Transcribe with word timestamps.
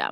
Da 0.00 0.06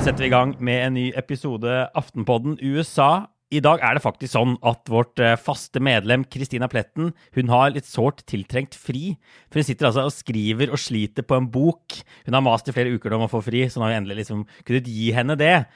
setter 0.00 0.22
vi 0.22 0.26
i 0.26 0.32
gang 0.32 0.56
med 0.58 0.86
en 0.86 0.94
ny 0.96 1.12
episode 1.14 1.90
Aftenpodden 1.94 2.56
USA. 2.62 3.26
I 3.54 3.60
dag 3.62 3.78
er 3.84 3.94
det 3.94 4.02
faktisk 4.02 4.32
sånn 4.32 4.56
at 4.66 4.88
vårt 4.90 5.20
eh, 5.22 5.36
faste 5.38 5.78
medlem 5.78 6.24
Kristina 6.26 6.66
Pletten 6.66 7.12
hun 7.36 7.52
har 7.52 7.70
litt 7.70 7.86
sårt 7.86 8.24
tiltrengt 8.26 8.74
fri. 8.74 9.14
For 9.46 9.60
hun 9.60 9.68
sitter 9.68 9.86
altså 9.86 10.08
og 10.08 10.14
skriver 10.16 10.72
og 10.74 10.80
sliter 10.82 11.22
på 11.22 11.38
en 11.38 11.46
bok. 11.52 11.94
Hun 12.26 12.34
har 12.34 12.42
mast 12.42 12.66
i 12.66 12.74
flere 12.74 12.90
uker 12.96 13.14
om 13.14 13.28
å 13.28 13.30
få 13.30 13.44
fri, 13.46 13.68
så 13.70 13.78
nå 13.78 13.86
har 13.86 13.94
vi 13.94 14.00
endelig 14.00 14.18
liksom 14.24 14.42
kunnet 14.66 14.90
gi 14.90 15.12
henne 15.14 15.38
det. 15.38 15.68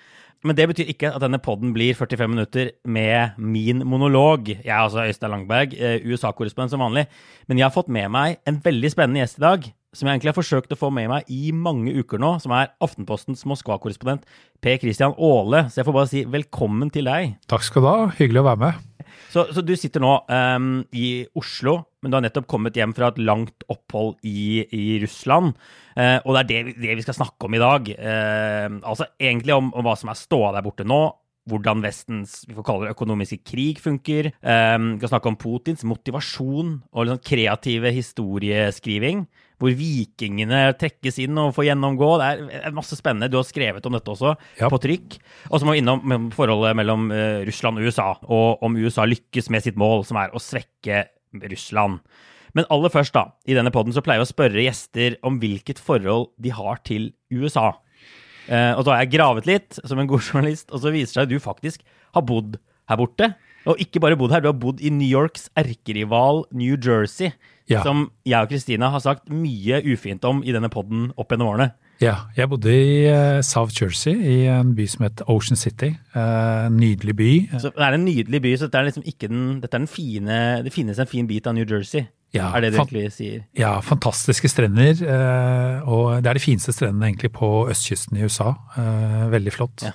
Men 0.47 0.57
det 0.57 0.71
betyr 0.71 0.89
ikke 0.89 1.11
at 1.13 1.21
denne 1.21 1.41
podden 1.43 1.75
blir 1.77 1.97
45 1.97 2.31
minutter 2.33 2.71
med 2.89 3.37
min 3.37 3.83
monolog. 3.85 4.49
Jeg 4.49 4.73
er 4.73 4.81
altså 4.81 5.05
Øystein 5.05 5.35
Langberg, 5.35 5.75
eh, 5.77 6.01
USA-korrespondent 6.09 6.73
som 6.73 6.81
vanlig. 6.81 7.07
Men 7.47 7.59
jeg 7.59 7.67
har 7.69 7.75
fått 7.75 7.93
med 7.93 8.09
meg 8.09 8.39
en 8.49 8.61
veldig 8.65 8.91
spennende 8.91 9.21
gjest 9.21 9.37
i 9.37 9.45
dag, 9.45 9.69
som 9.93 10.09
jeg 10.09 10.17
egentlig 10.17 10.33
har 10.33 10.39
forsøkt 10.41 10.73
å 10.73 10.81
få 10.81 10.91
med 10.95 11.11
meg 11.13 11.29
i 11.29 11.53
mange 11.53 11.93
uker 11.93 12.23
nå, 12.23 12.39
som 12.41 12.53
er 12.57 12.73
Aftenpostens 12.81 13.45
Moskva-korrespondent 13.45 14.25
Per 14.63 14.79
Christian 14.81 15.13
Aale. 15.19 15.67
Så 15.69 15.83
jeg 15.83 15.91
får 15.91 15.99
bare 15.99 16.13
si 16.13 16.25
velkommen 16.25 16.91
til 16.91 17.05
deg. 17.11 17.37
Takk 17.47 17.67
skal 17.67 17.85
du 17.85 17.91
ha. 17.91 17.99
Hyggelig 18.17 18.41
å 18.41 18.49
være 18.49 18.65
med. 18.65 18.90
Så, 19.33 19.47
så 19.55 19.65
du 19.65 19.73
sitter 19.79 20.03
nå 20.03 20.13
um, 20.27 20.73
i 20.97 21.23
Oslo, 21.39 21.77
men 22.01 22.13
du 22.13 22.19
har 22.19 22.25
nettopp 22.25 22.49
kommet 22.51 22.77
hjem 22.79 22.95
fra 22.97 23.11
et 23.13 23.21
langt 23.23 23.67
opphold 23.73 24.17
i, 24.27 24.65
i 24.65 24.85
Russland. 25.03 25.55
Uh, 25.97 26.19
og 26.25 26.37
det 26.37 26.43
er 26.43 26.51
det, 26.51 26.77
det, 26.81 26.99
vi 27.01 27.07
skal 27.07 27.19
snakke 27.21 27.49
om 27.49 27.57
i 27.57 27.63
dag. 27.63 27.91
Uh, 27.97 28.79
altså 28.81 29.11
egentlig 29.21 29.57
om, 29.57 29.73
om 29.75 29.87
hva 29.87 29.97
som 29.99 30.13
er 30.13 30.21
ståa 30.21 30.55
der 30.57 30.67
borte 30.67 30.87
nå, 30.89 31.03
hvordan 31.51 31.83
Vestens 31.83 32.41
vi 32.47 32.55
får 32.57 32.67
kalle 32.67 32.87
det 32.87 32.95
økonomiske 32.95 33.41
krig 33.49 33.81
funker. 33.83 34.31
Um, 34.41 34.95
vi 34.95 35.03
skal 35.03 35.15
snakke 35.15 35.33
om 35.33 35.39
Putins 35.41 35.87
motivasjon 35.89 36.75
og 36.93 37.07
liksom 37.07 37.23
kreative 37.27 37.95
historieskriving. 37.97 39.25
Hvor 39.61 39.75
vikingene 39.77 40.63
trekkes 40.81 41.19
inn 41.21 41.37
og 41.41 41.53
får 41.57 41.67
gjennomgå. 41.69 42.09
Det 42.21 42.31
er 42.61 42.77
masse 42.77 42.97
spennende. 42.97 43.29
Du 43.29 43.37
har 43.37 43.45
skrevet 43.49 43.85
om 43.87 43.97
dette 43.97 44.13
også, 44.15 44.35
ja. 44.57 44.71
på 44.73 44.81
trykk. 44.81 45.19
Og 45.51 45.61
så 45.61 45.69
må 45.69 45.77
vi 45.77 45.83
innom 45.83 46.31
forholdet 46.33 46.79
mellom 46.81 47.11
uh, 47.13 47.43
Russland 47.45 47.81
og 47.81 47.91
USA, 47.91 48.09
og 48.25 48.65
om 48.65 48.79
USA 48.81 49.05
lykkes 49.09 49.51
med 49.53 49.67
sitt 49.67 49.79
mål, 49.81 50.07
som 50.09 50.21
er 50.23 50.33
å 50.33 50.43
svekke 50.43 51.05
Russland. 51.45 52.01
Men 52.57 52.67
aller 52.73 52.91
først, 52.91 53.15
da, 53.15 53.37
i 53.47 53.55
denne 53.55 53.73
poden 53.75 53.95
så 53.95 54.03
pleier 54.03 54.23
vi 54.23 54.27
å 54.27 54.33
spørre 54.33 54.65
gjester 54.65 55.21
om 55.27 55.39
hvilket 55.43 55.79
forhold 55.83 56.33
de 56.43 56.55
har 56.57 56.81
til 56.89 57.13
USA. 57.31 57.75
Uh, 58.51 58.75
og 58.75 58.83
så 58.83 58.95
har 58.95 59.05
jeg 59.05 59.13
gravet 59.15 59.47
litt 59.47 59.79
som 59.85 60.01
en 60.01 60.11
god 60.11 60.25
journalist, 60.31 60.71
og 60.73 60.83
så 60.83 60.95
viser 60.95 61.13
det 61.13 61.19
seg 61.19 61.29
at 61.29 61.33
du 61.37 61.39
faktisk 61.43 61.87
har 62.17 62.27
bodd 62.27 62.59
her 62.91 62.99
borte. 62.99 63.33
Og 63.69 63.81
ikke 63.83 64.01
bare 64.03 64.17
bodd 64.19 64.33
her, 64.33 64.43
du 64.43 64.49
har 64.49 64.59
bodd 64.59 64.81
i 64.81 64.91
New 64.93 65.07
Yorks 65.07 65.51
erkerival 65.59 66.47
New 66.57 66.79
Jersey. 66.81 67.35
Ja. 67.71 67.85
Som 67.87 68.09
jeg 68.27 68.43
og 68.43 68.51
Kristina 68.51 68.91
har 68.91 69.03
sagt 69.05 69.31
mye 69.31 69.79
ufint 69.87 70.25
om 70.27 70.43
i 70.43 70.55
denne 70.55 70.71
poden 70.73 71.11
opp 71.15 71.31
gjennom 71.31 71.53
årene. 71.53 71.71
Ja, 72.01 72.15
jeg 72.33 72.49
bodde 72.49 72.73
i 72.73 73.05
uh, 73.13 73.43
South 73.45 73.77
Jersey, 73.77 74.15
i 74.17 74.37
en 74.49 74.73
by 74.77 74.87
som 74.89 75.05
heter 75.05 75.29
Ocean 75.29 75.59
City. 75.61 75.93
Uh, 76.15 76.71
nydelig 76.73 77.15
by. 77.19 77.33
Så 77.61 77.71
Det 77.75 77.85
er 77.85 77.97
en 77.97 78.07
nydelig 78.07 78.41
by, 78.41 78.55
så 78.57 78.71
dette 78.71 78.81
er 78.81 78.89
liksom 78.89 79.05
ikke 79.05 79.29
den, 79.29 79.45
dette 79.61 79.77
er 79.77 79.85
den 79.85 79.91
fine, 79.91 80.39
det 80.65 80.73
finnes 80.73 80.99
en 80.99 81.11
fin 81.11 81.29
bit 81.29 81.47
av 81.47 81.59
New 81.59 81.69
Jersey? 81.69 82.09
Ja, 82.33 82.53
er 82.55 82.65
det 82.65 82.73
du 82.73 82.79
egentlig 82.79 83.11
sier? 83.13 83.43
Ja, 83.59 83.75
fantastiske 83.85 84.49
strender. 84.49 84.97
Uh, 85.03 85.91
og 85.93 86.25
det 86.25 86.33
er 86.33 86.41
de 86.41 86.45
fineste 86.47 86.73
strendene 86.73 87.11
egentlig 87.11 87.35
på 87.37 87.69
østkysten 87.69 88.17
i 88.17 88.25
USA. 88.25 88.55
veldig 89.31 89.53
flott. 89.53 89.85
Ja. 89.85 89.93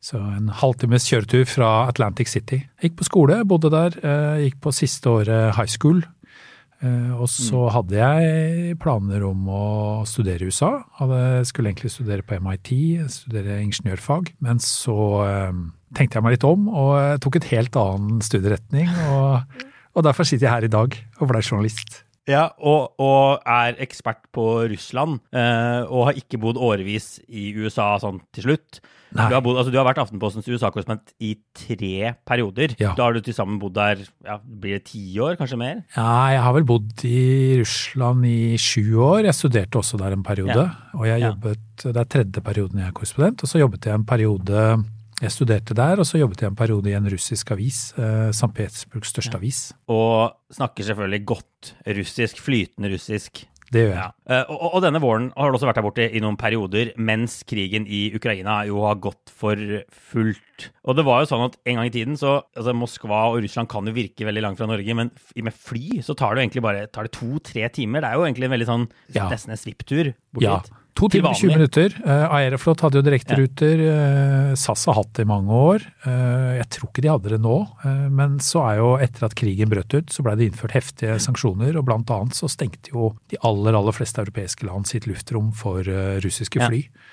Så 0.00 0.20
en 0.20 0.52
halvtimes 0.60 1.08
kjøretur 1.08 1.48
fra 1.48 1.88
Atlantic 1.88 2.28
City. 2.28 2.62
Gikk 2.82 3.00
på 3.00 3.08
skole, 3.08 3.42
bodde 3.48 3.72
der. 3.72 3.96
Gikk 4.40 4.60
på 4.60 4.72
siste 4.72 5.08
året 5.08 5.56
high 5.56 5.68
school. 5.68 6.04
Eh, 6.80 7.12
og 7.12 7.28
så 7.28 7.66
mm. 7.66 7.70
hadde 7.74 7.98
jeg 7.98 8.76
planer 8.80 9.24
om 9.28 9.48
å 9.52 9.64
studere 10.08 10.46
i 10.46 10.52
USA. 10.52 10.72
Hadde, 11.00 11.20
skulle 11.48 11.72
egentlig 11.72 11.92
studere 11.92 12.24
på 12.24 12.38
MIT, 12.40 12.72
studere 13.12 13.60
ingeniørfag. 13.64 14.32
Men 14.44 14.62
så 14.64 14.98
eh, 15.26 15.64
tenkte 15.96 16.18
jeg 16.18 16.26
meg 16.26 16.38
litt 16.38 16.48
om 16.48 16.70
og 16.70 17.20
tok 17.24 17.40
et 17.40 17.50
helt 17.52 17.76
annen 17.80 18.22
studieretning. 18.24 18.88
Og, 19.12 19.66
og 19.96 20.06
derfor 20.06 20.28
sitter 20.28 20.48
jeg 20.48 20.56
her 20.56 20.68
i 20.70 20.72
dag 20.72 20.96
og 21.20 21.32
ble 21.32 21.44
journalist. 21.44 22.02
Ja, 22.30 22.46
og, 22.58 22.94
og, 23.02 23.42
er 23.48 23.78
ekspert 23.82 24.22
på 24.34 24.46
Russland, 24.70 25.18
eh, 25.34 25.82
og 25.88 26.10
har 26.10 26.18
ikke 26.20 26.40
bodd 26.40 26.60
årevis 26.60 27.18
i 27.28 27.50
USA 27.58 27.92
sånn 28.02 28.22
til 28.34 28.50
slutt. 28.50 28.80
Du 29.10 29.18
har, 29.18 29.40
bodd, 29.42 29.58
altså, 29.58 29.72
du 29.74 29.78
har, 29.80 29.86
vært 29.88 29.98
Aftenpostens 29.98 30.46
USA-korrespondent 30.46 31.10
i 31.26 31.32
tre 31.56 32.12
perioder. 32.28 32.76
Ja. 32.78 32.92
Da 32.94 33.08
har 33.08 33.16
du 33.16 33.24
til 33.26 33.34
sammen 33.34 33.58
bodd 33.58 33.74
der 33.74 34.04
ja, 34.26 34.36
blir 34.38 34.78
det 34.78 34.92
ti 34.92 35.02
år, 35.18 35.34
kanskje 35.40 35.58
mer? 35.58 35.80
Ja, 35.96 36.12
jeg 36.36 36.44
har 36.44 36.54
vel 36.54 36.68
bodd 36.68 37.02
i 37.08 37.24
Russland 37.58 38.28
i 38.30 38.54
sju 38.60 39.00
år. 39.02 39.24
Jeg 39.26 39.38
studerte 39.38 39.82
også 39.82 39.98
der 39.98 40.14
en 40.14 40.22
periode. 40.26 40.62
Ja. 40.62 40.94
Og 40.94 41.10
jeg 41.10 41.24
jobbet, 41.26 41.66
det 41.82 41.96
er 41.96 42.10
tredje 42.14 42.46
perioden 42.46 42.84
jeg 42.84 42.92
er 42.92 42.96
korrespondent, 43.00 43.42
og 43.42 43.50
så 43.50 43.64
jobbet 43.64 43.90
jeg 43.90 43.98
en 43.98 44.06
periode 44.06 44.64
jeg 45.20 45.34
studerte 45.34 45.76
der, 45.76 46.00
og 46.00 46.08
så 46.08 46.20
jobbet 46.20 46.42
jeg 46.42 46.50
en 46.50 46.58
periode 46.58 46.90
i 46.90 46.96
en 46.96 47.08
russisk 47.12 47.52
avis. 47.52 47.90
Eh, 48.00 48.30
St. 48.32 48.50
Petersburgs 48.56 49.12
største 49.12 49.36
ja. 49.36 49.40
avis. 49.42 49.62
Og 49.92 50.32
snakker 50.56 50.86
selvfølgelig 50.86 51.24
godt 51.28 51.72
russisk, 51.98 52.40
flytende 52.40 52.92
russisk. 52.94 53.44
Det 53.70 53.84
gjør 53.84 53.92
jeg. 53.92 53.98
Ja. 54.26 54.38
Uh, 54.48 54.56
og, 54.56 54.64
og, 54.74 54.80
denne 54.82 55.00
våren 55.02 55.28
har 55.36 55.50
du 55.50 55.56
også 55.56 55.68
vært 55.68 55.78
der 55.78 55.84
borte 55.86 56.06
i 56.08 56.22
noen 56.22 56.38
perioder, 56.40 56.90
mens 56.98 57.36
krigen 57.46 57.84
i 57.86 58.08
Ukraina 58.16 58.56
jo 58.66 58.80
har 58.82 58.98
gått 59.02 59.30
for 59.30 59.60
fullt. 60.10 60.66
Og 60.90 60.98
det 60.98 61.04
var 61.06 61.22
jo 61.22 61.30
sånn 61.30 61.44
at 61.46 61.54
en 61.70 61.78
gang 61.78 61.86
i 61.86 61.94
tiden 61.94 62.18
så 62.18 62.40
altså 62.58 62.74
Moskva 62.74 63.22
og 63.30 63.38
Russland 63.44 63.70
kan 63.70 63.86
jo 63.86 63.94
virke 63.94 64.26
veldig 64.26 64.42
langt 64.42 64.58
fra 64.58 64.66
Norge, 64.70 64.96
men 64.98 65.12
med 65.14 65.54
fly 65.54 66.02
så 66.02 66.18
tar 66.18 66.34
det 66.34 66.42
jo 66.42 66.48
egentlig 66.48 66.66
bare 66.66 67.08
to-tre 67.14 67.70
timer. 67.76 68.02
Det 68.02 68.10
er 68.10 68.18
jo 68.18 68.26
egentlig 68.26 68.50
en 68.50 68.56
veldig 68.56 68.70
sånn 68.72 68.90
ja. 69.14 69.30
nesten 69.30 69.54
en 69.54 69.62
svipptur 69.62 70.14
bort 70.34 70.48
ja. 70.48 70.58
dit. 70.58 70.79
To 71.00 71.08
timer, 71.08 71.32
20 71.32 71.54
minutter. 71.56 71.94
Uh, 72.04 72.26
Aeroflot 72.36 72.82
hadde 72.84 73.00
jo 73.00 73.04
direkteruter. 73.06 73.80
Uh, 73.80 74.50
SAS 74.58 74.82
har 74.90 74.98
hatt 74.98 75.14
det 75.16 75.24
i 75.24 75.30
mange 75.30 75.56
år. 75.56 75.86
Uh, 76.04 76.58
jeg 76.58 76.66
tror 76.76 76.90
ikke 76.90 77.04
de 77.06 77.12
hadde 77.12 77.32
det 77.32 77.38
nå, 77.40 77.56
men 78.12 78.36
så 78.44 78.64
er 78.66 78.80
jo 78.82 78.90
etter 79.00 79.24
at 79.30 79.36
krigen 79.38 79.70
brøt 79.72 79.96
ut, 79.96 80.12
så 80.12 80.24
blei 80.26 80.36
det 80.36 80.50
innført 80.50 80.76
heftige 80.76 81.16
sanksjoner, 81.24 81.78
og 81.80 81.86
blant 81.88 82.12
annet 82.12 82.36
så 82.36 82.50
stengte 82.52 82.92
jo 82.92 83.14
de 83.32 83.40
aller, 83.46 83.78
aller 83.78 83.96
fleste 83.96 84.20
europeiske 84.20 84.68
land 84.68 84.90
sitt 84.90 85.08
luftrom 85.08 85.54
for 85.56 85.88
russiske 86.24 86.60
fly. 86.60 86.82
Ja. 86.84 87.08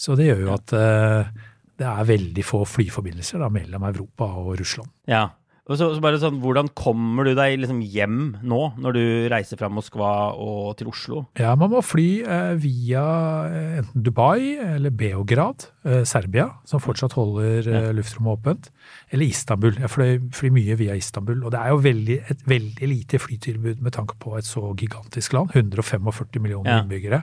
Så 0.00 0.16
det 0.16 0.30
gjør 0.30 0.46
jo 0.46 0.54
at 0.54 0.72
det 0.72 1.88
er 1.88 2.08
veldig 2.08 2.44
få 2.44 2.62
flyforbindelser 2.68 3.42
da, 3.42 3.50
mellom 3.52 3.84
Europa 3.90 4.30
og 4.40 4.54
Russland. 4.62 4.88
Ja, 5.10 5.26
og 5.70 5.78
så, 5.78 5.86
så, 5.94 6.02
bare 6.02 6.18
sånn, 6.18 6.40
Hvordan 6.42 6.72
kommer 6.74 7.28
du 7.28 7.32
deg 7.38 7.60
liksom 7.62 7.78
hjem 7.86 8.18
nå, 8.42 8.60
når 8.82 8.96
du 8.96 9.02
reiser 9.30 9.60
fra 9.60 9.70
Moskva 9.70 10.10
og 10.34 10.72
til 10.80 10.90
Oslo? 10.90 11.22
Ja, 11.38 11.54
Man 11.58 11.70
må 11.70 11.82
fly 11.84 12.08
eh, 12.24 12.54
via 12.58 13.04
eh, 13.46 13.78
enten 13.78 14.04
Dubai 14.06 14.58
eller 14.58 14.90
Beograd, 14.90 15.68
eh, 15.86 16.02
Serbia, 16.08 16.48
som 16.66 16.82
fortsatt 16.82 17.14
holder 17.14 17.70
eh, 17.70 17.88
luftrommet 17.94 18.40
åpent, 18.40 18.70
eller 19.14 19.30
Istanbul. 19.30 19.78
Jeg 19.78 19.94
fløy, 19.94 20.18
fly 20.34 20.50
mye 20.58 20.78
via 20.80 20.98
Istanbul. 20.98 21.44
Og 21.44 21.54
det 21.54 21.62
er 21.62 21.70
jo 21.70 21.80
veldig, 21.86 22.18
et 22.34 22.44
veldig 22.50 22.90
lite 22.90 23.22
flytilbud 23.22 23.84
med 23.84 23.94
tanke 23.94 24.18
på 24.18 24.34
et 24.40 24.48
så 24.48 24.72
gigantisk 24.74 25.38
land. 25.38 25.54
145 25.54 26.42
millioner 26.42 26.74
ja. 26.74 26.82
innbyggere. 26.82 27.22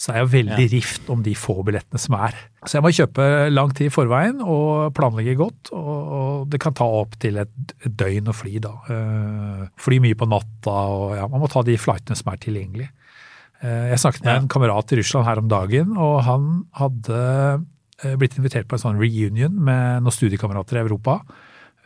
Så 0.00 0.14
det 0.14 0.16
er 0.16 0.24
jo 0.24 0.30
veldig 0.32 0.64
Ja. 0.64 0.72
rift 0.72 1.10
om 1.12 1.22
de 1.22 1.34
få 1.36 1.58
billettene 1.66 2.00
som 2.00 2.14
er. 2.16 2.32
Så 2.64 2.78
jeg 2.78 2.82
må 2.86 2.88
kjøpe 2.88 3.52
lang 3.52 3.74
tid 3.76 3.90
i 3.90 3.92
forveien 3.92 4.40
og 4.40 4.94
planlegge 4.96 5.34
godt, 5.36 5.68
og, 5.76 6.48
det 6.48 6.60
kan 6.62 6.72
ta 6.72 6.84
opp 6.84 7.18
til 7.20 7.36
et, 7.36 7.50
døgn 7.84 8.30
å 8.32 8.34
fly 8.34 8.58
da. 8.64 8.72
Eh, 8.88 9.66
fly 9.76 9.98
mye 10.00 10.16
på 10.16 10.28
natta, 10.30 10.72
og 10.88 11.16
ja, 11.18 11.26
man 11.28 11.42
må 11.44 11.50
ta 11.52 11.60
de 11.62 11.76
flightene 11.76 12.16
som 12.16 12.32
er 12.32 12.40
tilgjengelige. 12.40 12.88
Eh, 13.62 13.90
jeg 13.92 13.98
snakket 14.00 14.24
med 14.24 14.32
Ja. 14.32 14.38
en 14.40 14.48
kamerat 14.48 14.90
i 14.92 14.96
Russland 14.96 15.26
her 15.26 15.36
om 15.38 15.48
dagen, 15.48 15.96
og 15.98 16.22
han 16.24 16.64
hadde 16.80 17.66
eh, 18.02 18.16
blitt 18.16 18.38
invitert 18.38 18.66
på 18.68 18.78
en 18.80 18.84
sånn 18.94 18.98
reunion 18.98 19.52
med 19.52 20.02
noen 20.02 20.16
studiekamerater 20.16 20.78
i 20.80 20.84
Europa. 20.88 21.20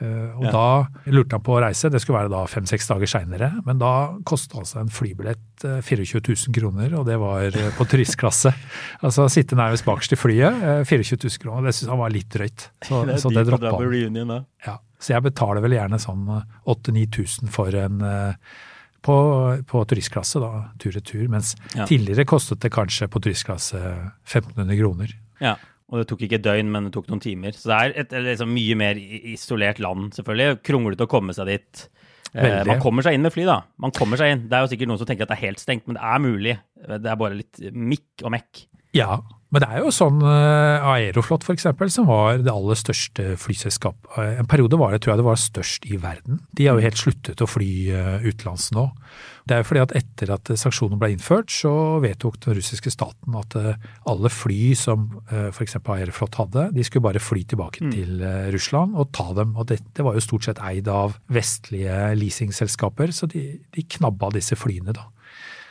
Eh, 0.05 0.37
Og 0.37 0.45
Ja. 0.45 0.51
da 0.53 1.11
lurte 1.15 1.33
han 1.39 1.43
på 1.47 1.55
å 1.57 1.63
reise, 1.65 1.89
det 1.91 2.01
skulle 2.03 2.21
være 2.21 2.31
da 2.35 2.43
fem-seks 2.51 2.89
dager 2.91 3.07
seinere. 3.09 3.49
Men 3.65 3.79
da 3.81 3.93
kostet 4.29 4.59
altså 4.61 4.81
en 4.83 4.89
flybillett 4.93 5.65
eh, 5.65 5.81
24 5.81 6.21
000 6.49 6.55
kroner, 6.59 6.95
og 6.99 7.07
det 7.09 7.17
var 7.23 7.45
eh, 7.49 7.71
på 7.79 7.87
turistklasse. 7.89 8.53
altså 9.07 9.29
sitte 9.33 9.57
nærmest 9.57 9.87
bakerst 9.89 10.13
i 10.13 10.21
flyet, 10.21 10.63
eh, 10.63 10.85
24 10.85 11.17
000 11.25 11.43
kroner. 11.47 11.71
Det 11.71 11.75
syntes 11.79 11.95
han 11.95 12.03
var 12.05 12.11
litt 12.15 12.29
drøyt, 12.35 12.69
så 12.85 13.05
det, 13.07 13.19
så 13.23 13.33
det 13.33 13.47
droppa 13.49 13.73
han. 13.73 14.47
Ja, 14.67 14.79
så 15.01 15.15
jeg 15.17 15.23
betaler 15.31 15.61
vel 15.65 15.77
gjerne 15.79 15.99
sånn 16.03 16.25
8000-9000 16.67 17.49
for 17.53 17.75
en 17.79 18.01
eh, 18.03 18.35
på, 19.05 19.15
på 19.69 19.83
turistklasse, 19.85 20.41
da, 20.41 20.71
tur-retur. 20.81 21.27
Mens 21.29 21.55
Ja. 21.77 21.85
tidligere 21.87 22.25
kostet 22.25 22.61
det 22.65 22.71
kanskje 22.73 23.09
på 23.13 23.21
turistklasse 23.21 23.77
1500 24.25 24.79
kroner. 24.81 25.13
Ja. 25.45 25.57
Og 25.93 26.01
det 26.01 26.07
tok 26.09 26.23
ikke 26.27 26.41
døgn, 26.43 26.71
men 26.73 26.89
det 26.89 26.95
tok 26.95 27.11
noen 27.13 27.23
timer. 27.23 27.57
Så 27.57 27.69
det 27.71 27.77
er 27.77 27.97
et 28.05 28.15
liksom, 28.25 28.53
mye 28.57 28.77
mer 28.81 28.99
isolert 29.35 29.83
land, 29.85 30.15
selvfølgelig. 30.17 30.63
Kronglete 30.65 31.05
å 31.05 31.11
komme 31.11 31.37
seg 31.37 31.51
dit. 31.53 31.85
Eh, 32.33 32.43
Veldig. 32.43 32.67
man 32.73 32.81
kommer 32.83 33.05
seg 33.07 33.15
inn 33.15 33.23
med 33.27 33.35
fly, 33.35 33.45
da. 33.47 33.61
Man 33.85 33.93
kommer 33.95 34.19
seg 34.19 34.33
inn. 34.33 34.47
Det 34.51 34.57
er 34.57 34.65
jo 34.65 34.73
sikkert 34.73 34.91
noen 34.91 35.03
som 35.03 35.11
tenker 35.11 35.29
at 35.29 35.35
det 35.35 35.37
er 35.39 35.47
helt 35.51 35.63
stengt, 35.63 35.85
men 35.87 35.99
det 35.99 36.07
er 36.09 36.23
mulig. 36.25 36.57
Det 36.89 37.13
er 37.13 37.21
bare 37.21 37.39
litt 37.39 37.61
mikk 37.71 38.25
og 38.25 38.35
mekk. 38.35 38.65
Ja, 38.97 39.19
men 39.55 39.63
det 39.63 39.69
er 39.71 39.85
jo 39.85 39.93
sånn 39.95 40.19
eh, 40.27 40.87
Aeroflot 40.91 41.47
eksempel, 41.55 41.91
som 41.95 42.09
var 42.11 42.41
det 42.43 42.51
aller 42.51 42.79
største 42.81 43.37
flyselskapet. 43.39 44.09
Eh, 44.19 44.41
En 44.43 44.49
periode 44.51 44.77
var 44.81 44.91
det, 44.91 45.01
tror 45.05 45.15
jeg 45.15 45.23
det 45.23 45.27
var 45.29 45.39
størst 45.39 45.87
i 45.87 45.99
verden. 46.03 46.41
De 46.59 46.67
har 46.67 46.75
jo 46.81 46.83
helt 46.85 46.99
sluttet 46.99 47.41
å 47.45 47.47
fly 47.49 47.71
eh, 47.95 48.27
utenlands 48.27 48.73
nå. 48.75 48.89
Det 49.47 49.55
er 49.55 49.61
jo 49.63 49.69
fordi 49.69 49.83
at 49.85 49.95
etter 50.01 50.31
at 50.33 50.51
sanksjonene 50.57 50.99
ble 50.99 51.11
innført, 51.15 51.53
så 51.53 51.71
vedtok 52.03 52.39
den 52.47 52.57
russiske 52.57 52.91
staten 52.95 53.35
at 53.37 53.55
alle 54.09 54.31
fly 54.33 54.73
som 54.81 55.03
f.eks. 55.29 55.77
Aeroflot 55.85 56.39
hadde, 56.41 56.67
de 56.73 56.85
skulle 56.89 57.05
bare 57.05 57.21
fly 57.21 57.43
tilbake 57.53 57.85
til 57.93 58.25
eh, 58.25 58.49
Russland 58.57 58.97
og 58.97 59.13
ta 59.15 59.31
dem. 59.37 59.53
Og 59.61 59.69
dette 59.71 60.03
var 60.07 60.17
jo 60.17 60.25
stort 60.25 60.49
sett 60.49 60.63
eid 60.65 60.89
av 60.89 61.19
vestlige 61.29 62.15
leasingselskaper, 62.19 63.13
så 63.15 63.29
de, 63.31 63.45
de 63.77 63.85
knabba 63.99 64.33
disse 64.35 64.57
flyene, 64.59 64.97
da. 64.97 65.11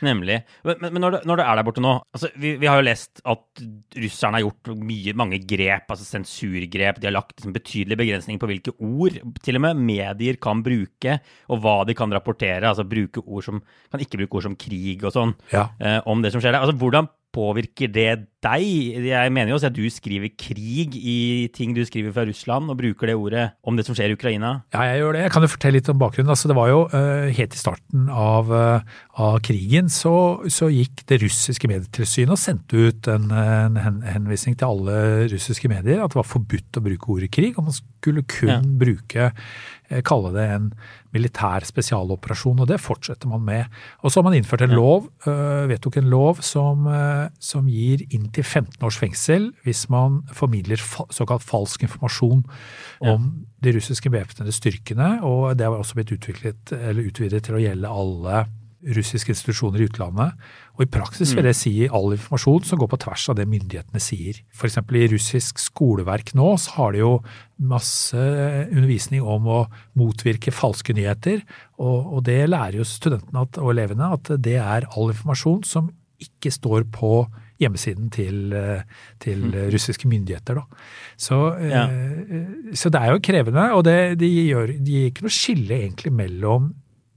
Nemlig. 0.02 0.40
Men, 0.66 0.80
men 0.90 1.00
når, 1.04 1.10
det, 1.16 1.20
når 1.28 1.36
det 1.38 1.44
er 1.46 1.56
der 1.60 1.66
borte 1.68 1.82
nå 1.84 1.92
altså, 2.14 2.30
vi, 2.40 2.54
vi 2.58 2.66
har 2.66 2.80
jo 2.80 2.86
lest 2.88 3.20
at 3.24 3.62
russerne 4.02 4.38
har 4.40 4.44
gjort 4.46 4.72
mye, 4.80 5.14
mange 5.14 5.38
grep, 5.46 5.86
altså 5.94 6.04
sensurgrep. 6.08 6.98
De 7.00 7.06
har 7.08 7.14
lagt 7.14 7.36
liksom, 7.38 7.54
betydelige 7.54 8.00
begrensninger 8.00 8.42
på 8.42 8.50
hvilke 8.50 8.74
ord 8.82 9.20
til 9.44 9.60
og 9.60 9.64
med 9.66 9.82
medier 9.86 10.38
kan 10.42 10.62
bruke, 10.66 11.18
og 11.52 11.60
hva 11.62 11.76
de 11.88 11.94
kan 11.98 12.12
rapportere. 12.12 12.66
Altså 12.72 12.86
bruke 12.88 13.22
ord 13.24 13.46
som, 13.46 13.62
kan 13.92 14.02
ikke 14.02 14.18
bruke 14.24 14.40
ord 14.40 14.48
som 14.48 14.56
krig 14.58 15.04
og 15.04 15.14
sånn 15.14 15.36
Ja. 15.54 15.68
eh, 15.80 16.00
om 16.10 16.22
det 16.24 16.32
som 16.34 16.42
skjer 16.42 16.56
der. 16.56 16.64
Altså, 16.64 16.76
hvordan 16.80 17.08
påvirker 17.34 17.90
det 17.92 18.08
deg? 18.44 18.64
Jeg 19.08 19.32
mener 19.32 19.50
jo 19.50 19.56
også 19.58 19.70
at 19.70 19.76
du 19.76 19.84
skriver 19.90 20.30
krig 20.38 20.94
i 21.00 21.48
ting 21.56 21.72
du 21.76 21.80
skriver 21.88 22.12
fra 22.14 22.24
Russland, 22.28 22.70
og 22.70 22.78
bruker 22.78 23.10
det 23.10 23.16
ordet 23.18 23.46
om 23.66 23.76
det 23.78 23.86
som 23.88 23.96
skjer 23.96 24.12
i 24.12 24.16
Ukraina. 24.18 24.52
Ja, 24.74 24.84
jeg 24.90 25.02
gjør 25.02 25.16
det. 25.16 25.22
Jeg 25.24 25.34
kan 25.34 25.46
jo 25.46 25.50
fortelle 25.54 25.78
litt 25.80 25.90
om 25.92 26.00
bakgrunnen. 26.02 26.32
Altså, 26.34 26.50
det 26.52 26.56
var 26.58 26.70
jo 26.70 26.80
uh, 26.92 27.26
helt 27.34 27.56
i 27.56 27.60
starten 27.60 28.06
av, 28.12 28.52
uh, 28.52 28.98
av 29.26 29.38
krigen 29.44 29.90
så, 29.92 30.14
så 30.52 30.70
gikk 30.72 31.04
det 31.10 31.20
russiske 31.24 31.70
medietilsynet 31.70 32.36
og 32.36 32.40
sendte 32.40 32.88
ut 32.88 33.10
en, 33.10 33.30
en 33.34 34.02
henvisning 34.06 34.58
til 34.60 34.70
alle 34.70 35.28
russiske 35.32 35.70
medier 35.72 36.04
at 36.04 36.12
det 36.14 36.20
var 36.20 36.28
forbudt 36.28 36.78
å 36.78 36.84
bruke 36.84 37.10
ordet 37.16 37.32
krig, 37.34 37.56
og 37.58 37.70
man 37.70 37.76
skulle 37.80 38.26
kun 38.28 38.52
Ja. 38.54 38.60
bruke 38.60 39.30
kalle 40.02 40.32
det 40.34 40.44
en 40.50 40.70
militær 41.14 41.62
spesialoperasjon, 41.66 42.62
og 42.64 42.68
det 42.68 42.80
fortsetter 42.82 43.30
man 43.30 43.44
med. 43.46 43.76
Og 44.02 44.10
så 44.10 44.20
har 44.20 44.26
man 44.28 44.38
innført 44.38 44.64
en 44.66 44.74
lov, 44.74 45.08
øh, 45.28 45.68
vedtok 45.70 46.00
en 46.00 46.10
lov 46.10 46.42
som, 46.42 46.86
øh, 46.86 47.28
som 47.38 47.68
gir 47.70 48.02
inntil 48.10 48.44
15 48.44 48.82
års 48.82 48.98
fengsel 48.98 49.52
hvis 49.62 49.86
man 49.90 50.22
formidler 50.32 50.80
såkalt 51.10 51.46
falsk 51.46 51.86
informasjon 51.86 52.44
om 53.00 53.30
de 53.64 53.76
russiske 53.76 54.10
bevæpnede 54.10 54.52
styrkene, 54.52 55.22
og 55.22 55.58
det 55.58 55.66
har 55.66 55.76
også 55.76 55.94
blitt 55.94 56.12
utviklet, 56.12 56.72
eller 56.72 57.06
utvidet 57.06 57.44
til 57.46 57.56
å 57.56 57.62
gjelde 57.62 57.88
alle 57.88 58.44
russiske 58.96 59.32
institusjoner 59.32 59.82
i 59.82 59.88
utlandet. 59.88 60.34
Og 60.76 60.84
i 60.84 60.90
praksis 60.90 61.32
vil 61.36 61.46
det 61.46 61.54
si 61.56 61.72
all 61.86 62.14
informasjon 62.16 62.66
som 62.68 62.80
går 62.80 62.90
på 62.92 63.00
tvers 63.04 63.26
av 63.32 63.38
det 63.38 63.46
myndighetene 63.48 64.02
sier. 64.02 64.40
F.eks. 64.54 64.78
i 64.82 65.06
russisk 65.12 65.62
skoleverk 65.62 66.34
nå 66.36 66.54
så 66.60 66.76
har 66.78 66.94
de 66.94 67.02
jo 67.04 67.12
masse 67.56 68.18
undervisning 68.18 69.22
om 69.22 69.46
å 69.48 69.60
motvirke 69.98 70.52
falske 70.54 70.96
nyheter, 70.96 71.44
og, 71.78 72.18
og 72.18 72.24
det 72.26 72.42
lærer 72.50 72.80
jo 72.80 72.88
studentene 72.88 73.46
at, 73.46 73.60
og 73.62 73.72
elevene 73.74 74.10
at 74.18 74.34
det 74.42 74.58
er 74.60 74.88
all 74.92 75.14
informasjon 75.14 75.62
som 75.68 75.92
ikke 76.24 76.52
står 76.54 76.86
på 76.94 77.24
hjemmesiden 77.62 78.08
til, 78.10 78.54
til 79.22 79.44
mm. 79.46 79.58
russiske 79.74 80.08
myndigheter. 80.10 80.58
Så, 81.16 81.54
eh, 81.54 81.70
Ja. 81.70 81.84
så 82.74 82.90
det 82.90 83.00
er 83.00 83.12
jo 83.12 83.22
krevende, 83.22 83.72
og 83.72 83.84
det, 83.84 84.18
de, 84.18 84.30
gjør, 84.50 84.74
de 84.78 84.96
gir 84.98 85.12
ikke 85.12 85.26
noe 85.26 85.34
skille 85.34 85.78
egentlig 85.78 86.12
mellom 86.12 86.72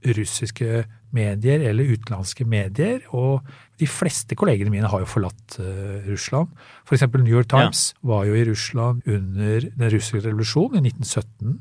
russiske 0.06 0.84
medier 1.14 1.64
eller 1.70 1.94
utenlandske 1.94 2.44
medier, 2.44 3.00
og 3.08 3.42
de 3.78 3.86
fleste 3.86 4.34
kollegene 4.38 4.70
mine 4.74 4.88
har 4.90 5.00
jo 5.04 5.06
forlatt 5.08 5.58
uh, 5.60 6.02
Russland. 6.08 6.48
For 6.88 6.96
eksempel 6.98 7.22
New 7.22 7.34
York 7.36 7.48
Times 7.52 7.92
var 8.02 8.24
jo 8.26 8.34
i 8.34 8.44
Russland 8.48 9.02
under 9.06 9.60
den 9.70 9.90
russiske 9.94 10.24
revolusjonen 10.26 10.82
i 10.84 10.90
1917, 10.90 11.58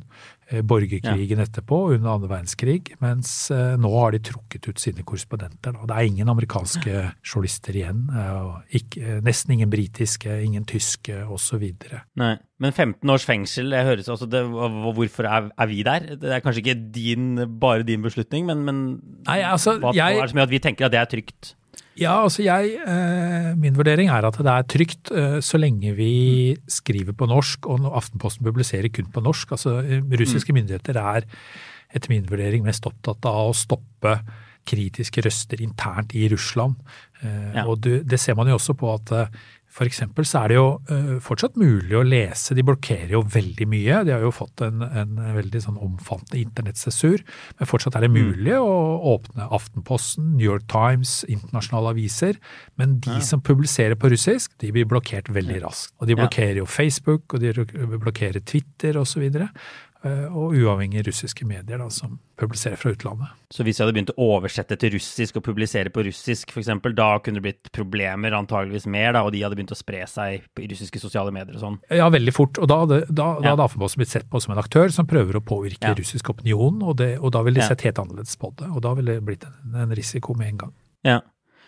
eh, 0.49 0.61
borgerkrigen 0.63 1.41
etterpå, 1.43 1.79
under 1.95 2.13
andre 2.15 2.29
verdenskrig, 2.31 2.93
mens 3.03 3.51
eh, 3.51 3.75
nå 3.77 3.91
har 3.99 4.15
de 4.15 4.21
trukket 4.23 4.69
ut 4.69 4.79
sine 4.79 5.03
korrespondenter. 5.03 5.75
Da. 5.75 5.85
Det 5.91 5.97
er 5.97 6.07
ingen 6.09 6.31
amerikanske 6.31 6.93
journalister 7.27 7.75
igjen, 7.77 8.05
eh, 8.09 8.79
ikke, 8.79 9.03
eh, 9.03 9.19
nesten 9.27 9.53
ingen 9.57 9.69
britiske, 9.73 10.37
ingen 10.47 10.65
tyske 10.69 11.19
osv. 11.27 11.67
Nei, 12.17 12.31
men 12.63 12.71
15 12.73 13.09
års 13.13 13.25
fengsel, 13.27 13.69
jeg 13.75 13.85
høres 13.91 14.07
altså 14.09 14.25
det, 14.31 14.41
Hvorfor 14.47 15.27
er, 15.29 15.51
er 15.59 15.67
vi 15.69 15.83
der? 15.85 16.07
Det 16.17 16.31
er 16.37 16.41
kanskje 16.41 16.63
ikke 16.63 16.79
din, 16.95 17.35
bare 17.59 17.83
din 17.85 18.01
beslutning, 18.01 18.47
men, 18.47 18.63
men 18.65 18.81
Nei, 19.27 19.41
altså, 19.45 19.77
hva, 19.83 19.91
jeg- 19.93 20.15
hva 20.15 20.23
er 20.23 20.27
det 20.27 20.31
som 20.33 20.39
gjør 20.41 20.47
at 20.49 20.55
vi 20.55 20.63
tenker 20.63 20.85
at 20.87 20.95
det 20.95 21.03
er 21.03 21.11
trygt? 21.17 21.53
Ja, 21.97 22.19
altså 22.21 22.43
jeg, 22.45 22.77
eh, 22.77 23.53
Min 23.57 23.77
vurdering 23.77 24.11
er 24.13 24.25
at 24.27 24.37
det 24.37 24.53
er 24.53 24.67
trygt 24.69 25.11
eh, 25.11 25.39
så 25.41 25.57
lenge 25.57 25.95
vi 25.97 26.55
skriver 26.69 27.15
på 27.17 27.27
norsk, 27.29 27.65
og 27.65 27.87
Aftenposten 27.97 28.45
publiserer 28.45 28.91
kun 28.93 29.09
på 29.13 29.23
norsk. 29.25 29.51
altså 29.57 29.79
eh, 29.81 30.03
Russiske 30.21 30.53
myndigheter 30.53 30.99
er 31.01 31.25
etter 31.95 32.11
min 32.11 32.27
vurdering 32.27 32.65
mest 32.67 32.85
opptatt 32.85 33.25
av 33.25 33.49
å 33.49 33.55
stoppe 33.55 34.19
kritiske 34.67 35.23
røster 35.23 35.61
internt 35.63 36.13
i 36.13 36.27
Russland. 36.27 36.75
Ja. 37.23 37.63
Og 37.65 37.79
det, 37.81 38.19
ser 38.19 38.35
man 38.35 38.49
jo 38.51 38.57
også 38.59 38.75
på 38.77 38.89
at 38.91 39.31
for 39.77 39.85
eksempel 39.85 40.25
så 40.25 40.41
er 40.41 40.51
det 40.51 40.57
jo 40.57 40.67
eh, 40.89 41.17
fortsatt 41.21 41.57
mulig 41.59 41.93
å 41.97 42.05
lese. 42.05 42.55
De 42.57 42.65
blokkerer 42.65 43.13
jo 43.13 43.21
veldig 43.21 43.67
mye. 43.69 43.99
De 44.07 44.13
har 44.15 44.23
jo 44.25 44.33
fått 44.33 44.63
en, 44.65 44.81
en 44.81 45.19
veldig 45.35 45.61
sånn 45.67 45.77
omfattende 45.77 46.39
internettsessur. 46.41 47.21
Men 47.59 47.69
fortsatt 47.69 47.99
er 47.99 48.07
det 48.07 48.11
mulig 48.15 48.55
å 48.57 48.71
åpne 49.13 49.45
Aftenposten, 49.53 50.31
New 50.39 50.47
York 50.47 50.65
Times, 50.71 51.19
internasjonale 51.29 51.93
aviser. 51.93 52.39
Men 52.81 52.97
de 53.05 53.19
som 53.25 53.43
publiserer 53.45 53.99
på 53.99 54.09
russisk, 54.13 54.55
de 54.63 54.73
blir 54.73 54.89
blokkert 54.89 55.29
veldig 55.33 55.61
raskt. 55.67 55.93
Og 56.01 56.09
de 56.09 56.17
blokkerer 56.17 56.61
jo 56.63 56.65
Facebook, 56.69 57.37
og 57.37 57.45
de 57.45 57.53
blokkerer 58.01 58.41
Twitter 58.49 58.97
osv. 58.97 59.29
Og, 60.03 60.53
Eh, 60.53 60.61
uavhengige 60.63 61.03
russiske 61.07 61.45
medier 61.47 61.77
da, 61.81 61.87
som 61.89 62.19
publiserer 62.37 62.77
fra 62.77 62.91
utlandet. 62.93 63.27
Så 63.49 63.63
hvis 63.63 63.77
jeg 63.79 63.85
hadde 63.87 63.95
begynt 63.97 64.11
å 64.13 64.27
oversette 64.37 64.77
til 64.77 64.91
russisk 64.93 65.37
og 65.39 65.43
publisere 65.43 65.89
på 65.89 66.03
russisk, 66.05 66.51
f.eks., 66.53 66.67
da 66.95 67.07
kunne 67.19 67.39
det 67.41 67.43
blitt 67.43 67.71
problemer 67.73 68.31
antageligvis 68.37 68.85
mer, 68.85 69.13
da, 69.13 69.23
og 69.25 69.31
de 69.33 69.41
hadde 69.41 69.55
begynt 69.57 69.73
å 69.73 69.77
spre 69.79 70.03
seg 70.07 70.43
i 70.59 70.67
russiske 70.67 70.99
sosiale 71.01 71.31
medier 71.33 71.55
og 71.55 71.61
sånn. 71.61 71.79
Ja, 71.89 72.09
veldig 72.13 72.33
fort. 72.33 72.57
Og 72.61 72.67
da, 72.67 72.85
da, 72.85 72.99
da 73.09 73.27
Ja. 73.41 73.55
hadde 73.55 73.65
Aftenposten 73.65 73.97
blitt 74.03 74.13
sett 74.13 74.29
på 74.29 74.41
som 74.41 74.53
en 74.53 74.61
aktør 74.63 74.91
som 74.91 75.07
prøver 75.07 75.33
å 75.39 75.43
påvirke 75.43 75.81
Ja. 75.81 75.93
russisk 75.95 76.29
opinion, 76.29 76.81
og, 76.83 76.97
det, 76.97 77.17
og 77.19 77.31
da 77.31 77.41
ville 77.41 77.55
de 77.59 77.67
sett 77.67 77.81
helt 77.81 77.97
annerledes 77.97 78.37
på 78.37 78.55
det. 78.55 78.69
Og 78.69 78.81
da 78.81 78.93
ville 78.93 79.15
det 79.17 79.25
blitt 79.25 79.43
en, 79.45 79.75
en 79.75 79.89
risiko 79.95 80.35
med 80.37 80.47
en 80.49 80.57
gang. 80.57 80.73
Ja. 81.03 81.21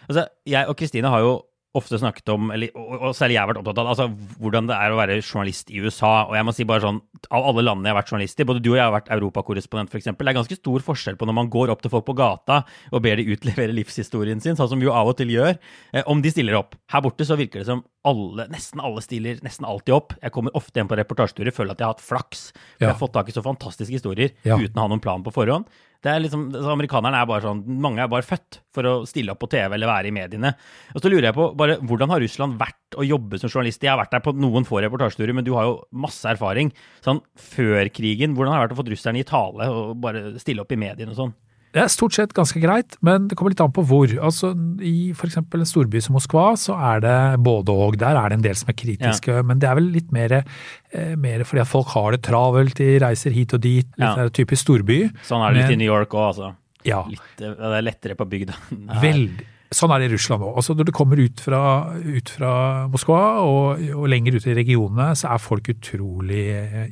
Altså, 0.07 0.27
jeg 0.45 0.67
og 0.67 0.77
Kristine 0.77 1.09
har 1.09 1.19
jo 1.21 1.41
ofte 1.77 1.99
snakket 2.01 2.29
om, 2.33 2.47
eller, 2.49 2.71
og, 2.73 3.11
særlig 3.13 3.35
jeg 3.35 3.43
har 3.43 3.49
vært 3.51 3.59
opptatt 3.61 3.77
av, 3.77 3.89
altså, 3.91 4.07
hvordan 4.41 4.69
det 4.71 4.73
er 4.73 4.89
å 4.89 4.97
være 4.97 5.17
journalist 5.21 5.69
i 5.69 5.77
USA. 5.83 6.25
Og 6.25 6.33
jeg 6.33 6.45
må 6.47 6.53
si 6.57 6.65
bare 6.65 6.81
sånn, 6.81 6.97
av 7.29 7.45
alle 7.51 7.61
landene 7.67 7.89
jeg 7.91 7.93
har 7.93 7.99
vært 7.99 8.09
journalist 8.13 8.39
i, 8.41 8.47
både 8.49 8.63
du 8.65 8.71
og 8.71 8.77
jeg 8.79 8.85
har 8.87 8.95
vært 8.95 9.11
europakorrespondent 9.13 9.93
f.eks., 9.93 10.07
det 10.09 10.27
er 10.31 10.37
ganske 10.39 10.57
stor 10.57 10.85
forskjell 10.87 11.19
på 11.19 11.27
når 11.29 11.37
man 11.37 11.51
går 11.53 11.69
opp 11.69 11.83
til 11.85 11.93
folk 11.93 12.07
på 12.07 12.15
gata 12.17 12.63
og 12.89 13.03
ber 13.05 13.21
de 13.21 13.27
utlevere 13.35 13.75
livshistorien 13.77 14.41
sin, 14.41 14.57
sånn 14.57 14.71
som 14.71 14.81
vi 14.81 14.87
jo 14.89 14.95
av 14.97 15.11
og 15.11 15.19
til 15.21 15.29
gjør, 15.35 15.59
eh, 15.93 16.03
om 16.09 16.23
de 16.25 16.31
stiller 16.33 16.57
opp. 16.57 16.73
Her 16.89 17.05
borte 17.05 17.27
så 17.29 17.37
virker 17.37 17.61
det 17.61 17.69
som 17.69 17.83
alle, 18.09 18.47
nesten 18.49 18.81
alle 18.81 19.03
stiller 19.05 19.37
nesten 19.45 19.67
alltid 19.69 19.93
opp. 19.93 20.15
Jeg 20.23 20.33
kommer 20.33 20.55
ofte 20.57 20.79
hjem 20.81 20.89
på 20.89 20.97
reportasjeturer, 20.97 21.53
føler 21.53 21.75
at 21.75 21.83
jeg 21.83 21.85
har 21.89 21.93
hatt 21.93 22.01
flaks. 22.05 22.47
For 22.55 22.81
Ja. 22.81 22.87
jeg 22.87 22.95
har 22.95 22.99
fått 23.03 23.13
tak 23.13 23.29
i 23.29 23.35
så 23.35 23.43
fantastiske 23.45 23.93
historier 23.93 24.31
Ja. 24.47 24.57
uten 24.57 24.73
å 24.79 24.87
ha 24.87 24.87
noen 24.89 25.03
plan 25.03 25.21
på 25.21 25.33
forhånd. 25.35 25.67
Det 25.99 26.11
er 26.11 26.21
liksom, 26.23 26.45
så 26.53 26.69
Amerikanerne 26.71 27.19
er 27.19 27.27
bare 27.27 27.43
sånn 27.43 27.63
Mange 27.83 27.99
er 27.99 28.11
bare 28.11 28.23
født 28.23 28.61
for 28.75 28.87
å 28.87 28.93
stille 29.09 29.33
opp 29.33 29.41
på 29.41 29.49
TV 29.51 29.73
eller 29.75 29.89
være 29.89 30.07
i 30.07 30.13
mediene. 30.15 30.53
Og 30.95 31.03
så 31.03 31.11
lurer 31.11 31.27
jeg 31.27 31.35
på 31.35 31.49
bare, 31.59 31.75
hvordan 31.83 32.13
har 32.13 32.23
Russland 32.23 32.55
vært 32.61 32.95
å 32.95 33.03
jobbe 33.03 33.39
som 33.41 33.51
journalist? 33.51 33.83
Jeg 33.83 33.91
har 33.91 33.99
vært 33.99 34.15
der 34.15 34.23
på 34.23 34.31
noen 34.37 34.67
få 34.67 34.79
reportasjeturer, 34.85 35.35
men 35.35 35.47
du 35.47 35.51
har 35.57 35.67
jo 35.67 35.75
masse 35.91 36.23
erfaring. 36.31 36.71
Sånn 37.03 37.19
før 37.35 37.91
krigen, 37.91 38.37
hvordan 38.37 38.55
har 38.55 38.63
det 38.63 38.69
vært 38.69 38.77
å 38.77 38.79
få 38.79 38.87
russerne 38.93 39.19
i 39.19 39.27
tale 39.27 39.67
og 39.73 39.97
bare 40.05 40.39
stille 40.39 40.63
opp 40.63 40.71
i 40.71 40.79
mediene 40.79 41.11
og 41.11 41.19
sånn? 41.19 41.35
Det 41.75 41.81
er 41.83 41.91
stort 41.93 42.15
sett 42.17 42.31
ganske 42.33 42.57
greit, 42.63 42.95
men 43.05 43.27
det 43.29 43.35
kommer 43.37 43.53
litt 43.53 43.61
an 43.61 43.73
på 43.73 43.83
hvor. 43.85 44.09
Altså, 44.25 44.51
I 44.81 45.11
f.eks. 45.13 45.37
en 45.37 45.67
storby 45.69 46.01
som 46.01 46.15
Moskva 46.17 46.47
så 46.57 46.77
er 46.93 47.03
det 47.03 47.17
både 47.45 47.75
og. 47.75 47.99
Der 48.01 48.17
er 48.17 48.31
det 48.31 48.39
en 48.39 48.45
del 48.47 48.57
som 48.57 48.71
er 48.73 48.77
kritiske, 48.79 49.35
ja. 49.37 49.45
men 49.45 49.61
det 49.61 49.69
er 49.69 49.77
vel 49.77 49.91
litt 49.93 50.09
mer, 50.15 50.39
eh, 50.39 51.13
mer, 51.13 51.45
fordi 51.45 51.61
at 51.61 51.69
folk 51.69 51.93
har 51.93 52.17
det 52.17 52.23
travelt, 52.25 52.79
de 52.81 52.97
reiser 53.03 53.35
hit 53.37 53.53
og 53.53 53.61
dit. 53.65 53.85
Litt 54.01 54.23
ja. 54.25 54.31
typisk 54.33 54.65
storby. 54.65 55.03
Sånn 55.29 55.45
er 55.45 55.53
det 55.53 55.61
litt 55.61 55.77
i 55.77 55.79
New 55.83 55.91
York 55.91 56.17
òg, 56.17 56.31
altså. 56.31 56.51
Ja. 56.87 57.03
Litt, 57.11 57.31
det 57.37 57.53
er 57.53 57.85
lettere 57.85 58.17
på 58.17 58.25
bygda. 58.29 58.57
Veldig. 59.05 59.49
Sånn 59.69 59.91
er 59.93 60.01
det 60.01 60.07
i 60.07 60.13
Russland 60.15 60.41
òg. 60.41 60.55
Altså, 60.57 60.73
når 60.73 60.87
du 60.89 60.91
kommer 60.97 61.19
ut 61.21 61.41
fra, 61.45 61.61
ut 62.01 62.31
fra 62.33 62.53
Moskva 62.89 63.19
og, 63.43 63.83
og, 63.93 64.07
lenger 64.09 64.39
ut 64.39 64.47
i 64.49 64.55
regionene, 64.57 65.11
så 65.19 65.29
er 65.29 65.43
folk 65.43 65.69
utrolig 65.69 66.45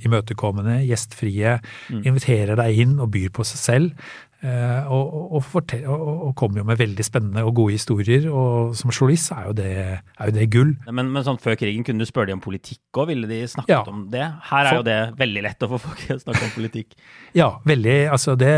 imøtekommende, 0.05 0.83
gjestfrie. 0.85 1.55
Mm. 1.89 2.03
Inviterer 2.11 2.59
deg 2.59 2.83
inn 2.85 2.93
og 3.01 3.09
byr 3.15 3.33
på 3.33 3.47
seg 3.49 3.63
selv. 3.63 4.05
Eh, 4.37 4.89
og, 4.93 5.31
og, 5.33 5.39
fortell, 5.41 5.87
og, 5.89 6.01
og, 6.27 6.33
kommer 6.37 6.61
jo 6.61 6.67
med 6.69 6.77
veldig 6.77 7.05
spennende 7.05 7.41
og 7.47 7.55
gode 7.57 7.73
historier. 7.73 8.27
Og 8.29 8.75
som 8.77 8.91
journalist 8.93 9.31
er 9.33 9.47
jo 9.47 9.53
det, 9.57 9.71
er 9.97 10.29
jo 10.29 10.35
det 10.35 10.47
gull. 10.53 10.75
Men, 10.85 11.09
men 11.13 11.25
sånn 11.25 11.39
før 11.41 11.57
krigen, 11.57 11.85
kunne 11.87 12.05
du 12.05 12.09
spørre 12.09 12.29
dem 12.29 12.37
om 12.37 12.43
politikk 12.43 13.01
òg? 13.01 13.09
Ville 13.09 13.29
de 13.29 13.41
snakket 13.49 13.73
ja. 13.73 13.81
om 13.89 14.05
det? 14.13 14.25
Her 14.51 14.69
er 14.69 14.77
jo 14.77 14.85
det 14.85 14.99
veldig 15.17 15.43
lett 15.47 15.65
å 15.65 15.71
få 15.71 15.81
folk 15.87 16.03
til 16.03 16.19
å 16.19 16.23
snakke 16.25 16.49
om 16.49 16.53
politikk. 16.57 16.93
Ja, 17.37 17.51
veldig. 17.67 17.95
Altså 18.09 18.33
det 18.39 18.49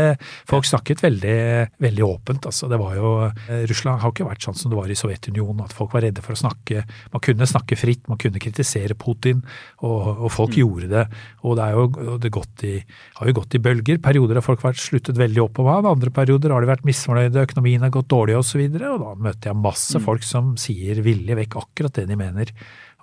Folk 0.48 0.64
snakket 0.64 1.02
veldig, 1.02 1.40
veldig 1.82 2.04
åpent. 2.06 2.46
Altså 2.48 2.68
det 2.70 2.78
var 2.80 2.94
jo 2.96 3.10
eh, 3.26 3.64
Russland 3.68 4.00
har 4.00 4.12
ikke 4.12 4.28
vært 4.28 4.44
sånn 4.46 4.56
som 4.56 4.72
det 4.72 4.78
var 4.78 4.92
i 4.92 4.96
Sovjetunionen, 4.96 5.64
at 5.66 5.74
folk 5.76 5.92
var 5.96 6.04
redde 6.06 6.22
for 6.24 6.36
å 6.36 6.40
snakke. 6.40 6.84
Man 7.12 7.24
kunne 7.24 7.48
snakke 7.48 7.76
fritt, 7.78 8.06
man 8.08 8.20
kunne 8.20 8.40
kritisere 8.42 8.96
Putin, 8.98 9.42
og, 9.84 10.28
folk 10.32 10.54
mm. 10.54 10.60
gjorde 10.62 10.90
det. 10.92 11.04
Og 11.44 11.58
det, 11.58 11.66
er 11.66 11.76
jo, 11.76 12.16
det 12.22 12.32
gått 12.32 12.64
i, 12.68 12.76
har 13.18 13.30
jo 13.30 13.36
gått 13.40 13.58
i 13.58 13.62
bølger. 13.62 14.00
Perioder 14.04 14.40
har 14.40 14.46
folk 14.46 14.64
vært 14.64 14.80
sluttet 14.80 15.20
veldig 15.20 15.44
opp 15.44 15.60
om 15.60 15.69
av. 15.70 15.88
Andre 15.88 16.12
perioder 16.14 16.52
har 16.54 16.62
de 16.62 16.70
vært 16.70 16.86
misfornøyde, 16.88 17.46
økonomien 17.48 17.86
har 17.86 17.94
gått 17.94 18.10
dårlig 18.12 18.36
osv. 18.40 18.60
Og, 18.66 18.76
så 18.76 18.92
og 18.92 19.02
da 19.02 19.16
møter 19.28 19.50
jeg 19.52 19.62
masse 19.62 19.98
mm. 19.98 20.06
folk 20.06 20.26
som 20.26 20.54
sier 20.60 21.02
villig 21.04 21.38
vekk 21.44 21.58
akkurat 21.62 22.00
det 22.00 22.06
de 22.10 22.18
mener. 22.20 22.54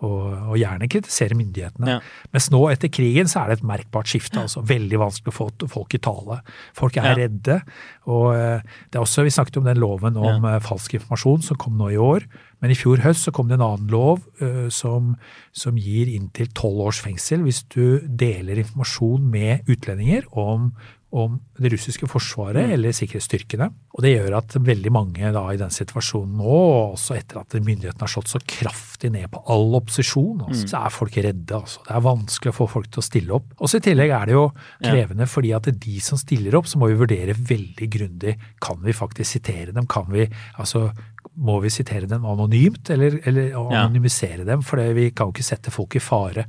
Og, 0.05 0.25
og 0.51 0.57
gjerne 0.59 0.85
kritiserer 0.93 1.33
myndighetene. 1.37 1.95
Ja. 1.95 2.01
Mens 2.35 2.51
nå 2.53 2.59
etter 2.69 2.91
krigen 2.93 3.29
så 3.31 3.41
er 3.41 3.49
det 3.49 3.57
et 3.57 3.65
merkbart 3.65 4.09
skifte. 4.11 4.43
altså 4.43 4.61
Veldig 4.67 4.99
vanskelig 5.01 5.33
å 5.33 5.37
få 5.37 5.47
folk 5.73 5.95
i 5.97 6.01
tale. 6.05 6.41
Folk 6.77 6.99
er 7.01 7.09
ja. 7.09 7.15
redde. 7.17 7.55
Og 8.05 8.27
eh, 8.35 8.61
det 8.61 8.99
er 8.99 9.01
også, 9.01 9.25
Vi 9.25 9.33
snakket 9.33 9.57
om 9.57 9.65
den 9.65 9.81
loven 9.81 10.19
om 10.21 10.45
ja. 10.45 10.57
Eh, 10.57 10.61
falsk 10.67 10.99
informasjon 10.99 11.47
som 11.49 11.57
kom 11.57 11.79
nå 11.79 11.89
i 11.95 11.97
år. 11.97 12.27
Men 12.61 12.73
i 12.73 12.77
fjor 12.77 13.01
høst 13.03 13.25
så 13.25 13.33
kom 13.33 13.49
det 13.49 13.57
en 13.57 13.65
annen 13.65 13.89
lov 13.93 14.23
uh, 14.41 14.65
som, 14.73 15.11
som, 15.53 15.77
gir 15.77 16.09
inntil 16.09 16.49
tolv 16.57 16.87
års 16.87 17.01
fengsel 17.05 17.43
hvis 17.45 17.63
du 17.69 18.01
deler 18.01 18.57
informasjon 18.63 19.27
med 19.29 19.69
utlendinger 19.69 20.25
om 20.33 20.71
om 21.15 21.37
det 21.55 21.71
russiske 21.71 22.07
forsvaret 22.11 22.67
mm. 22.67 22.71
eller 22.75 22.95
sikkerhetsstyrkene. 22.95 23.69
Og 23.95 24.03
Det 24.03 24.11
gjør 24.11 24.35
at 24.41 24.57
veldig 24.59 24.91
mange 24.91 25.31
da 25.33 25.43
i 25.53 25.59
den 25.59 25.71
situasjonen 25.73 26.35
nå, 26.41 26.57
også 26.97 27.15
etter 27.15 27.39
at 27.41 27.55
myndighetene 27.55 28.03
har 28.03 28.11
slått 28.11 28.33
så 28.33 28.41
kraftig 28.43 29.13
ned 29.15 29.29
på 29.31 29.41
all 29.53 29.77
opposisjon, 29.79 30.43
altså, 30.49 30.65
mm. 30.67 30.71
så 30.73 30.81
er 30.81 30.95
folk 30.97 31.19
redde. 31.23 31.61
Altså. 31.61 31.83
Det 31.87 31.95
er 31.95 32.07
vanskelig 32.09 32.53
å 32.53 32.57
få 32.59 32.69
folk 32.75 32.91
til 32.91 33.03
å 33.03 33.07
stille 33.07 33.37
opp. 33.39 33.53
Også 33.63 33.79
I 33.79 33.85
tillegg 33.87 34.15
er 34.19 34.29
det 34.29 34.35
jo 34.35 34.45
krevende 34.83 35.27
ja. 35.27 35.31
fordi 35.31 35.53
at 35.55 35.67
det 35.67 35.75
er 35.77 35.83
de 35.87 35.99
som 36.03 36.19
stiller 36.19 36.59
opp, 36.59 36.67
så 36.69 36.81
må 36.81 36.91
vi 36.91 36.99
vurdere 36.99 37.37
veldig 37.37 37.91
grundig. 37.97 38.35
Kan 38.63 38.83
vi 38.83 38.95
faktisk 38.97 39.37
sitere 39.37 39.71
dem? 39.75 39.87
Kan 39.89 40.11
vi 40.11 40.27
altså 40.59 40.89
må 41.37 41.59
vi 41.63 41.71
sitere 41.73 42.09
dem 42.09 42.25
anonymt, 42.27 42.89
eller, 42.93 43.19
eller 43.29 43.53
anonymisere 43.53 44.41
ja. 44.41 44.49
dem? 44.51 44.65
For 44.65 44.81
vi 44.97 45.11
kan 45.13 45.29
jo 45.29 45.37
ikke 45.37 45.45
sette 45.45 45.73
folk 45.73 45.97
i 45.97 46.03
fare. 46.03 46.47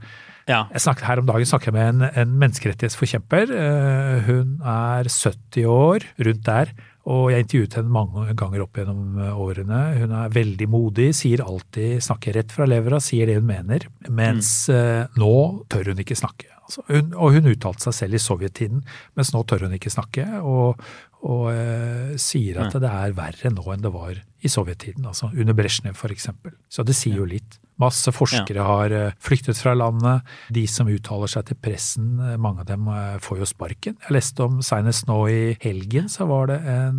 Ja. 0.48 0.64
Jeg 0.72 0.80
snakket 0.80 1.04
Her 1.04 1.20
om 1.20 1.26
dagen 1.28 1.48
snakket 1.48 1.70
jeg 1.70 1.76
med 1.76 1.88
en, 1.92 2.04
en 2.22 2.36
menneskerettighetsforkjemper. 2.40 3.50
Eh, 3.52 4.28
hun 4.28 4.54
er 4.64 5.10
70 5.12 5.66
år, 5.68 6.06
rundt 6.28 6.46
der. 6.48 6.72
Og 7.08 7.30
jeg 7.32 7.44
intervjuet 7.44 7.78
henne 7.78 7.92
mange 7.92 8.34
ganger 8.36 8.64
opp 8.64 8.80
gjennom 8.80 9.18
eh, 9.20 9.40
årene. 9.44 9.80
Hun 10.00 10.14
er 10.22 10.32
veldig 10.32 10.68
modig, 10.72 11.10
sier 11.16 11.44
alltid, 11.44 11.98
snakker 12.04 12.40
rett 12.40 12.54
fra 12.54 12.68
levra, 12.68 13.00
sier 13.04 13.28
det 13.28 13.38
hun 13.40 13.48
mener. 13.48 13.84
Mens 14.08 14.52
mm. 14.72 15.18
nå 15.20 15.34
tør 15.72 15.92
hun 15.92 16.04
ikke 16.04 16.16
snakke. 16.18 16.48
Altså, 16.68 16.84
hun, 16.90 17.14
og 17.16 17.32
hun 17.32 17.48
uttalte 17.48 17.86
seg 17.86 17.96
selv 17.96 18.18
i 18.18 18.20
sovjettiden, 18.20 18.82
mens 19.16 19.32
nå 19.32 19.40
tør 19.48 19.64
hun 19.64 19.76
ikke 19.76 19.92
snakke. 19.92 20.26
Og, 20.44 20.82
og 21.26 21.48
eh, 21.50 22.16
sier 22.20 22.60
at 22.62 22.74
mm. 22.74 22.82
det 22.82 22.90
er 22.90 23.16
verre 23.16 23.50
nå 23.54 23.64
enn 23.74 23.84
det 23.84 23.94
var 23.94 24.18
i 24.18 24.50
sovjettiden. 24.50 25.06
Altså 25.08 25.32
under 25.32 25.56
Brezjnev 25.56 25.98
f.eks. 25.98 26.28
Så 26.70 26.84
det 26.86 26.96
sier 26.96 27.18
jo 27.18 27.26
litt. 27.28 27.58
Masse 27.78 28.10
forskere 28.10 28.64
har 28.66 28.92
eh, 28.94 29.14
flyktet 29.22 29.58
fra 29.60 29.72
landet. 29.78 30.26
De 30.54 30.64
som 30.70 30.88
uttaler 30.90 31.30
seg 31.30 31.46
til 31.46 31.58
pressen, 31.62 32.08
eh, 32.18 32.34
mange 32.40 32.64
av 32.64 32.68
dem 32.70 32.88
eh, 32.90 33.18
får 33.22 33.42
jo 33.42 33.48
sparken. 33.48 33.98
Jeg 34.02 34.16
leste 34.16 34.46
om 34.48 34.58
senest 34.66 35.06
nå 35.10 35.18
i 35.30 35.42
helgen, 35.62 36.10
så 36.10 36.26
var 36.30 36.50
det 36.50 36.58
en 36.72 36.98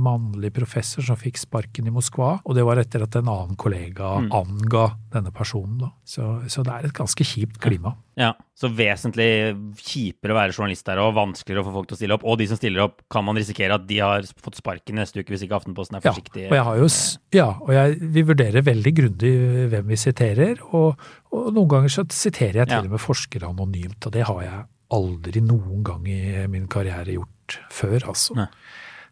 mannlig 0.00 0.52
professor 0.56 1.04
som 1.04 1.18
fikk 1.18 1.40
sparken 1.40 1.88
i 1.88 1.94
Moskva. 1.94 2.34
Og 2.44 2.56
det 2.56 2.66
var 2.68 2.80
etter 2.80 3.04
at 3.06 3.16
en 3.16 3.30
annen 3.32 3.56
kollega 3.60 4.18
mm. 4.26 4.30
anga 4.36 4.86
denne 5.14 5.32
personen. 5.34 5.78
Da. 5.80 5.90
Så, 6.04 6.28
så, 6.52 6.64
det 6.66 6.76
er 6.76 6.90
et 6.90 6.96
ganske 6.96 7.24
kjipt 7.24 7.60
klima. 7.62 7.94
Ja, 8.20 8.34
Så 8.58 8.68
vesentlig 8.76 9.28
kjipere 9.80 10.34
å 10.34 10.36
være 10.36 10.52
journalist 10.52 10.84
der 10.84 11.00
og 11.00 11.14
vanskeligere 11.16 11.62
å 11.62 11.68
få 11.68 11.72
folk 11.78 11.88
til 11.88 11.96
å 11.96 12.00
stille 12.00 12.16
opp. 12.18 12.26
Og 12.28 12.36
de 12.40 12.48
som 12.50 12.58
stiller 12.58 12.84
opp, 12.84 12.98
kan 13.12 13.24
man 13.24 13.38
risikere 13.40 13.78
at 13.78 13.86
de 13.88 14.00
har 14.02 14.26
fått 14.44 14.58
sparken 14.60 15.00
neste 15.00 15.22
uke 15.22 15.32
hvis 15.32 15.46
ikke 15.46 15.56
Aftenposten 15.56 15.96
er 15.96 16.04
forsiktig? 16.04 16.44
Ja, 16.44 16.50
og 16.50 16.58
jeg, 16.58 16.66
har 16.66 16.82
jo, 16.82 16.90
ja, 17.38 17.48
og 17.56 17.72
jeg, 17.76 18.10
vi 18.18 18.26
vurderer 18.28 18.66
veldig 18.66 18.92
grundig 18.98 19.32
hvem 19.72 19.88
vi 19.94 20.00
siterer. 20.00 20.60
Og, 20.68 21.08
og, 21.32 21.48
noen 21.56 21.72
ganger 21.72 21.96
så 21.96 22.04
siterer 22.12 22.62
jeg 22.62 22.72
til 22.74 22.90
og 22.90 22.94
med 22.98 23.04
forskere 23.06 23.48
anonymt, 23.48 24.04
og 24.04 24.14
det 24.18 24.28
har 24.28 24.44
jeg 24.44 24.60
aldri 25.00 25.42
noen 25.46 25.82
gang 25.86 26.06
i 26.10 26.20
min 26.50 26.68
karriere 26.70 27.16
gjort 27.16 27.60
før, 27.72 28.10
altså. 28.12 28.36
Ne. 28.36 28.50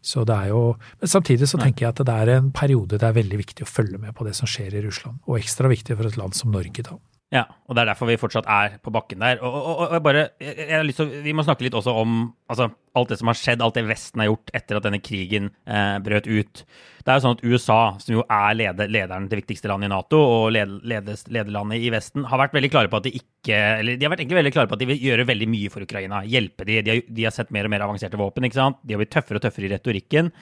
Så 0.05 0.23
det 0.23 0.35
er 0.35 0.51
jo, 0.53 0.77
Men 1.01 1.11
samtidig 1.11 1.49
så 1.51 1.57
tenker 1.59 1.85
jeg 1.85 1.91
at 1.91 2.05
det 2.07 2.13
er 2.21 2.29
en 2.37 2.53
periode 2.55 2.95
det 2.95 3.03
er 3.03 3.17
veldig 3.17 3.39
viktig 3.41 3.65
å 3.65 3.69
følge 3.69 3.99
med 3.99 4.15
på 4.15 4.23
det 4.23 4.31
som 4.37 4.47
skjer 4.47 4.77
i 4.77 4.83
Russland. 4.85 5.19
Og 5.27 5.41
ekstra 5.41 5.71
viktig 5.71 5.97
for 5.97 6.07
et 6.07 6.19
land 6.19 6.37
som 6.37 6.53
Norge, 6.53 6.85
da. 6.85 6.95
Ja, 7.29 7.43
og 7.69 7.75
det 7.77 7.83
er 7.83 7.91
derfor 7.91 8.09
vi 8.09 8.17
fortsatt 8.17 8.47
er 8.49 8.79
på 8.81 8.89
bakken 8.89 9.21
der. 9.21 9.37
Og, 9.45 9.53
og, 9.53 9.81
og 9.85 9.99
bare, 10.01 10.31
jeg, 10.41 10.55
jeg 10.65 10.93
til, 10.97 11.11
Vi 11.21 11.33
må 11.37 11.43
snakke 11.45 11.61
litt 11.61 11.75
også 11.77 11.93
om 12.01 12.15
altså, 12.49 12.71
alt 12.97 13.11
det 13.11 13.19
som 13.19 13.29
har 13.29 13.37
skjedd, 13.37 13.61
alt 13.61 13.75
det 13.77 13.83
Vesten 13.85 14.23
har 14.23 14.31
gjort 14.31 14.49
etter 14.57 14.79
at 14.79 14.87
denne 14.87 15.01
krigen 15.05 15.51
eh, 15.69 15.99
brøt 16.01 16.25
ut. 16.25 16.63
Det 16.63 17.11
er 17.13 17.19
jo 17.19 17.23
sånn 17.27 17.37
at 17.37 17.43
USA, 17.45 17.77
som 18.01 18.15
jo 18.15 18.23
er 18.25 18.57
leder, 18.57 18.89
lederen 18.89 19.27
til 19.29 19.43
viktigste 19.43 19.69
landet 19.69 19.91
i 19.91 19.93
Nato, 19.93 20.17
og 20.19 20.47
led, 20.57 20.73
ledes, 20.89 21.27
lederlandet 21.29 21.85
i 21.85 21.91
Vesten, 21.93 22.25
har 22.31 22.41
vært 22.41 22.57
veldig 22.57 22.71
klare 22.73 22.89
på 22.89 22.97
at 22.97 23.05
de 23.05 23.13
ikke 23.21 23.59
eller 23.77 23.99
de 23.99 24.07
har 24.07 24.13
vært 24.15 24.23
egentlig 24.25 24.39
veldig 24.39 24.55
klare 24.55 24.71
på 24.71 24.79
at 24.79 24.81
de 24.81 24.89
vil 24.89 25.05
gjøre 25.11 25.27
veldig 25.29 25.49
mye 25.53 25.73
for 25.75 25.85
Ukraina. 25.85 26.23
Hjelpe 26.33 26.65
de. 26.65 26.81
De 26.81 26.95
har, 26.95 27.03
de 27.05 27.29
har 27.29 27.35
sett 27.35 27.53
mer 27.53 27.69
og 27.69 27.75
mer 27.75 27.85
avanserte 27.85 28.17
våpen. 28.19 28.49
ikke 28.49 28.57
sant? 28.57 28.81
De 28.81 28.97
har 28.97 29.03
blitt 29.03 29.13
tøffere 29.13 29.37
og 29.37 29.45
tøffere 29.45 29.69
i 29.69 29.71
retorikken. 29.75 30.33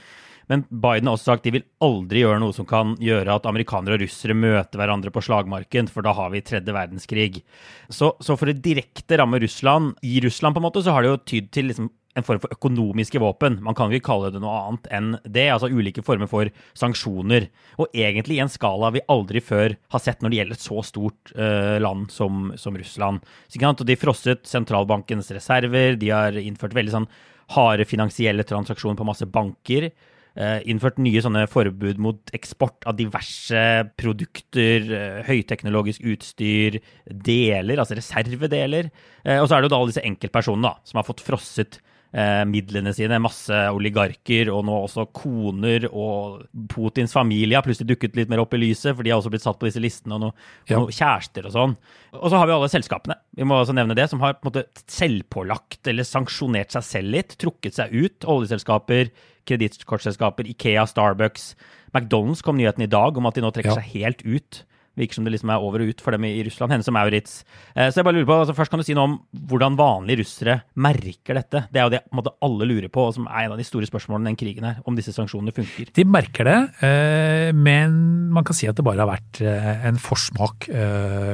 Men 0.48 0.64
Biden 0.70 1.10
har 1.10 1.18
også 1.18 1.34
sagt 1.34 1.48
de 1.48 1.54
vil 1.58 1.66
aldri 1.84 2.24
gjøre 2.24 2.40
noe 2.42 2.56
som 2.56 2.68
kan 2.68 2.96
gjøre 3.04 3.36
at 3.36 3.48
amerikanere 3.50 3.98
og 3.98 4.04
russere 4.06 4.36
møter 4.38 4.80
hverandre 4.80 5.12
på 5.14 5.24
slagmarken, 5.28 5.90
for 5.92 6.08
da 6.08 6.16
har 6.16 6.32
vi 6.34 6.44
tredje 6.46 6.76
verdenskrig. 6.76 7.44
Så, 7.90 8.14
så 8.24 8.38
for 8.40 8.52
å 8.52 8.56
direkte 8.56 9.20
ramme 9.20 9.42
Russland, 9.44 9.98
i 10.08 10.22
Russland 10.24 10.56
på 10.56 10.64
en 10.64 10.68
måte, 10.70 10.84
så 10.86 10.96
har 10.96 11.04
det 11.04 11.12
jo 11.12 11.24
tydd 11.34 11.52
til 11.56 11.72
liksom 11.72 11.92
en 12.18 12.26
form 12.26 12.42
for 12.42 12.54
økonomiske 12.56 13.20
våpen. 13.22 13.60
Man 13.62 13.76
kan 13.78 13.92
ikke 13.94 14.08
kalle 14.10 14.32
det 14.34 14.42
noe 14.42 14.56
annet 14.58 14.90
enn 14.94 15.12
det. 15.22 15.46
Altså 15.54 15.70
ulike 15.70 16.02
former 16.06 16.30
for 16.32 16.50
sanksjoner. 16.78 17.46
Og 17.78 17.94
egentlig 17.94 18.40
i 18.40 18.42
en 18.42 18.52
skala 18.52 18.90
vi 18.96 19.06
aldri 19.14 19.42
før 19.44 19.76
har 19.94 20.02
sett 20.02 20.24
når 20.24 20.34
det 20.34 20.40
gjelder 20.40 20.58
et 20.58 20.66
så 20.66 20.84
stort 20.88 21.34
uh, 21.38 21.78
land 21.84 22.10
som, 22.14 22.52
som 22.58 22.78
Russland. 22.78 23.22
Så, 23.54 23.62
de 23.86 24.00
frosset 24.00 24.50
sentralbankens 24.50 25.30
reserver, 25.36 26.00
de 26.02 26.14
har 26.14 26.42
innført 26.42 26.74
veldig 26.78 26.96
sånn 26.96 27.10
harde 27.54 27.86
finansielle 27.88 28.44
transaksjoner 28.48 28.98
på 28.98 29.08
masse 29.08 29.30
banker. 29.30 29.92
Eh, 30.38 30.60
innført 30.70 31.00
nye 31.02 31.22
sånne 31.24 31.48
forbud 31.50 31.98
mot 32.02 32.32
eksport 32.38 32.86
av 32.86 33.00
diverse 33.00 33.62
produkter, 33.98 34.86
eh, 34.94 35.20
høyteknologisk 35.26 36.04
utstyr, 36.06 36.78
deler, 37.10 37.82
altså 37.82 37.98
reservedeler. 37.98 38.92
Eh, 39.26 39.40
og 39.42 39.50
så 39.50 39.58
er 39.58 39.62
det 39.62 39.72
jo 39.72 39.74
da 39.74 39.80
alle 39.82 39.94
disse 39.94 40.06
enkeltpersonene 40.06 40.70
da, 40.70 40.76
som 40.86 41.02
har 41.02 41.08
fått 41.10 41.26
frosset 41.26 41.82
midlene 42.18 42.94
sine. 42.96 43.20
Masse 43.20 43.52
oligarker, 43.76 44.48
og 44.50 44.64
nå 44.66 44.74
også 44.88 45.04
koner 45.14 45.84
og 45.92 46.48
Putins 46.72 47.12
familie 47.14 47.60
har 47.60 47.66
plutselig 47.66 47.92
dukket 47.92 48.16
litt 48.16 48.30
mer 48.32 48.40
opp 48.40 48.56
i 48.56 48.62
lyset, 48.62 48.96
for 48.96 49.04
de 49.04 49.12
har 49.12 49.20
også 49.20 49.30
blitt 49.30 49.44
satt 49.44 49.60
på 49.60 49.68
disse 49.68 49.84
listene, 49.84 50.16
og, 50.16 50.24
noen 50.24 50.32
og 50.32 50.72
ja. 50.72 50.80
noe 50.80 50.96
kjærester 50.96 51.46
og 51.46 51.54
sånn. 51.54 51.76
Og 52.16 52.32
så 52.32 52.40
har 52.40 52.48
vi 52.48 52.56
alle 52.56 52.72
selskapene, 52.72 53.20
vi 53.36 53.44
må 53.46 53.60
også 53.60 53.76
nevne 53.76 53.94
det, 54.00 54.08
som 54.10 54.24
har 54.24 54.40
på 54.40 54.48
en 54.48 54.50
måte 54.54 54.66
selvpålagt 54.88 55.92
eller 55.92 56.08
sanksjonert 56.08 56.74
seg 56.74 56.88
selv 56.88 57.14
litt, 57.20 57.36
trukket 57.44 57.76
seg 57.76 57.92
ut. 57.92 58.24
Oljeselskaper, 58.24 59.12
kredittkortselskaper, 59.48 60.48
Ikea, 60.52 60.86
Starbucks. 60.90 61.54
McDonald's 61.96 62.44
kom 62.46 62.60
nyheten 62.60 62.86
i 62.86 62.92
dag 62.92 63.18
om 63.18 63.30
at 63.30 63.38
de 63.38 63.44
nå 63.46 63.52
trekker 63.56 63.74
ja. 63.74 63.80
seg 63.80 63.94
helt 63.96 64.24
ut. 64.28 64.64
Virker 64.98 65.18
som 65.18 65.28
det 65.28 65.34
liksom 65.36 65.52
er 65.54 65.64
over 65.64 65.84
og 65.84 65.92
ut 65.94 66.04
for 66.04 66.16
dem 66.16 66.26
i 66.28 66.36
Russland. 66.46 66.74
Henne 66.74 66.86
som 66.86 66.96
Maurits. 66.98 67.40
Eh, 67.76 67.90
så 67.92 68.00
jeg 68.00 68.08
bare 68.08 68.18
lurer 68.18 68.30
på, 68.30 68.40
altså 68.42 68.56
Først 68.58 68.74
kan 68.74 68.82
du 68.82 68.86
si 68.88 68.96
noe 68.98 69.10
om 69.12 69.16
hvordan 69.50 69.78
vanlige 69.80 70.24
russere 70.24 70.60
merker 70.82 71.38
dette. 71.38 71.64
Det 71.72 71.82
er 71.82 71.88
jo 71.88 71.94
det 71.94 72.04
måte 72.18 72.34
alle 72.46 72.68
lurer 72.70 72.90
på, 72.94 73.08
og 73.08 73.16
som 73.18 73.28
er 73.30 73.46
en 73.46 73.56
av 73.56 73.62
de 73.62 73.68
store 73.68 73.90
spørsmålene 73.90 74.28
i 74.28 74.34
den 74.34 74.40
krigen 74.40 74.68
her. 74.68 74.82
Om 74.88 74.98
disse 74.98 75.14
sanksjonene 75.16 75.54
funker. 75.56 75.92
De 75.94 76.08
merker 76.08 76.50
det, 76.50 76.58
eh, 76.88 77.52
men 77.56 77.98
man 78.34 78.48
kan 78.48 78.58
si 78.58 78.70
at 78.70 78.78
det 78.78 78.86
bare 78.86 79.04
har 79.04 79.12
vært 79.12 79.42
en 79.42 80.00
forsmak. 80.02 80.68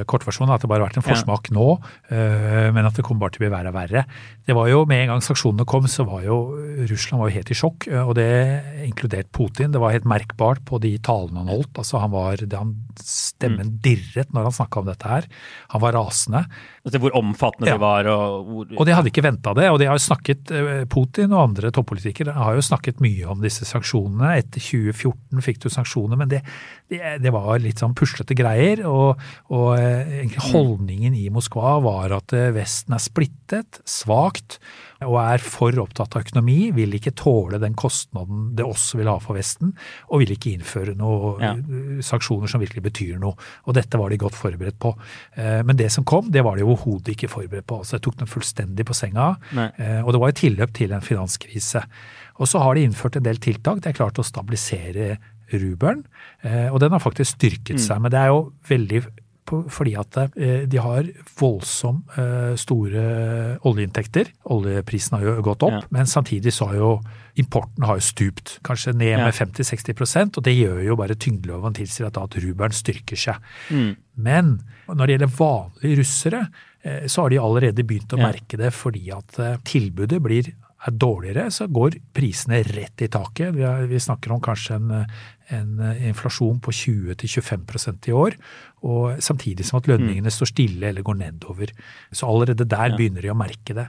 Kortversjonen 0.08 0.52
er 0.52 0.58
at 0.58 0.64
det 0.64 0.70
bare 0.70 0.84
har 0.84 0.90
vært 0.90 1.00
en 1.00 1.06
forsmak 1.06 1.48
ja. 1.50 1.54
nå, 1.56 1.66
men 2.74 2.86
at 2.86 2.96
det 2.96 3.04
kommer 3.06 3.24
bare 3.24 3.34
til 3.34 3.42
å 3.42 3.44
bli 3.44 3.52
verre 3.52 3.72
og 3.72 3.76
verre. 3.76 4.04
Det 4.44 4.56
var 4.56 4.68
jo 4.70 4.82
Med 4.88 5.04
en 5.04 5.14
gang 5.14 5.22
sanksjonene 5.24 5.64
kom, 5.68 5.86
så 5.88 6.04
var 6.06 6.24
jo 6.26 6.36
Russland 6.90 7.22
var 7.22 7.30
jo 7.30 7.36
helt 7.38 7.50
i 7.50 7.56
sjokk, 7.56 7.86
og 8.04 8.12
det 8.18 8.28
inkludert 8.84 9.30
Putin. 9.34 9.72
Det 9.72 9.80
var 9.80 9.94
helt 9.94 10.08
merkbart 10.08 10.62
på 10.68 10.80
de 10.82 10.94
talene 11.04 11.42
han 11.42 11.52
holdt. 11.52 11.80
altså 11.80 12.02
han 12.02 12.12
var, 12.12 12.42
han, 12.52 12.74
Stemmen 13.54 13.72
mm. 13.72 13.80
dirret 13.84 14.32
når 14.34 14.48
han 14.48 14.56
snakka 14.58 14.82
om 14.82 14.88
dette 14.90 15.10
her. 15.10 15.28
Han 15.74 15.82
var 15.84 15.96
rasende. 15.96 16.44
Altså 16.84 17.00
hvor 17.00 17.16
omfattende 17.16 17.70
ja. 17.70 17.76
det 17.76 17.82
var? 17.82 18.08
Og, 18.12 18.48
hvor, 18.50 18.72
og 18.76 18.88
de 18.88 18.96
hadde 18.96 19.12
ikke 19.12 19.24
venta 19.24 19.54
det. 19.56 19.68
Og 19.72 19.78
de 19.80 19.88
har 19.88 19.98
jo 19.98 20.04
snakket, 20.04 20.52
eh, 20.54 20.84
Putin 20.90 21.32
og 21.32 21.44
andre 21.48 21.72
toppolitikere 21.74 22.36
har 22.36 22.58
jo 22.58 22.64
snakket 22.64 23.02
mye 23.04 23.28
om 23.30 23.44
disse 23.44 23.66
sanksjonene. 23.68 24.34
Etter 24.42 24.62
2014 24.62 25.44
fikk 25.44 25.62
du 25.64 25.68
sanksjoner, 25.72 26.20
men 26.20 26.32
det, 26.32 26.42
det, 26.92 27.00
det 27.24 27.34
var 27.34 27.62
litt 27.62 27.82
sånn 27.82 27.96
puslete 27.98 28.36
greier. 28.38 28.84
Og, 28.90 29.20
og 29.54 29.68
eh, 29.78 30.24
mm. 30.26 30.38
holdningen 30.50 31.16
i 31.18 31.28
Moskva 31.34 31.78
var 31.84 32.18
at 32.18 32.36
eh, 32.36 32.52
Vesten 32.54 32.96
er 32.96 33.02
splittet, 33.02 33.80
svakt 33.88 34.60
og 35.02 35.16
er 35.20 35.42
for 35.42 35.74
opptatt 35.82 36.14
av 36.14 36.24
økonomi, 36.24 36.70
vil 36.76 36.94
ikke 36.96 37.14
tåle 37.18 37.58
den 37.62 37.74
kostnaden 37.78 38.52
det 38.56 38.66
også 38.66 39.00
vil 39.00 39.10
ha 39.10 39.16
for 39.22 39.38
Vesten, 39.38 39.72
og 40.08 40.22
vil 40.22 40.34
ikke 40.36 40.52
innføre 40.54 40.94
noen 40.98 41.42
ja. 41.42 41.52
sanksjoner 42.04 42.50
som 42.50 42.62
virkelig 42.62 42.84
betyr 42.86 43.18
noe. 43.22 43.34
Og 43.66 43.76
dette 43.76 43.98
var 44.00 44.12
de 44.12 44.20
godt 44.20 44.38
forberedt 44.38 44.78
på. 44.82 44.94
Eh, 45.34 45.60
men 45.66 45.78
det 45.80 45.90
som 45.94 46.06
kom, 46.08 46.30
det 46.34 46.44
var 46.46 46.58
de 46.58 46.66
overhodet 46.66 47.14
ikke 47.16 47.32
forberedt 47.32 47.68
på. 47.70 47.82
Altså, 47.82 47.98
jeg 47.98 48.06
tok 48.06 48.20
dem 48.22 48.30
fullstendig 48.30 48.86
på 48.88 48.96
senga, 48.96 49.34
Nei. 49.56 49.68
Eh, 49.82 50.00
og 50.04 50.14
det 50.14 50.22
var 50.22 50.32
i 50.32 50.38
tilløp 50.38 50.74
til 50.76 50.94
en 50.94 51.04
finanskrise. 51.04 51.84
Og 52.38 52.50
så 52.50 52.62
har 52.62 52.74
de 52.74 52.86
innført 52.86 53.18
en 53.18 53.26
del 53.26 53.38
tiltak. 53.42 53.82
De 53.82 53.90
har 53.90 53.96
klart 53.96 54.18
å 54.18 54.26
stabilisere 54.26 55.16
rubelen, 55.52 56.04
eh, 56.42 56.72
og 56.72 56.80
den 56.82 56.94
har 56.94 57.02
faktisk 57.02 57.36
styrket 57.36 57.78
mm. 57.78 57.84
seg. 57.84 58.00
Men 58.02 58.14
det 58.14 58.22
er 58.22 58.32
jo 58.32 58.40
veldig 58.68 59.02
fordi 59.44 59.94
at 60.00 60.16
eh, 60.18 60.64
de 60.70 60.80
har 60.80 61.08
voldsomt 61.38 62.16
eh, 62.18 62.54
store 62.60 63.04
oljeinntekter. 63.66 64.30
Oljeprisen 64.54 65.18
har 65.18 65.26
jo 65.26 65.44
gått 65.44 65.66
opp, 65.66 65.76
ja. 65.76 65.82
men 65.94 66.08
samtidig 66.10 66.54
så 66.54 66.70
har 66.70 66.80
jo 66.80 66.90
importen 67.40 67.86
har 67.86 67.98
jo 67.98 68.06
stupt. 68.06 68.58
Kanskje 68.66 68.94
ned 68.96 69.18
med 69.20 69.34
50-60% 69.34 70.38
og 70.38 70.46
det 70.46 70.54
gjør 70.56 70.82
jo 70.86 70.98
bare 70.98 71.18
tyngdeloven 71.18 71.76
tilsier 71.76 72.08
at, 72.08 72.20
at 72.20 72.38
rubelen 72.40 72.74
styrker 72.74 73.18
seg. 73.18 73.50
Mm. 73.70 73.94
Men 74.24 74.54
når 74.88 75.04
det 75.04 75.16
gjelder 75.16 75.38
vanlige 75.38 76.00
russere, 76.02 76.44
eh, 76.82 77.06
så 77.06 77.24
har 77.24 77.34
de 77.34 77.42
allerede 77.42 77.86
begynt 77.86 78.14
å 78.14 78.22
merke 78.22 78.60
det 78.60 78.72
fordi 78.74 79.08
at 79.14 79.40
tilbudet 79.66 80.22
blir 80.24 80.54
er 80.84 80.96
dårligere, 81.00 81.48
så 81.52 81.66
går 81.72 81.96
prisene 82.12 82.60
rett 82.66 83.04
i 83.04 83.08
taket. 83.08 83.54
Vi, 83.56 83.64
vi 83.88 84.00
snakker 84.00 84.34
om 84.34 84.42
kanskje 84.44 84.76
en, 84.76 84.90
en 85.52 85.76
inflasjon 86.08 86.60
på 86.64 86.72
20-25% 86.72 88.08
i 88.08 88.14
år, 88.16 88.38
og 88.88 89.20
samtidig 89.24 89.66
som 89.68 89.80
at 89.80 89.90
lønningene 89.90 90.30
mm. 90.30 90.36
står 90.36 90.52
stille 90.52 90.88
eller 90.88 91.04
går 91.04 91.18
nedover. 91.20 91.72
Så 92.12 92.28
allerede 92.28 92.68
der 92.68 92.96
begynner 92.96 93.24
de 93.24 93.32
å 93.32 93.38
merke 93.38 93.76
det. 93.76 93.88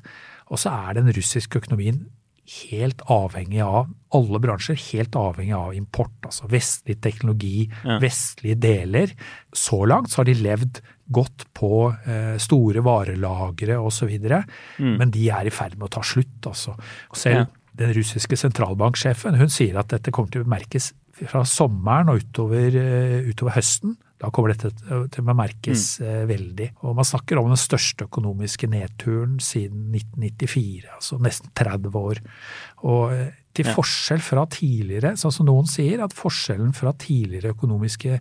Og 0.51 0.62
så 0.62 0.74
er 0.74 1.00
den 1.00 1.12
russiske 1.15 1.62
økonomien 1.62 2.03
helt 2.45 3.01
avhengig 3.09 3.62
av 3.65 3.88
alle 4.13 4.39
bransjer, 4.41 4.77
helt 4.91 5.15
avhengig 5.17 5.55
av 5.57 5.74
import. 5.75 6.13
Altså 6.27 6.47
vestlig 6.51 7.00
teknologi, 7.01 7.65
ja. 7.83 7.97
vestlige 8.01 8.59
deler. 8.62 9.13
Så 9.53 9.81
langt 9.89 10.12
så 10.13 10.21
har 10.21 10.29
de 10.29 10.38
levd 10.38 10.81
godt 11.15 11.47
på 11.57 11.71
eh, 12.05 12.35
store 12.41 12.83
varelagre 12.85 13.79
osv., 13.81 14.13
mm. 14.13 14.93
men 15.00 15.13
de 15.13 15.27
er 15.33 15.50
i 15.50 15.53
ferd 15.53 15.77
med 15.77 15.89
å 15.89 15.95
ta 15.97 16.05
slutt. 16.05 16.38
Altså. 16.45 16.75
Og 17.09 17.19
selv 17.19 17.41
ja. 17.43 17.47
den 17.81 17.95
russiske 17.97 18.38
sentralbanksjefen 18.39 19.41
hun 19.41 19.51
sier 19.53 19.81
at 19.81 19.89
dette 19.93 20.13
kommer 20.13 20.33
til 20.33 20.45
å 20.45 20.53
merkes 20.55 20.93
fra 21.15 21.45
sommeren 21.48 22.12
og 22.12 22.24
utover, 22.24 22.75
uh, 22.75 23.29
utover 23.29 23.55
høsten. 23.57 23.95
Da 24.22 24.31
kommer 24.34 24.53
dette 24.53 24.72
til 25.12 25.22
å 25.24 25.36
merkes 25.36 25.88
mm. 26.00 26.05
uh, 26.07 26.22
veldig. 26.31 26.69
Og 26.88 26.98
man 26.98 27.07
snakker 27.07 27.39
om 27.39 27.51
den 27.51 27.60
største 27.60 28.07
økonomiske 28.10 28.69
nedturen 28.72 29.39
siden 29.43 29.89
1994, 29.95 30.91
altså 30.98 31.19
nesten 31.24 31.55
30 31.55 32.00
år. 32.01 32.22
Og 32.83 33.16
uh, 33.16 33.25
til 33.55 33.70
ja. 33.70 33.75
forskjell 33.77 34.24
fra 34.24 34.44
tidligere, 34.51 35.13
sånn 35.20 35.33
som 35.33 35.48
noen 35.48 35.70
sier, 35.70 36.03
at 36.03 36.16
forskjellen 36.16 36.75
fra 36.75 36.92
tidligere 37.00 37.53
økonomiske 37.55 38.20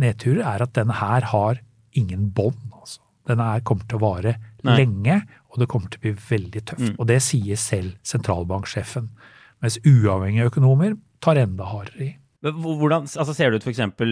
nedturer 0.00 0.44
er 0.48 0.64
at 0.64 0.72
denne 0.78 0.96
her 0.96 1.28
har 1.32 1.60
ingen 1.98 2.30
bånd. 2.32 2.70
Altså. 2.78 3.02
Denne 3.28 3.50
her 3.52 3.64
kommer 3.66 3.86
til 3.88 4.00
å 4.00 4.04
vare 4.06 4.36
Nei. 4.64 4.78
lenge, 4.80 5.20
og 5.52 5.60
det 5.60 5.68
kommer 5.70 5.92
til 5.92 6.00
å 6.00 6.06
bli 6.06 6.14
veldig 6.16 6.64
tøft. 6.64 6.88
Mm. 6.88 6.96
Og 6.96 7.08
det 7.10 7.20
sier 7.24 7.60
selv 7.60 7.94
sentralbanksjefen. 8.08 9.10
Mens 9.62 9.78
uavhengige 9.84 10.48
økonomer 10.50 10.96
tar 11.22 11.38
enda 11.42 11.68
hardere 11.68 12.06
i. 12.08 12.12
Hvordan 12.42 13.04
altså 13.06 13.34
ser 13.36 13.52
det 13.52 13.60
ut 13.60 13.64
for 13.68 13.70
eksempel, 13.70 14.08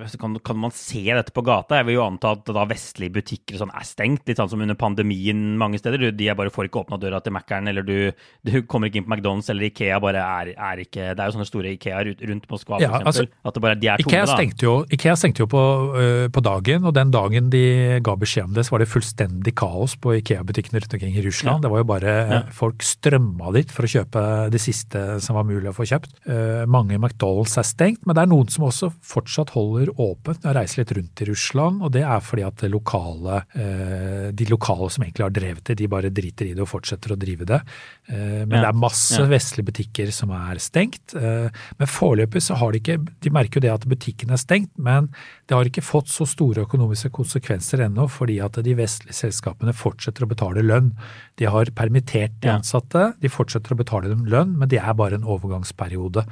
altså, 0.00 0.16
kan, 0.16 0.38
kan, 0.40 0.56
man 0.56 0.72
se 0.72 1.02
dette 1.04 1.34
på 1.36 1.42
gata? 1.44 1.76
Jeg 1.82 1.90
vil 1.90 1.98
jo 1.98 2.06
anta 2.06 2.30
at 2.32 2.48
da 2.48 2.62
vestlige 2.68 3.12
butikker 3.12 3.58
sånn 3.60 3.74
er 3.76 3.84
stengt, 3.84 4.22
litt 4.24 4.40
sånn 4.40 4.48
som 4.48 4.62
under 4.64 4.78
pandemien 4.80 5.42
mange 5.60 5.76
steder. 5.82 6.06
De 6.16 6.30
er 6.32 6.38
bare 6.38 6.52
får 6.54 6.70
ikke 6.70 6.80
åpna 6.80 6.96
døra 7.02 7.20
til 7.20 7.34
Mækkern, 7.36 7.68
eller 7.68 7.84
du, 7.84 8.08
du, 8.40 8.54
kommer 8.70 8.88
ikke 8.88 9.02
inn 9.02 9.08
på 9.08 9.12
McDonald's, 9.12 9.50
eller 9.52 9.68
Ikea 9.68 9.98
bare 10.00 10.22
er, 10.24 10.54
er, 10.54 10.80
ikke 10.86 11.10
Det 11.12 11.20
er 11.20 11.28
jo 11.28 11.34
sånne 11.36 11.48
store 11.50 11.74
Ikea 11.74 12.00
rundt 12.06 12.48
Moskva, 12.48 12.78
for 12.78 12.86
ja, 12.86 13.02
eksempel. 13.02 13.10
Altså, 13.12 13.26
at 13.52 13.58
det 13.58 13.64
bare, 13.66 13.78
de 13.82 13.92
er 13.92 14.04
tomme, 14.06 14.14
Ikea 14.14 14.30
stengte 14.32 14.68
jo, 14.68 14.74
Ikea 14.96 15.18
stengte 15.20 15.44
jo 15.44 15.50
på, 15.52 15.66
øh, 16.00 16.24
på, 16.32 16.44
dagen, 16.48 16.88
og 16.88 16.96
den 16.96 17.12
dagen 17.12 17.52
de 17.52 17.64
ga 18.06 18.16
beskjed 18.24 18.48
om 18.48 18.56
det, 18.56 18.64
så 18.64 18.78
var 18.78 18.86
det 18.86 18.88
fullstendig 18.94 19.54
kaos 19.60 19.98
på 20.00 20.16
Ikea-butikkene 20.22 20.80
rundt 20.80 20.96
omkring 20.96 21.20
i 21.20 21.26
Russland. 21.28 21.60
Ja. 21.60 21.66
Det 21.68 21.74
var 21.74 21.84
jo 21.84 21.90
bare 21.92 22.16
ja. 22.32 22.40
Folk 22.54 22.80
strømma 22.86 23.52
dit 23.58 23.68
for 23.74 23.84
å 23.84 23.92
kjøpe 23.92 24.24
det 24.54 24.64
siste 24.64 25.04
som 25.20 25.36
var 25.36 25.44
mulig 25.44 25.68
å 25.68 25.76
få 25.76 25.84
kjøpt. 25.92 26.16
Uh, 26.24 26.64
mange 26.70 26.96
McDonald's 26.96 27.58
er 27.60 27.73
stengt, 27.74 28.04
men 28.06 28.16
det 28.16 28.22
er 28.24 28.30
noen 28.30 28.50
som 28.52 28.66
også 28.68 28.90
fortsatt 29.04 29.52
holder 29.54 29.90
åpent. 30.00 30.44
Jeg 30.46 30.56
reiser 30.56 30.82
litt 30.82 30.94
rundt 30.96 31.22
i 31.24 31.28
Russland, 31.28 31.82
og 31.84 31.92
det 31.96 32.04
er 32.06 32.22
fordi 32.24 32.46
at 32.46 32.64
lokale, 32.70 33.42
eh, 33.58 34.30
de 34.32 34.48
lokale 34.50 34.88
som 34.94 35.04
egentlig 35.04 35.26
har 35.26 35.34
drevet 35.34 35.64
det, 35.68 35.78
de 35.82 35.90
bare 35.90 36.12
driter 36.14 36.48
i 36.48 36.54
det 36.54 36.64
og 36.64 36.70
fortsetter 36.70 37.14
å 37.14 37.18
drive 37.20 37.48
det. 37.50 37.60
Eh, 38.08 38.44
men 38.44 38.56
ja. 38.58 38.64
det 38.64 38.70
er 38.70 38.80
masse 38.84 39.20
ja. 39.20 39.28
vestlige 39.30 39.70
butikker 39.70 40.12
som 40.14 40.32
er 40.36 40.60
stengt. 40.62 41.16
Eh, 41.18 41.50
men 41.80 41.90
foreløpig 41.90 42.42
så 42.44 42.58
har 42.60 42.72
de 42.72 42.82
ikke 42.82 42.98
De 43.24 43.30
merker 43.32 43.58
jo 43.58 43.64
det 43.64 43.72
at 43.72 43.86
butikken 43.88 44.32
er 44.34 44.40
stengt, 44.40 44.72
men 44.78 45.10
det 45.48 45.56
har 45.56 45.68
ikke 45.68 45.84
fått 45.84 46.12
så 46.12 46.26
store 46.28 46.64
økonomiske 46.64 47.10
konsekvenser 47.14 47.84
ennå, 47.86 48.06
fordi 48.10 48.38
at 48.44 48.58
de 48.64 48.76
vestlige 48.78 49.16
selskapene 49.16 49.74
fortsetter 49.76 50.24
å 50.24 50.30
betale 50.30 50.64
lønn. 50.64 50.92
De 51.40 51.48
har 51.50 51.72
permittert 51.76 52.36
de 52.44 52.52
ansatte, 52.52 53.10
de 53.20 53.32
fortsetter 53.32 53.74
å 53.74 53.80
betale 53.80 54.12
dem 54.12 54.24
lønn, 54.30 54.54
men 54.60 54.70
det 54.70 54.80
er 54.80 54.96
bare 54.96 55.18
en 55.18 55.26
overgangsperiode. 55.26 56.24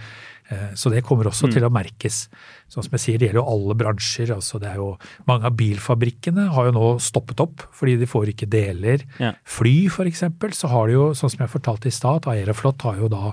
Eh, 0.52 0.72
så 0.74 0.90
det 0.92 1.02
kommer 1.06 1.28
også 1.30 1.48
mm. 1.48 1.54
til 1.54 1.66
å 1.66 1.70
merkes. 1.72 2.18
Sånn 2.72 2.84
som 2.84 2.96
jeg 2.96 3.02
sier, 3.04 3.18
Det 3.20 3.28
gjelder 3.28 3.42
jo 3.42 3.54
alle 3.54 3.76
bransjer. 3.78 4.32
altså 4.34 4.60
det 4.60 4.70
er 4.70 4.80
jo 4.80 4.90
Mange 5.28 5.48
av 5.48 5.56
bilfabrikkene 5.56 6.48
har 6.54 6.68
jo 6.68 6.74
nå 6.76 6.86
stoppet 7.00 7.40
opp 7.44 7.64
fordi 7.72 7.96
de 8.00 8.08
får 8.08 8.32
ikke 8.32 8.50
deler. 8.50 9.04
Ja. 9.22 9.32
Fly 9.44 9.88
f.eks. 9.88 10.24
så 10.58 10.72
har 10.72 10.88
de 10.88 10.96
jo, 10.98 11.08
sånn 11.16 11.32
som 11.32 11.44
jeg 11.44 11.52
fortalte 11.52 11.88
i 11.88 11.94
stad, 11.94 12.28
Aeroflot 12.28 12.82
har 12.86 13.00
jo 13.00 13.10
da 13.12 13.32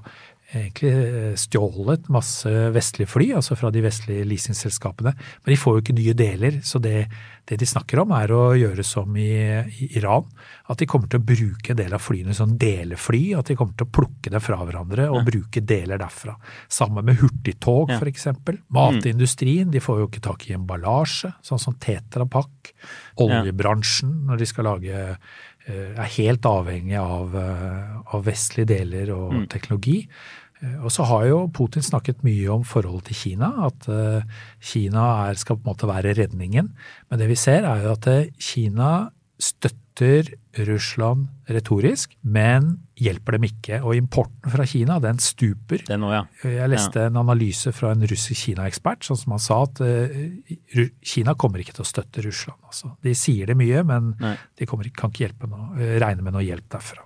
egentlig 0.51 0.91
eh, 0.93 1.33
stjålet 1.37 2.07
masse 2.09 2.49
vestlige 2.73 3.09
fly, 3.09 3.27
altså 3.37 3.57
fra 3.59 3.69
de 3.73 3.83
vestlige 3.85 4.25
leasingselskapene. 4.27 5.13
Men 5.43 5.53
de 5.53 5.57
får 5.59 5.75
jo 5.75 5.83
ikke 5.83 5.97
nye 5.97 6.15
deler, 6.17 6.57
så 6.65 6.81
det, 6.81 6.95
det 7.49 7.59
de 7.61 7.67
snakker 7.69 8.01
om 8.01 8.13
er 8.17 8.33
å 8.33 8.41
gjøre 8.57 8.85
som 8.85 9.13
i, 9.19 9.29
i, 9.29 9.89
Iran. 9.99 10.25
At 10.69 10.81
de 10.81 10.87
kommer 10.89 11.11
til 11.11 11.21
å 11.21 11.27
bruke 11.29 11.73
en 11.73 11.79
del 11.79 11.93
av 11.93 12.01
flyene 12.01 12.33
som 12.37 12.55
delefly. 12.61 13.21
At 13.37 13.51
de 13.51 13.57
kommer 13.59 13.77
til 13.77 13.89
å 13.89 13.93
plukke 13.99 14.33
det 14.33 14.41
fra 14.45 14.59
hverandre 14.63 15.09
og 15.11 15.21
ja. 15.21 15.27
bruke 15.29 15.63
deler 15.65 16.01
derfra. 16.01 16.35
Sammen 16.71 17.05
med 17.05 17.21
hurtigtog, 17.21 17.93
ja. 17.93 17.99
f.eks. 18.01 18.27
Matindustrien, 18.73 19.69
de 19.73 19.83
får 19.83 20.03
jo 20.03 20.09
ikke 20.09 20.25
tak 20.31 20.49
i 20.49 20.57
emballasje, 20.57 21.33
sånn 21.45 21.61
som 21.61 21.77
Tetra 21.81 22.25
Pak. 22.29 22.73
Oljebransjen, 23.21 24.11
når 24.29 24.41
de 24.41 24.49
skal 24.49 24.69
lage 24.69 24.97
eh, 24.97 25.93
er 25.93 26.13
helt 26.17 26.45
avhengig 26.49 26.97
av, 27.01 27.35
eh, 27.37 27.97
av 28.15 28.25
vestlige 28.25 28.73
deler 28.73 29.13
og 29.13 29.41
mm. 29.41 29.47
teknologi. 29.51 29.99
Eh, 30.63 30.77
og 30.83 30.91
så 30.93 31.05
har 31.07 31.27
jo 31.29 31.43
Putin 31.55 31.85
snakket 31.85 32.25
mye 32.27 32.49
om 32.51 32.65
forholdet 32.67 33.09
til 33.09 33.19
Kina, 33.23 33.51
at 33.69 33.87
eh, 33.91 34.27
Kina 34.71 35.05
er, 35.29 35.39
skal 35.39 35.59
på 35.59 35.65
en 35.65 35.71
måte 35.71 35.89
være 35.89 36.15
redningen. 36.19 36.73
Men 37.09 37.21
det 37.21 37.29
vi 37.31 37.39
ser 37.39 37.67
er 37.67 37.85
jo 37.85 37.95
at 37.95 38.09
eh, 38.11 38.29
Kina 38.39 39.09
støtter 39.39 40.33
Russland 40.67 41.29
retorisk, 41.49 42.15
men 42.23 42.77
hjelper 42.99 43.37
dem 43.37 43.47
ikke. 43.47 43.79
Og 43.83 43.97
importen 43.97 44.53
fra 44.53 44.65
Kina, 44.69 44.99
den 45.03 45.19
stuper. 45.23 45.83
Den 45.87 46.05
også, 46.07 46.19
ja. 46.19 46.53
Jeg 46.59 46.71
leste 46.73 47.05
en 47.07 47.19
analyse 47.21 47.73
fra 47.75 47.93
en 47.95 48.05
russisk 48.09 48.49
Kina-ekspert 48.49 49.07
sånn 49.07 49.19
som 49.19 49.35
han 49.35 49.43
sa 49.43 49.61
at 49.65 49.81
uh, 49.83 50.81
Kina 51.05 51.35
kommer 51.39 51.63
ikke 51.63 51.75
til 51.77 51.85
å 51.85 51.89
støtte 51.89 52.23
Russland. 52.25 52.59
Altså. 52.69 52.93
De 53.05 53.13
sier 53.17 53.49
det 53.49 53.57
mye, 53.59 53.83
men 53.87 54.13
Nei. 54.21 54.35
de 54.59 54.67
kommer, 54.69 54.89
kan 54.95 55.13
ikke 55.13 55.31
noe, 55.47 55.71
uh, 55.79 55.95
regne 56.01 56.25
med 56.25 56.35
noe 56.35 56.45
hjelp 56.45 56.67
derfra. 56.75 57.05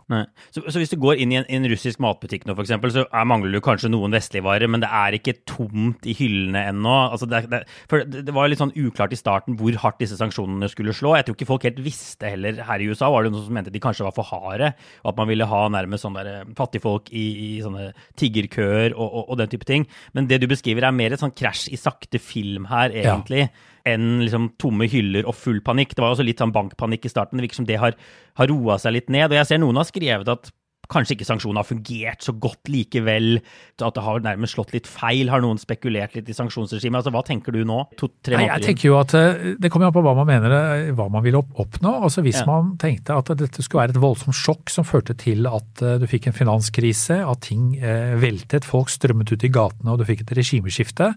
Så, 0.53 0.63
så, 0.67 0.77
hvis 0.81 0.93
du 0.93 0.97
går 1.01 1.21
inn 1.23 1.33
i 1.33 1.39
en, 1.39 1.47
en 1.49 1.69
russisk 1.71 2.01
matbutikk 2.03 2.47
nå, 2.47 2.57
f.eks., 2.57 2.73
så 2.93 3.05
er, 3.05 3.27
mangler 3.29 3.53
du 3.53 3.61
kanskje 3.63 3.91
noen 3.91 4.13
vestlige 4.13 4.45
varer, 4.45 4.69
men 4.71 4.83
det 4.83 4.89
er 4.93 5.17
ikke 5.17 5.37
tomt 5.49 6.05
i 6.09 6.15
hyllene 6.17 6.65
ennå. 6.73 6.95
Altså, 7.13 7.29
det, 7.29 7.45
det, 7.51 7.63
for 7.91 8.05
det, 8.05 8.33
var 8.33 8.49
litt 8.51 8.61
sånn 8.61 8.75
uklart 8.75 9.15
i 9.15 9.19
starten 9.19 9.57
hvor 9.59 9.77
hardt 9.83 10.01
disse 10.01 10.17
sanksjonene 10.19 10.69
skulle 10.71 10.95
slå. 10.95 11.15
Jeg 11.17 11.27
tror 11.27 11.37
ikke 11.37 11.49
folk 11.49 11.67
helt 11.69 11.81
visste 11.83 12.33
heller. 12.33 12.61
Her 12.67 12.83
i 12.83 12.89
USA 12.89 13.09
var 13.13 13.25
det 13.25 13.33
noen 13.33 13.45
som 13.47 13.57
mente 13.57 13.73
de 13.73 13.81
kanskje 13.83 14.07
var 14.07 14.15
for 14.15 14.27
harde, 14.29 14.73
og 15.03 15.13
at 15.13 15.21
man 15.21 15.29
ville 15.29 15.47
ha 15.49 15.63
nærmest 15.83 16.07
sånn 16.07 16.17
der 16.17 16.29
eh, 16.31 16.47
fattigfolk 16.57 17.11
i, 17.11 17.25
i 17.45 17.49
sånne 17.63 17.91
tiggerkøer 18.19 18.95
og, 18.95 19.05
og, 19.05 19.21
og, 19.27 19.37
den 19.41 19.51
type 19.51 19.67
ting. 19.69 19.85
Men 20.17 20.29
det 20.31 20.41
du 20.43 20.47
beskriver 20.51 20.87
er 20.87 20.95
mer 20.95 21.15
et 21.15 21.23
sånn 21.23 21.35
krasj 21.35 21.67
i 21.73 21.79
sakte 21.79 22.21
film 22.23 22.67
her, 22.71 22.95
egentlig. 23.03 23.45
Ja. 23.45 23.69
Enn 23.93 24.23
liksom 24.23 24.53
tomme 24.61 24.87
hyller 24.87 25.27
og 25.27 25.35
full 25.35 25.59
panikk. 25.65 25.93
Det 25.93 26.03
var 26.03 26.15
også 26.15 26.25
litt 26.25 26.39
sånn 26.39 26.55
bankpanikk 26.55 27.09
i 27.09 27.11
starten. 27.11 27.39
Det 27.39 27.49
virker 27.49 27.59
som 27.59 27.67
det 27.69 27.79
har, 27.81 27.97
har 28.39 28.51
roa 28.51 28.79
seg 28.79 28.95
litt 28.95 29.11
ned. 29.11 29.27
Og 29.29 29.39
jeg 29.41 29.49
ser 29.49 29.59
noen 29.59 29.81
har 29.81 29.89
skrevet 29.89 30.31
at 30.31 30.53
kanskje 30.91 31.15
ikke 31.15 31.27
sanksjonene 31.27 31.61
har 31.61 31.67
fungert 31.67 32.25
så 32.25 32.33
godt 32.35 32.69
likevel. 32.71 33.37
At 33.79 33.95
det 33.95 34.03
har 34.05 34.23
nærmest 34.23 34.57
slått 34.57 34.73
litt 34.75 34.89
feil. 34.89 35.31
Har 35.31 35.43
noen 35.43 35.59
spekulert 35.61 36.15
litt 36.17 36.29
i 36.29 36.35
sanksjonsregimet? 36.35 36.99
Altså, 36.99 37.13
hva 37.15 37.23
tenker 37.25 37.55
du 37.55 37.61
nå? 37.67 37.79
To, 37.99 38.09
Nei, 38.33 38.45
jeg 38.49 38.65
tenker 38.67 38.89
jo 38.89 38.97
at 38.99 39.15
eh, 39.17 39.53
Det 39.61 39.71
kommer 39.73 39.89
an 39.89 39.95
på 39.95 40.03
hva 40.05 40.15
man 40.17 40.29
mener, 40.29 40.55
eh, 40.57 40.91
hva 40.95 41.07
man 41.13 41.23
vil 41.25 41.39
oppnå. 41.39 41.95
Altså 42.03 42.23
Hvis 42.25 42.41
ja. 42.41 42.47
man 42.49 42.75
tenkte 42.81 43.17
at 43.19 43.31
dette 43.39 43.63
skulle 43.63 43.85
være 43.85 43.95
et 43.95 44.03
voldsomt 44.03 44.37
sjokk 44.37 44.73
som 44.73 44.87
førte 44.87 45.15
til 45.19 45.47
at 45.49 45.83
eh, 45.85 45.97
du 46.01 46.07
fikk 46.09 46.29
en 46.29 46.37
finanskrise, 46.37 47.21
at 47.23 47.43
ting 47.47 47.73
veltet, 48.19 48.65
folk 48.67 48.91
strømmet 48.91 49.31
ut 49.33 49.43
i 49.43 49.51
gatene 49.53 49.93
og 49.93 50.01
du 50.01 50.05
fikk 50.07 50.23
et 50.23 50.35
regimeskifte, 50.37 51.13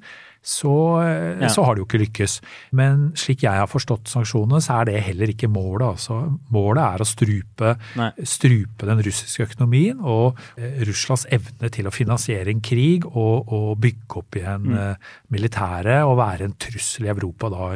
så, 0.46 1.02
eh, 1.02 1.42
ja. 1.42 1.48
så, 1.50 1.64
har 1.66 1.74
det 1.74 1.82
jo 1.82 1.88
ikke 1.88 2.02
lykkes. 2.04 2.38
Men 2.78 3.08
slik 3.18 3.42
jeg 3.42 3.58
har 3.58 3.70
forstått 3.70 4.10
sanksjonene, 4.12 4.60
så 4.62 4.78
er 4.80 4.90
det 4.90 5.04
heller 5.08 5.32
ikke 5.32 5.50
målet. 5.50 5.86
Altså, 5.96 6.20
målet 6.54 6.82
er 6.84 7.02
å 7.02 7.08
strupe, 7.08 7.74
strupe 8.22 8.88
den 8.88 9.02
russiske 9.06 9.48
økonomien 9.48 10.02
og 10.06 10.38
eh, 10.54 10.82
Russlands 10.86 11.26
evne 11.34 11.70
til 11.74 11.90
å 11.90 11.94
finansiere 11.94 12.54
en 12.54 12.62
krig 12.64 13.08
og, 13.10 13.50
og 13.50 13.72
bygge 13.82 14.20
opp 14.22 14.38
igjen 14.38 14.70
mm. 14.70 14.76
eh, 14.84 15.14
militæret 15.34 16.06
og 16.06 16.20
være 16.22 16.46
en 16.46 16.58
trussel 16.62 17.08
i 17.08 17.14
Europa 17.16 17.50
da 17.50 17.72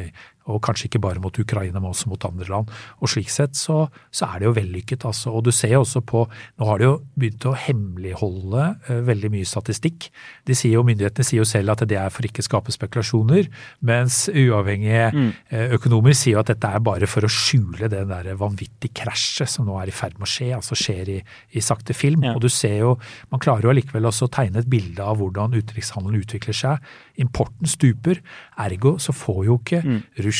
og 0.50 0.62
kanskje 0.66 0.88
ikke 0.88 1.02
bare 1.02 1.22
mot 1.22 1.36
Ukraina, 1.38 1.80
men 1.80 1.92
også 1.92 2.10
mot 2.10 2.24
andre 2.28 2.48
land. 2.50 2.70
Og 3.00 3.10
slik 3.12 3.30
sett 3.32 3.56
så, 3.58 3.84
så 4.14 4.28
er 4.30 4.40
det 4.40 4.48
jo 4.48 4.54
vellykket. 4.56 5.06
Altså. 5.08 5.32
Og 5.34 5.44
du 5.46 5.52
ser 5.54 5.74
jo 5.76 5.84
også 5.84 6.02
på 6.06 6.26
Nå 6.60 6.66
har 6.68 6.80
de 6.80 6.86
jo 6.86 6.94
begynt 7.18 7.44
å 7.48 7.54
hemmeligholde 7.56 8.64
uh, 8.88 9.00
veldig 9.06 9.30
mye 9.32 9.48
statistikk. 9.48 10.08
De 10.48 10.56
sier 10.56 10.76
jo, 10.76 10.84
Myndighetene 10.86 11.26
sier 11.26 11.40
jo 11.40 11.48
selv 11.48 11.74
at 11.74 11.84
det 11.88 11.98
er 12.00 12.12
for 12.12 12.26
ikke 12.26 12.42
å 12.42 12.46
skape 12.46 12.74
spekulasjoner, 12.74 13.48
mens 13.86 14.22
uavhengige 14.28 15.06
mm. 15.14 15.30
uh, 15.52 15.66
økonomer 15.78 16.16
sier 16.16 16.36
jo 16.36 16.42
at 16.42 16.52
dette 16.52 16.70
er 16.70 16.84
bare 16.84 17.08
for 17.10 17.26
å 17.26 17.32
skjule 17.32 17.90
det 17.92 18.02
der 18.10 18.30
vanvittige 18.40 18.94
krasjet 19.02 19.50
som 19.50 19.68
nå 19.68 19.78
er 19.80 19.90
i 19.90 19.94
ferd 19.94 20.18
med 20.18 20.28
å 20.28 20.30
skje, 20.30 20.50
altså 20.56 20.78
skjer 20.78 21.12
i, 21.16 21.18
i 21.56 21.64
sakte 21.64 21.96
film. 21.96 22.26
Ja. 22.26 22.34
Og 22.36 22.44
du 22.44 22.50
ser 22.52 22.78
jo, 22.80 22.96
Man 23.30 23.40
klarer 23.42 23.68
jo 23.68 23.72
allikevel 23.72 24.08
også 24.08 24.26
å 24.26 24.32
tegne 24.32 24.60
et 24.62 24.68
bilde 24.70 25.04
av 25.04 25.20
hvordan 25.20 25.54
utenrikshandelen 25.54 26.20
utvikler 26.24 26.56
seg. 26.56 26.90
Importen 27.22 27.68
stuper, 27.68 28.20
ergo 28.60 28.96
så 29.02 29.14
får 29.16 29.42
jo 29.48 29.58
ikke 29.60 29.82
mm. 29.84 29.98
Russland 30.26 30.39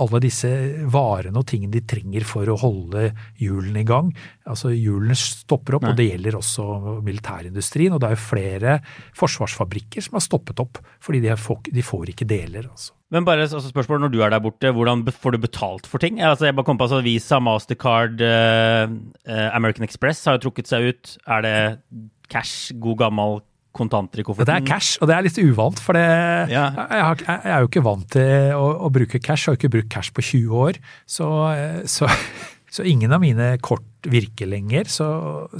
alle 0.00 0.20
disse 0.24 0.48
varene 0.92 1.40
og 1.40 1.46
tingene 1.48 1.74
de 1.74 1.82
trenger 1.88 2.24
for 2.28 2.48
å 2.48 2.58
holde 2.60 3.10
hjulene 3.40 3.82
i 3.82 3.88
gang. 3.88 4.10
Altså 4.48 4.72
Hjulene 4.72 5.16
stopper 5.18 5.78
opp, 5.78 5.86
Nei. 5.86 5.92
og 5.92 6.00
det 6.00 6.08
gjelder 6.08 6.38
også 6.38 6.66
militærindustrien. 7.04 7.94
Og 7.94 8.02
det 8.02 8.08
er 8.08 8.16
jo 8.16 8.24
flere 8.24 8.78
forsvarsfabrikker 9.18 10.04
som 10.04 10.18
har 10.18 10.24
stoppet 10.24 10.62
opp 10.64 10.80
fordi 11.02 11.22
de, 11.24 11.36
får, 11.38 11.62
de 11.74 11.84
får 11.84 12.14
ikke 12.14 12.28
deler. 12.28 12.68
altså. 12.70 12.96
Men 13.12 13.26
bare 13.28 13.44
altså, 13.44 13.60
spørsmål 13.66 14.06
når 14.06 14.12
du 14.14 14.20
er 14.24 14.32
der 14.32 14.40
borte, 14.40 14.72
hvordan 14.72 15.04
får 15.12 15.34
du 15.34 15.42
betalt 15.42 15.88
for 15.90 16.00
ting? 16.02 16.22
Altså, 16.24 16.48
jeg 16.48 16.56
bare 16.56 16.68
kom 16.68 16.80
på 16.80 16.88
altså, 16.88 17.02
Visa, 17.04 17.42
Mastercard, 17.44 18.22
uh, 18.24 19.48
American 19.52 19.84
Express 19.84 20.24
har 20.24 20.38
jo 20.38 20.46
trukket 20.46 20.70
seg 20.70 20.92
ut. 20.92 21.16
Er 21.28 21.44
det 21.44 21.56
cash, 22.32 22.72
god 22.80 23.02
gammel 23.04 23.42
kontanter 23.76 24.22
i 24.22 24.26
kofferten? 24.26 24.48
Det 24.48 24.58
er 24.60 24.66
cash, 24.68 25.00
og 25.00 25.10
det 25.10 25.16
er 25.16 25.26
litt 25.26 25.40
uvant. 25.42 25.80
For 25.82 25.98
det, 25.98 26.04
ja. 26.52 26.66
jeg, 26.76 27.04
har, 27.08 27.22
jeg, 27.26 27.52
er 27.54 27.64
jo 27.64 27.70
ikke 27.70 27.84
vant 27.86 28.08
til 28.14 28.56
å, 28.56 28.66
å, 28.86 28.92
bruke 28.94 29.20
cash. 29.20 29.46
Jeg 29.46 29.54
har 29.54 29.60
ikke 29.60 29.74
brukt 29.76 29.92
cash 29.92 30.14
på 30.14 30.24
20 30.32 30.66
år. 30.66 30.82
Så, 31.08 31.30
så, 31.90 32.10
så 32.74 32.86
ingen 32.88 33.14
av 33.14 33.24
mine 33.24 33.54
kort 33.64 33.86
virke 34.10 34.46
lenger. 34.48 34.88
Så, 34.90 35.06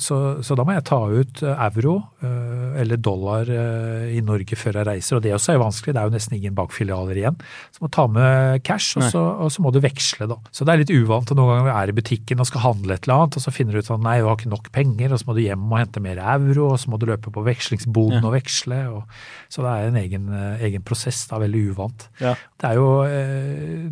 så, 0.00 0.18
så, 0.42 0.56
da 0.58 0.64
må 0.66 0.74
jeg 0.74 0.84
ta 0.88 0.98
ut 1.06 1.42
eh, 1.44 1.64
euro 1.68 1.94
eh, 2.24 2.80
eller 2.82 2.98
dollar 2.98 3.48
eh, 3.50 4.08
i 4.16 4.22
Norge 4.24 4.58
før 4.58 4.80
jeg 4.80 4.88
reiser. 4.88 5.18
Og 5.18 5.24
det 5.24 5.34
også 5.36 5.54
er 5.54 5.62
vanskelig, 5.62 5.94
det 5.94 6.02
er 6.02 6.08
jo 6.08 6.14
nesten 6.16 6.38
ingen 6.38 6.56
bankfilialer 6.58 7.20
igjen. 7.20 7.38
Så 7.74 7.82
må 7.82 7.90
du 7.90 7.94
ta 7.96 8.06
med 8.10 8.64
cash, 8.66 8.96
og 8.98 9.06
så, 9.14 9.22
og 9.44 9.52
så, 9.54 9.62
må 9.62 9.72
du 9.74 9.80
veksle, 9.84 10.28
da. 10.30 10.38
Så 10.50 10.66
det 10.66 10.74
er 10.74 10.82
litt 10.82 10.94
uvant. 10.94 11.30
og 11.30 11.38
Noen 11.38 11.60
ganger 11.60 11.74
er 11.76 11.92
i 11.92 11.96
butikken 11.96 12.42
og 12.42 12.50
skal 12.50 12.66
handle 12.66 12.96
et 12.96 13.06
eller 13.06 13.22
annet, 13.22 13.38
og 13.38 13.46
så 13.46 13.54
finner 13.54 13.76
du 13.76 13.82
ut 13.82 13.92
at 13.94 14.06
nei, 14.08 14.18
du 14.22 14.28
har 14.28 14.38
ikke 14.40 14.54
nok 14.54 14.70
penger, 14.74 15.14
og 15.14 15.22
så 15.22 15.30
må 15.30 15.38
du 15.38 15.42
hjem 15.44 15.68
og 15.68 15.78
hente 15.78 16.04
mer 16.04 16.22
euro, 16.36 16.72
og 16.72 16.80
så 16.82 16.92
må 16.92 16.98
du 16.98 17.08
løpe 17.10 17.34
på 17.34 17.46
vekslingsboden 17.46 18.18
ja. 18.18 18.26
og 18.26 18.36
veksle. 18.36 18.80
Og, 18.96 19.18
så 19.52 19.66
det 19.66 19.74
er 19.76 19.92
en 19.92 20.00
egen, 20.02 20.30
egen 20.66 20.86
prosess, 20.86 21.24
da, 21.30 21.38
veldig 21.42 21.62
uvant. 21.72 22.08
Ja. 22.22 22.34
Det 22.58 22.70
er 22.70 22.78
jo, 22.78 22.90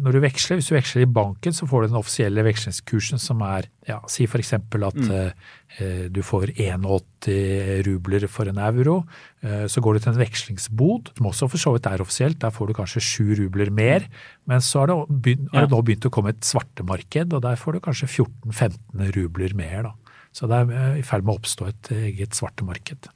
når 0.01 0.15
du 0.15 0.21
veksler, 0.23 0.59
Hvis 0.61 0.71
du 0.71 0.75
veksler 0.77 1.03
i 1.03 1.11
banken, 1.11 1.55
så 1.55 1.67
får 1.67 1.83
du 1.83 1.91
den 1.91 1.99
offisielle 2.01 2.45
vekslingskursen 2.47 3.21
som 3.23 3.43
er 3.47 3.69
ja, 3.89 3.99
si 4.11 4.27
f.eks. 4.41 4.53
at 4.57 4.99
mm. 4.99 5.13
eh, 5.79 6.07
du 6.11 6.21
får 6.25 6.55
81 6.57 7.87
rubler 7.87 8.27
for 8.33 8.51
en 8.51 8.59
euro. 8.59 8.97
Eh, 9.45 9.67
så 9.71 9.83
går 9.85 9.97
du 9.97 10.03
til 10.05 10.13
en 10.15 10.21
vekslingsbod, 10.21 11.13
som 11.17 11.31
også 11.31 11.51
for 11.53 11.63
så 11.63 11.75
vidt 11.77 11.87
er 11.91 12.03
offisielt. 12.03 12.41
Der 12.43 12.55
får 12.55 12.71
du 12.71 12.77
kanskje 12.81 13.05
7 13.05 13.35
rubler 13.45 13.71
mer. 13.71 14.09
Men 14.51 14.65
så 14.65 14.83
har 14.83 14.93
det, 14.93 14.99
begynt, 15.09 15.49
har 15.55 15.69
det 15.69 15.75
nå 15.75 15.83
begynt 15.87 16.09
å 16.09 16.15
komme 16.15 16.35
et 16.35 16.45
svartemarked, 16.47 17.37
og 17.37 17.45
der 17.47 17.61
får 17.61 17.77
du 17.77 17.85
kanskje 17.87 18.11
14-15 18.11 19.15
rubler 19.17 19.57
mer. 19.59 19.91
Da. 19.91 20.17
Så 20.33 20.51
det 20.51 20.63
er 20.65 20.77
eh, 20.77 21.01
i 21.01 21.07
ferd 21.07 21.27
med 21.27 21.35
å 21.35 21.41
oppstå 21.41 21.71
et 21.71 21.95
eget 22.01 22.39
svartemarked. 22.39 23.11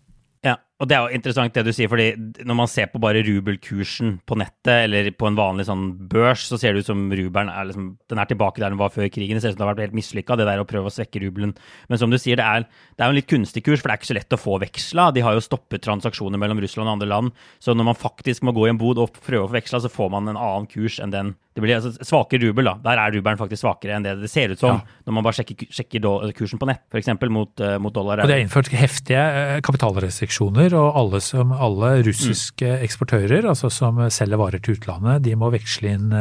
Ja, 0.44 0.58
og 0.82 0.88
det 0.90 0.96
er 0.96 1.04
jo 1.04 1.14
interessant 1.14 1.54
det 1.54 1.62
du 1.68 1.70
sier, 1.70 1.86
fordi 1.90 2.42
når 2.42 2.56
man 2.58 2.70
ser 2.70 2.88
på 2.90 2.98
bare 3.02 3.22
rubelkursen 3.22 4.16
på 4.26 4.38
nettet, 4.40 4.88
eller 4.88 5.10
på 5.14 5.28
en 5.28 5.36
vanlig 5.38 5.68
sånn 5.68 5.84
børs, 6.10 6.48
så 6.50 6.58
ser 6.58 6.74
det 6.74 6.82
ut 6.82 6.88
som 6.90 7.04
rubelen 7.14 7.52
er, 7.52 7.68
liksom, 7.68 7.92
den 8.10 8.20
er 8.20 8.26
tilbake 8.30 8.58
der 8.58 8.74
den 8.74 8.80
var 8.80 8.90
før 8.90 9.06
krigen. 9.06 9.38
Det 9.38 9.44
ser 9.44 9.54
ut 9.54 9.54
som 9.54 9.62
det 9.62 9.68
har 9.68 9.76
vært 9.76 9.84
helt 9.86 10.00
mislykka, 10.00 10.38
det 10.40 10.48
der 10.48 10.64
å 10.64 10.66
prøve 10.66 10.90
å 10.90 10.94
svekke 10.94 11.22
rubelen. 11.22 11.54
Men 11.86 12.02
som 12.02 12.10
du 12.10 12.18
sier, 12.18 12.40
det 12.40 12.48
er, 12.48 12.66
det 12.66 13.06
er 13.06 13.12
jo 13.12 13.14
en 13.14 13.20
litt 13.20 13.30
kunstig 13.30 13.62
kurs, 13.68 13.78
for 13.78 13.86
det 13.86 13.94
er 13.94 14.02
ikke 14.02 14.10
så 14.10 14.18
lett 14.18 14.34
å 14.34 14.40
få 14.40 14.58
veksla. 14.64 15.06
De 15.14 15.22
har 15.22 15.38
jo 15.38 15.46
stoppet 15.46 15.86
transaksjoner 15.86 16.42
mellom 16.42 16.64
Russland 16.64 16.90
og 16.90 16.96
andre 16.96 17.10
land. 17.12 17.46
Så 17.62 17.78
når 17.78 17.92
man 17.92 18.00
faktisk 18.02 18.42
må 18.42 18.56
gå 18.56 18.66
i 18.66 18.74
en 18.74 18.82
bod 18.82 18.98
og 18.98 19.14
prøve 19.22 19.46
å 19.46 19.52
få 19.52 19.60
veksla, 19.60 19.84
så 19.86 19.94
får 19.94 20.10
man 20.16 20.34
en 20.34 20.40
annen 20.40 20.66
kurs 20.74 20.98
enn 20.98 21.14
den 21.14 21.36
det 21.54 21.62
blir 21.62 21.76
altså 21.76 21.92
svakere 22.02 22.48
rubel, 22.48 22.66
da. 22.66 22.74
Der 22.82 22.98
er 22.98 23.12
rubelen 23.14 23.38
faktisk 23.38 23.62
svakere 23.62 23.94
enn 23.94 24.02
det 24.02 24.16
det 24.24 24.30
ser 24.30 24.50
ut 24.50 24.58
som 24.58 24.72
ja. 24.74 24.96
når 25.06 25.14
man 25.14 25.26
bare 25.26 25.38
sjekker, 25.38 25.68
sjekker 25.70 26.08
kursen 26.34 26.58
på 26.58 26.66
nett, 26.66 26.82
f.eks. 26.90 27.12
Mot, 27.30 27.52
uh, 27.62 27.76
mot 27.78 27.94
dollar. 27.94 28.24
Og 28.24 28.30
det 28.30 28.40
er 28.40 28.42
innført 28.42 28.72
heftige 28.74 29.20
eh, 29.22 29.60
kapitalrestriksjoner, 30.64 30.76
og 30.78 30.98
alle, 31.00 31.20
som, 31.20 31.52
alle 31.52 32.02
russiske 32.06 32.68
mm. 32.68 32.84
eksportører 32.84 33.48
altså 33.48 33.70
som 33.70 33.98
selger 34.10 34.40
varer 34.40 34.62
til 34.62 34.78
utlandet, 34.78 35.24
de 35.24 35.34
må 35.36 35.50
veksle 35.54 35.94
inn 35.96 36.14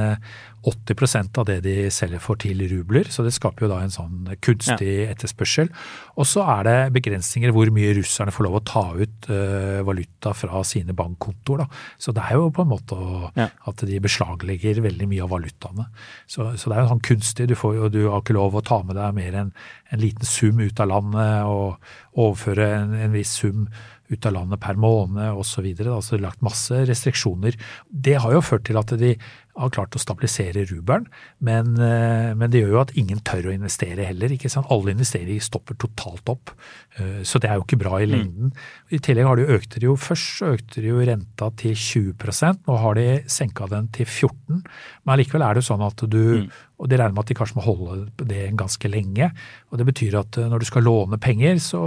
80% 0.64 1.40
av 1.42 1.48
det 1.50 1.58
de 1.66 1.74
selger 1.92 2.22
for 2.24 2.40
til 2.40 2.62
rubler, 2.72 3.10
så 3.12 3.26
det 3.26 3.34
skaper 3.36 3.66
jo 3.66 3.72
da 3.74 3.82
en 3.84 3.92
sånn 3.92 4.30
kunstig 4.44 4.88
ja. 4.88 5.10
etterspørsel. 5.12 5.68
Og 6.16 6.28
så 6.30 6.46
er 6.56 6.64
det 6.68 6.76
begrensninger 6.96 7.52
hvor 7.52 7.68
mye 7.76 7.92
russerne 7.98 8.32
får 8.32 8.48
lov 8.48 8.60
å 8.60 8.64
ta 8.68 8.86
ut 8.96 9.28
uh, 9.28 9.84
valuta 9.84 10.32
fra 10.38 10.64
sine 10.68 10.96
bankkontoer. 10.96 11.66
Da. 11.66 11.82
Så 12.00 12.16
det 12.16 12.24
er 12.24 12.40
jo 12.40 12.48
på 12.56 12.64
en 12.64 12.72
måte 12.72 12.96
å, 12.96 13.32
ja. 13.36 13.50
at 13.52 13.84
de 13.90 14.00
beslaglegger 14.04 14.80
veldig 14.86 15.10
mye 15.12 15.26
av 15.26 15.34
valutaene. 15.36 15.90
Så, 16.32 16.54
så 16.56 16.72
det 16.72 16.78
er 16.78 16.86
jo 16.86 16.94
sånn 16.94 17.08
kunstig. 17.12 17.50
Du, 17.52 17.58
får, 17.60 17.82
du 17.92 18.06
har 18.06 18.24
ikke 18.24 18.38
lov 18.40 18.56
å 18.56 18.64
ta 18.64 18.80
med 18.88 18.96
deg 19.00 19.20
mer 19.20 19.42
enn 19.44 19.52
en 19.94 20.02
liten 20.02 20.26
sum 20.26 20.64
ut 20.64 20.80
av 20.80 20.90
landet 20.90 21.44
og 21.46 21.76
overføre 22.16 22.72
en, 22.80 22.96
en 23.04 23.14
viss 23.14 23.36
sum 23.44 23.68
ut 24.14 24.28
av 24.30 24.38
landet 24.38 24.62
per 24.64 24.80
måned 24.80 25.40
osv. 25.40 25.68
Altså 25.84 26.20
lagt 26.22 26.44
masse 26.46 26.84
restriksjoner. 26.90 27.58
Det 27.90 28.20
har 28.24 28.36
jo 28.36 28.44
ført 28.46 28.68
til 28.70 28.80
at 28.80 28.94
de 29.00 29.16
har 29.54 29.72
klart 29.74 29.94
å 29.94 30.02
stabilisere 30.02 30.66
rubelen, 30.70 31.06
men, 31.46 31.76
eh, 31.78 32.34
men, 32.34 32.50
det 32.50 32.64
gjør 32.64 32.74
jo 32.74 32.82
at 32.82 32.94
ingen 32.98 33.20
tør 33.22 33.50
å 33.50 33.54
investere 33.54 34.08
heller. 34.08 34.32
ikke 34.34 34.50
sant? 34.50 34.70
Alle 34.74 34.96
investeringer 34.96 35.42
stopper 35.42 35.78
totalt 35.78 36.30
opp, 36.30 36.52
eh, 36.98 37.22
så 37.22 37.40
det 37.40 37.50
er 37.50 37.60
jo 37.60 37.66
ikke 37.66 37.82
bra 37.84 38.00
i 38.02 38.08
mm. 38.08 38.12
lengden. 38.12 38.54
I 38.90 38.98
tillegg 38.98 39.30
har 39.30 39.38
de 39.38 39.50
økte 39.54 39.80
det 39.80 39.90
jo 39.90 39.96
først 39.96 40.40
så 40.40 40.54
økte 40.56 40.82
de 40.82 40.90
jo 40.90 41.06
renta 41.06 41.52
til 41.60 41.78
20% 41.78 42.66
nå 42.68 42.78
har 42.82 42.98
de 42.98 43.08
senka 43.30 43.68
den 43.70 43.88
til 43.94 44.06
14 44.06 44.62
men 44.64 45.14
allikevel 45.14 45.44
er 45.46 45.54
det 45.54 45.64
jo 45.64 45.70
sånn 45.74 45.86
at 45.86 46.06
du 46.10 46.22
mm. 46.46 46.54
Og 46.84 46.90
de 46.90 46.98
regner 47.00 47.14
med 47.14 47.22
at 47.22 47.30
de 47.30 47.36
kanskje 47.38 47.56
må 47.56 47.64
holde 47.64 48.26
det 48.28 48.50
ganske 48.60 48.90
lenge. 48.92 49.30
og 49.72 49.78
Det 49.80 49.86
betyr 49.88 50.18
at 50.20 50.36
eh, 50.42 50.50
når 50.52 50.60
du 50.60 50.66
skal 50.68 50.84
låne 50.84 51.20
penger, 51.22 51.56
så, 51.64 51.80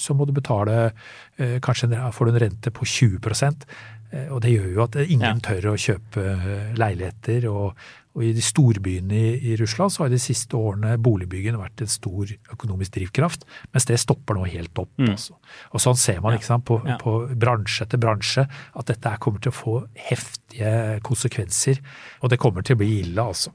så 0.00 0.14
må 0.16 0.24
du 0.24 0.32
betale 0.32 0.94
Kanskje 1.36 1.90
får 2.14 2.28
du 2.28 2.30
en 2.30 2.40
rente 2.40 2.72
på 2.72 2.86
20 2.88 3.18
Eh, 3.20 3.99
og 4.34 4.40
det 4.42 4.52
gjør 4.52 4.68
jo 4.74 4.84
at 4.84 4.96
ingen 5.04 5.38
ja. 5.38 5.42
tør 5.44 5.72
å 5.72 5.78
kjøpe 5.78 6.26
eh, 6.34 6.70
leiligheter, 6.78 7.48
og, 7.50 7.78
Og 8.10 8.24
i 8.26 8.32
de 8.34 8.42
storbyene 8.42 9.14
i, 9.14 9.52
i 9.52 9.56
Russland 9.60 9.92
så 9.94 10.02
har 10.02 10.08
de 10.10 10.18
siste 10.18 10.58
årene 10.58 10.96
boligbyggen 10.98 11.54
vært 11.60 11.84
en 11.84 11.90
stor 11.90 12.32
økonomisk 12.50 12.96
drivkraft, 12.96 13.46
mens 13.70 13.86
det 13.86 14.00
stopper 14.02 14.34
nå 14.34 14.48
helt 14.50 14.74
opp. 14.82 14.90
Mm. 14.98 15.12
Altså. 15.12 15.36
Og 15.70 15.84
sånn 15.84 16.00
ser 16.00 16.18
man 16.24 16.34
ikke 16.34 16.48
sant, 16.48 16.66
på, 16.66 16.80
ja. 16.82 16.98
på 16.98 17.14
bransje 17.38 17.86
etter 17.86 18.02
bransje 18.02 18.48
at 18.50 18.90
dette 18.90 19.14
kommer 19.22 19.38
til 19.38 19.54
å 19.54 19.58
få 19.60 19.76
heftige 20.10 20.98
konsekvenser. 21.06 21.78
Og 22.24 22.34
det 22.34 22.40
kommer 22.42 22.66
til 22.66 22.74
å 22.74 22.82
bli 22.82 22.96
ille, 23.04 23.22
altså. 23.22 23.54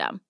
System. 0.00 0.20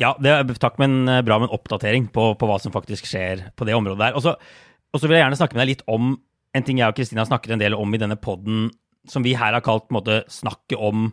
Ja, 0.00 0.14
det 0.16 0.32
er 0.32 0.54
takk 0.56 0.78
men 0.80 1.04
eh, 1.08 1.22
bra 1.22 1.38
med 1.38 1.50
en 1.50 1.56
oppdatering 1.58 2.08
på, 2.08 2.32
på, 2.40 2.48
hva 2.48 2.58
som 2.62 2.72
faktisk 2.72 3.06
skjer 3.06 3.50
på 3.56 3.66
det 3.68 3.76
området 3.76 4.00
der. 4.00 4.16
Og 4.16 4.22
så 4.24 5.06
vil 5.06 5.18
jeg 5.18 5.26
gjerne 5.26 5.36
snakke 5.36 5.56
med 5.56 5.66
deg 5.66 5.74
litt 5.74 5.88
om 5.90 6.14
en 6.56 6.64
ting 6.66 6.80
jeg 6.80 6.90
og 6.90 6.96
Kristina 6.96 7.26
snakker 7.26 7.52
en 7.54 7.60
del 7.60 7.76
om 7.76 7.92
i 7.94 8.00
denne 8.00 8.16
poden, 8.18 8.70
som 9.06 9.22
vi 9.22 9.36
her 9.38 9.54
har 9.54 9.62
kalt 9.62 9.92
måte 9.94 10.22
snakket 10.32 10.80
om 10.80 11.12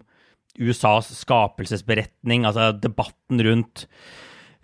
USAs 0.58 1.12
skapelsesberetning, 1.20 2.48
altså 2.48 2.72
debatten 2.74 3.44
rundt 3.46 3.86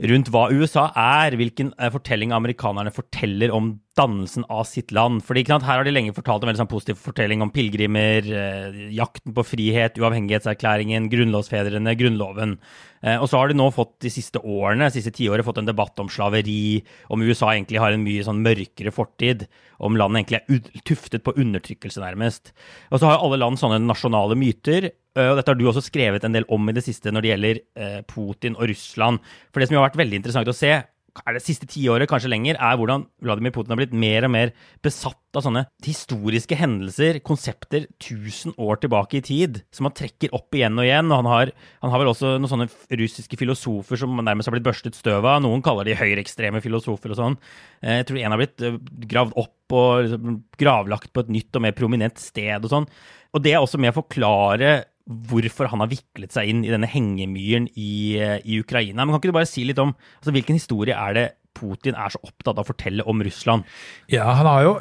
rundt 0.01 0.29
hva 0.33 0.47
USA 0.49 0.87
er, 0.97 1.35
hvilken 1.37 1.71
eh, 1.77 1.91
fortelling 1.93 2.33
amerikanerne 2.33 2.93
forteller 2.93 3.53
om 3.53 3.75
dannelsen 3.97 4.45
av 4.49 4.63
sitt 4.65 4.91
land. 4.91 5.21
Fordi 5.25 5.43
Her 5.45 5.61
har 5.61 5.83
de 5.85 5.93
lenge 5.93 6.15
fortalt 6.15 6.43
en 6.43 6.49
veldig 6.49 6.63
sånn 6.63 6.71
positiv 6.71 6.97
fortelling 6.97 7.43
om 7.45 7.51
pilegrimer, 7.53 8.25
eh, 8.25 8.79
jakten 8.95 9.35
på 9.35 9.45
frihet, 9.45 9.99
uavhengighetserklæringen, 10.01 11.09
grunnlovsfedrene, 11.11 11.93
Grunnloven. 11.95 12.57
Eh, 13.03 13.17
og 13.17 13.29
så 13.29 13.37
har 13.37 13.49
de 13.49 13.59
nå 13.59 13.69
fått 13.71 13.99
de 14.01 14.09
siste 14.09 14.41
årene, 14.41 14.89
de 14.89 14.97
siste 14.97 15.13
tiåret, 15.13 15.45
fått 15.45 15.59
en 15.61 15.69
debatt 15.69 15.99
om 15.99 16.09
slaveri, 16.09 16.83
om 17.09 17.21
USA 17.21 17.53
egentlig 17.53 17.79
har 17.79 17.93
en 17.93 18.03
mye 18.03 18.23
sånn 18.25 18.41
mørkere 18.41 18.91
fortid, 18.91 19.47
om 19.79 19.95
landet 19.95 20.23
egentlig 20.23 20.41
er 20.41 20.81
tuftet 20.87 21.23
på 21.23 21.35
undertrykkelse, 21.37 22.01
nærmest. 22.01 22.53
Og 22.89 22.99
så 22.99 23.11
har 23.11 23.21
alle 23.21 23.37
land 23.37 23.59
sånne 23.59 23.81
nasjonale 23.83 24.35
myter. 24.39 24.89
Eh, 25.17 25.29
og 25.29 25.37
dette 25.37 25.53
har 25.53 25.59
du 25.59 25.67
også 25.69 25.85
skrevet 25.85 26.25
en 26.25 26.35
del 26.35 26.47
om 26.53 26.69
i 26.69 26.75
det 26.75 26.85
siste 26.85 27.13
når 27.13 27.25
det 27.25 27.33
gjelder 27.33 27.61
eh, 27.77 27.99
Putin 28.09 28.57
og 28.57 28.67
Russland. 28.71 29.21
For 29.51 29.61
det 29.61 29.69
som 29.69 29.79
har 29.79 29.87
vært 29.89 30.01
veldig 30.01 30.21
interessant 30.21 30.49
å 30.49 30.57
se, 30.57 30.73
er 31.13 31.35
det 31.35 31.43
siste 31.45 31.67
tiåret, 31.69 32.09
kanskje 32.09 32.31
lenger, 32.31 32.57
er 32.57 32.77
hvordan 32.79 33.03
Vladimir 33.21 33.53
Putin 33.53 33.73
har 33.75 33.77
blitt 33.77 33.93
mer 33.93 34.25
og 34.25 34.31
mer 34.33 34.51
besatt 34.85 35.37
av 35.37 35.43
sånne 35.45 35.63
historiske 35.85 36.57
hendelser, 36.57 37.19
konsepter, 37.25 37.85
tusen 38.01 38.55
år 38.57 38.81
tilbake 38.81 39.19
i 39.19 39.23
tid, 39.25 39.59
som 39.73 39.85
han 39.87 39.95
trekker 39.97 40.33
opp 40.33 40.57
igjen 40.57 40.79
og 40.79 40.87
igjen. 40.87 41.11
Og 41.11 41.21
han 41.21 41.29
har, 41.29 41.51
han 41.85 41.93
har 41.93 42.01
vel 42.01 42.11
også 42.11 42.35
noen 42.39 42.49
sånne 42.49 42.69
russiske 43.03 43.37
filosofer 43.37 44.01
som 44.01 44.17
nærmest 44.17 44.49
har 44.49 44.57
blitt 44.57 44.65
børstet 44.65 44.97
støv 44.97 45.21
av. 45.21 45.43
Noen 45.45 45.61
kaller 45.65 45.85
de 45.85 45.97
høyreekstreme 45.99 46.63
filosofer 46.65 47.13
og 47.13 47.19
sånn. 47.21 47.37
Eh, 47.83 47.99
jeg 48.01 48.09
tror 48.09 48.23
en 48.23 48.35
har 48.35 48.41
blitt 48.41 48.65
gravd 49.13 49.37
opp 49.43 49.77
og 49.77 50.07
liksom 50.07 50.39
gravlagt 50.59 51.13
på 51.13 51.23
et 51.23 51.33
nytt 51.33 51.57
og 51.57 51.65
mer 51.65 51.77
prominent 51.77 52.21
sted 52.21 52.57
og 52.57 52.73
sånn. 52.73 52.89
Og 53.33 53.41
det 53.41 53.53
er 53.53 53.61
også 53.61 53.79
med 53.81 53.93
å 53.93 54.01
forklare 54.01 54.73
hvorfor 55.03 55.67
han 55.71 55.83
har 55.83 55.91
viklet 55.91 56.33
seg 56.33 56.49
inn 56.49 56.63
i 56.63 56.71
denne 56.71 56.89
hengemyren 56.89 57.67
i, 57.75 58.15
eh, 58.19 58.39
i 58.47 58.61
Ukraina. 58.63 59.03
Men 59.03 59.15
kan 59.15 59.21
ikke 59.21 59.33
du 59.33 59.39
bare 59.39 59.49
si 59.49 59.65
litt 59.67 59.81
om 59.81 59.93
altså, 59.93 60.31
hvilken 60.35 60.59
historie 60.59 60.95
er 60.95 61.17
det 61.17 61.27
Putin 61.53 61.97
er 61.99 62.09
så 62.09 62.21
opptatt 62.23 62.57
av 62.57 62.63
å 62.63 62.71
fortelle 62.71 63.05
om 63.05 63.21
Russland? 63.23 63.67
Ja, 64.09 64.31
han 64.39 64.47
har 64.49 64.63
jo 64.63 64.73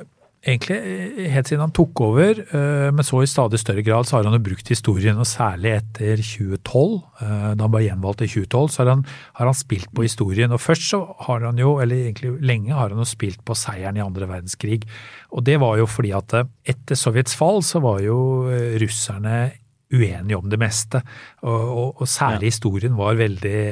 egentlig 0.42 0.78
eh, 0.78 1.26
helt 1.34 1.50
siden 1.50 1.64
han 1.66 1.74
tok 1.74 2.00
over, 2.06 2.38
eh, 2.38 2.86
men 2.94 3.06
så 3.06 3.20
i 3.22 3.30
stadig 3.30 3.60
større 3.60 3.82
grad, 3.84 4.06
så 4.06 4.16
har 4.16 4.28
han 4.30 4.38
jo 4.38 4.44
brukt 4.46 4.70
historien, 4.70 5.18
og 5.18 5.28
særlig 5.28 5.74
etter 5.76 6.22
2012, 6.22 6.94
da 7.22 7.52
han 7.58 7.74
ble 7.74 7.82
gjenvalgt 7.84 8.24
i 8.24 8.30
2012, 8.30 8.70
så 8.72 8.82
har 8.82 8.92
han, 8.94 9.04
har 9.38 9.50
han, 9.50 9.58
spilt 9.58 9.90
på 9.94 10.06
historien. 10.06 10.54
Og 10.54 10.62
først 10.62 10.86
så 10.94 11.02
har 11.26 11.48
han 11.48 11.58
jo, 11.60 11.76
eller 11.82 12.06
egentlig 12.06 12.36
lenge 12.42 12.74
har 12.78 12.94
han 12.94 13.02
jo 13.02 13.10
spilt 13.10 13.42
på 13.46 13.58
seieren 13.58 13.98
i 13.98 14.06
andre 14.06 14.30
verdenskrig. 14.30 14.86
Og 15.34 15.44
det 15.46 15.58
var 15.62 15.82
jo 15.82 15.90
fordi 15.90 16.14
at 16.16 16.34
etter 16.42 16.98
Sovjets 16.98 17.36
fall 17.38 17.62
så 17.66 17.82
var 17.84 18.00
jo 18.06 18.18
russerne 18.82 19.50
uenige 19.92 20.38
om 20.38 20.48
det 20.50 20.58
meste. 20.60 21.02
Og, 21.44 21.52
og, 21.52 22.02
og 22.02 22.08
særlig 22.08 22.48
ja. 22.48 22.54
historien 22.54 22.96
var 22.96 23.18
veldig, 23.18 23.62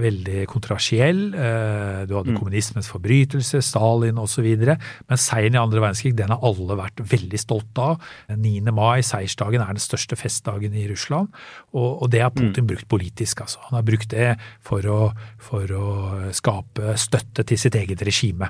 veldig 0.00 0.44
kontroversiell. 0.50 1.22
Eh, 1.34 2.00
du 2.08 2.16
hadde 2.16 2.34
mm. 2.34 2.38
kommunismens 2.40 2.90
forbrytelse, 2.90 3.62
Stalin 3.64 4.18
osv. 4.20 4.48
Men 4.66 5.20
seieren 5.20 5.56
i 5.56 5.62
andre 5.62 5.82
verdenskrig 5.84 6.16
den 6.18 6.32
har 6.34 6.42
alle 6.46 6.78
vært 6.78 7.02
veldig 7.12 7.40
stolte 7.40 7.86
av. 7.92 8.10
9. 8.32 8.72
mai, 8.74 9.04
seiersdagen, 9.06 9.62
er 9.62 9.76
den 9.76 9.82
største 9.82 10.18
festdagen 10.18 10.74
i 10.76 10.86
Russland. 10.90 11.30
Og, 11.76 12.02
og 12.02 12.10
det 12.12 12.24
har 12.24 12.34
Putin 12.34 12.66
mm. 12.66 12.70
brukt 12.72 12.88
politisk. 12.90 13.44
Altså. 13.46 13.62
Han 13.68 13.78
har 13.78 13.86
brukt 13.86 14.10
det 14.12 14.32
for 14.66 14.86
å, 14.90 15.00
for 15.42 15.76
å, 15.76 15.86
skape 16.36 16.96
støtte 16.98 17.44
til 17.46 17.60
sitt 17.60 17.76
eget 17.78 18.02
regime. 18.06 18.48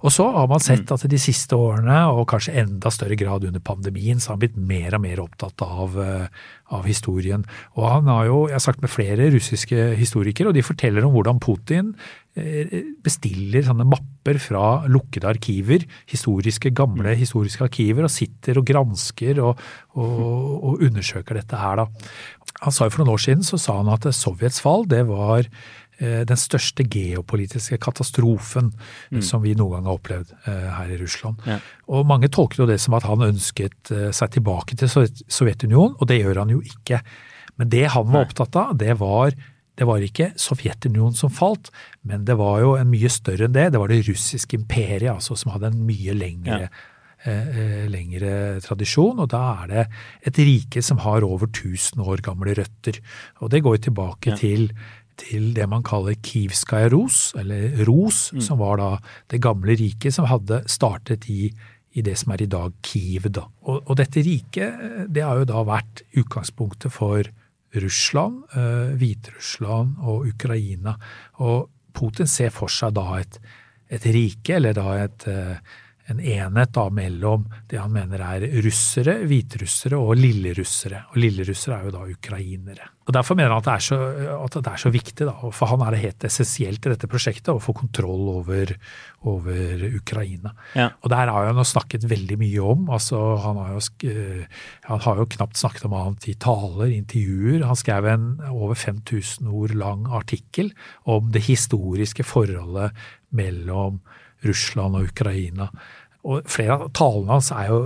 Og 0.00 0.12
så 0.14 0.24
har 0.34 0.48
man 0.50 0.62
sett 0.62 0.86
mm. 0.86 0.94
at 0.96 1.06
de 1.12 1.20
siste 1.20 1.56
årene, 1.58 2.00
og 2.14 2.26
kanskje 2.30 2.56
enda 2.62 2.90
større 2.94 3.18
grad 3.18 3.44
under 3.48 3.62
pandemien, 3.64 4.20
så 4.20 4.32
har 4.32 4.38
han 4.38 4.44
blitt 4.46 4.58
mer 4.58 4.96
og 4.96 5.04
mer 5.04 5.22
opptatt 5.22 5.64
av 5.66 5.98
av 6.74 6.84
historien. 6.88 7.44
Og 7.78 7.86
han 7.88 8.08
har 8.12 8.26
jo, 8.28 8.38
Jeg 8.48 8.58
har 8.58 8.64
sagt 8.64 8.82
med 8.82 8.92
flere 8.92 9.30
russiske 9.32 9.94
historikere, 9.96 10.48
og 10.48 10.54
de 10.54 10.62
forteller 10.62 11.04
om 11.04 11.12
hvordan 11.14 11.40
Putin 11.40 11.94
eh, 12.36 12.92
bestiller 13.04 13.64
sånne 13.64 13.86
mapper 13.88 14.40
fra 14.42 14.84
lukkede 14.86 15.28
arkiver, 15.28 15.86
historiske, 16.08 16.70
gamle 16.70 17.16
historiske 17.16 17.64
arkiver, 17.64 18.04
og 18.04 18.12
sitter 18.12 18.60
og 18.60 18.66
gransker 18.68 19.40
og, 19.40 19.58
og, 19.96 20.64
og 20.64 20.84
undersøker 20.84 21.40
dette 21.40 21.56
her. 21.56 21.84
da. 21.84 21.88
Han 22.64 22.74
sa 22.74 22.86
jo 22.86 22.94
For 22.94 23.04
noen 23.04 23.14
år 23.14 23.22
siden 23.22 23.44
så 23.46 23.58
sa 23.60 23.78
han 23.80 23.92
at 23.92 24.08
Sovjets 24.14 24.60
fall 24.60 24.86
det 24.90 25.04
var 25.08 25.46
den 25.98 26.38
største 26.38 26.84
geopolitiske 26.86 27.78
katastrofen 27.82 28.70
mm. 29.10 29.22
som 29.24 29.42
vi 29.42 29.56
noen 29.58 29.78
gang 29.78 29.88
har 29.90 29.98
opplevd 29.98 30.32
eh, 30.38 30.66
her 30.76 30.92
i 30.94 30.98
Russland. 31.00 31.42
Ja. 31.48 31.58
Og 31.90 32.06
Mange 32.08 32.30
tolket 32.32 32.62
jo 32.62 32.68
det 32.70 32.78
som 32.82 32.96
at 32.98 33.06
han 33.08 33.24
ønsket 33.26 33.92
eh, 33.94 34.08
seg 34.14 34.36
tilbake 34.36 34.78
til 34.78 34.90
Sovjetunionen, 34.92 35.96
og 35.98 36.10
det 36.10 36.20
gjør 36.20 36.44
han 36.44 36.52
jo 36.54 36.62
ikke. 36.62 37.02
Men 37.58 37.72
det 37.72 37.86
han 37.94 38.12
var 38.12 38.28
opptatt 38.28 38.58
av, 38.60 38.76
det 38.78 38.94
var, 39.00 39.34
det 39.78 39.88
var 39.88 40.04
ikke 40.04 40.30
Sovjetunionen 40.38 41.16
som 41.18 41.32
falt, 41.34 41.72
men 42.06 42.28
det 42.28 42.38
var 42.38 42.62
jo 42.62 42.76
en 42.78 42.92
mye 42.92 43.10
større 43.10 43.48
enn 43.48 43.56
det. 43.56 43.72
Det 43.74 43.82
var 43.82 43.90
det 43.90 44.04
russiske 44.06 44.60
imperiet, 44.60 45.10
altså, 45.16 45.38
som 45.38 45.50
hadde 45.56 45.72
en 45.72 45.82
mye 45.88 46.14
lengre 46.16 46.62
ja 46.68 46.70
lengre 47.90 48.60
tradisjon, 48.62 49.18
og 49.18 49.26
da 49.32 49.40
er 49.64 49.70
det 49.72 49.84
et 50.30 50.38
rike 50.38 50.82
som 50.86 51.00
har 51.02 51.26
over 51.26 51.48
1000 51.48 51.98
år 51.98 52.22
gamle 52.22 52.54
røtter. 52.54 53.00
Og 53.42 53.50
det 53.50 53.62
går 53.66 53.80
tilbake 53.88 54.30
ja. 54.30 54.36
til 54.38 54.68
til 55.18 55.50
det 55.56 55.66
man 55.70 55.84
kaller 55.86 56.18
Kivskaja 56.24 56.90
Ros, 56.92 57.32
eller 57.38 57.82
Ros, 57.88 58.28
mm. 58.32 58.42
som 58.44 58.60
var 58.60 58.78
da 58.80 58.90
det 59.32 59.42
gamle 59.44 59.76
riket 59.78 60.14
som 60.14 60.28
hadde 60.30 60.62
startet 60.70 61.28
i, 61.32 61.48
i 61.98 62.04
det 62.04 62.16
som 62.20 62.32
er 62.34 62.44
i 62.44 62.50
dag 62.50 62.76
Kiev. 62.86 63.28
Da. 63.34 63.46
Og, 63.66 63.82
og, 63.84 63.96
dette 64.00 64.22
riket 64.24 65.08
det 65.10 65.26
har 65.26 65.40
jo 65.40 65.48
da 65.48 65.64
vært 65.68 66.04
utgangspunktet 66.18 66.94
for 66.94 67.28
Russland, 67.78 68.44
eh, 68.56 68.94
Hviterussland 68.96 69.98
og 70.00 70.28
Ukraina. 70.30 70.96
Og 71.44 71.68
Putin 71.92 72.30
ser 72.30 72.54
for 72.54 72.72
seg 72.72 72.94
da 72.96 73.18
et, 73.18 73.40
et 73.90 74.06
rike, 74.14 74.56
eller 74.56 74.76
da 74.76 74.94
et, 75.02 75.28
eh, 75.28 75.76
en 76.08 76.20
enhet 76.20 76.70
da 76.72 76.86
mellom 76.92 77.44
det 77.68 77.80
han 77.80 77.92
mener 77.92 78.22
er 78.24 78.46
russere, 78.64 79.18
hviterussere 79.28 79.98
og 80.00 80.16
lillerussere. 80.16 81.02
Og 81.12 81.18
lillerussere 81.20 81.76
er 81.76 81.88
jo 81.88 81.92
da 81.98 82.04
ukrainere. 82.08 82.86
Og 83.08 83.14
Derfor 83.16 83.36
mener 83.36 83.52
han 83.52 83.62
at 83.62 83.66
det 83.66 83.74
er 83.74 83.84
så, 83.84 83.98
at 84.36 84.56
det 84.56 84.72
er 84.72 84.80
så 84.80 84.90
viktig, 84.92 85.26
da, 85.28 85.34
for 85.52 85.70
han 85.70 85.84
er 85.84 85.94
det 85.94 86.00
helt 86.02 86.24
essensielt 86.28 86.84
i 86.84 86.92
dette 86.92 87.08
prosjektet 87.08 87.48
å 87.52 87.60
få 87.60 87.72
kontroll 87.76 88.26
over, 88.34 88.72
over 89.28 89.84
Ukraina. 89.88 90.52
Ja. 90.76 90.90
Og 91.00 91.12
der 91.12 91.32
har 91.32 91.48
han 91.48 91.60
jo 91.60 91.64
snakket 91.68 92.04
veldig 92.08 92.38
mye 92.40 92.66
om. 92.74 92.88
altså 92.92 93.20
Han 93.44 93.60
har 93.60 93.74
jo, 93.76 94.12
han 94.88 95.02
har 95.04 95.22
jo 95.22 95.28
knapt 95.36 95.60
snakket 95.60 95.88
om 95.88 95.96
annet 95.96 96.28
i 96.28 96.36
taler, 96.40 96.92
intervjuer. 96.92 97.64
Han 97.68 97.80
skrev 97.80 98.08
en 98.12 98.28
over 98.48 98.76
5000 98.76 99.48
ord 99.48 99.76
lang 99.76 100.08
artikkel 100.08 100.72
om 101.04 101.32
det 101.32 101.46
historiske 101.48 102.24
forholdet 102.28 102.96
mellom 103.28 104.00
Russland 104.46 104.96
og 104.98 105.08
Ukraina. 105.10 105.68
Og 106.28 106.44
flere 106.50 106.74
av 106.76 106.90
talene 106.96 107.32
hans 107.38 107.50
er 107.56 107.70
jo 107.72 107.80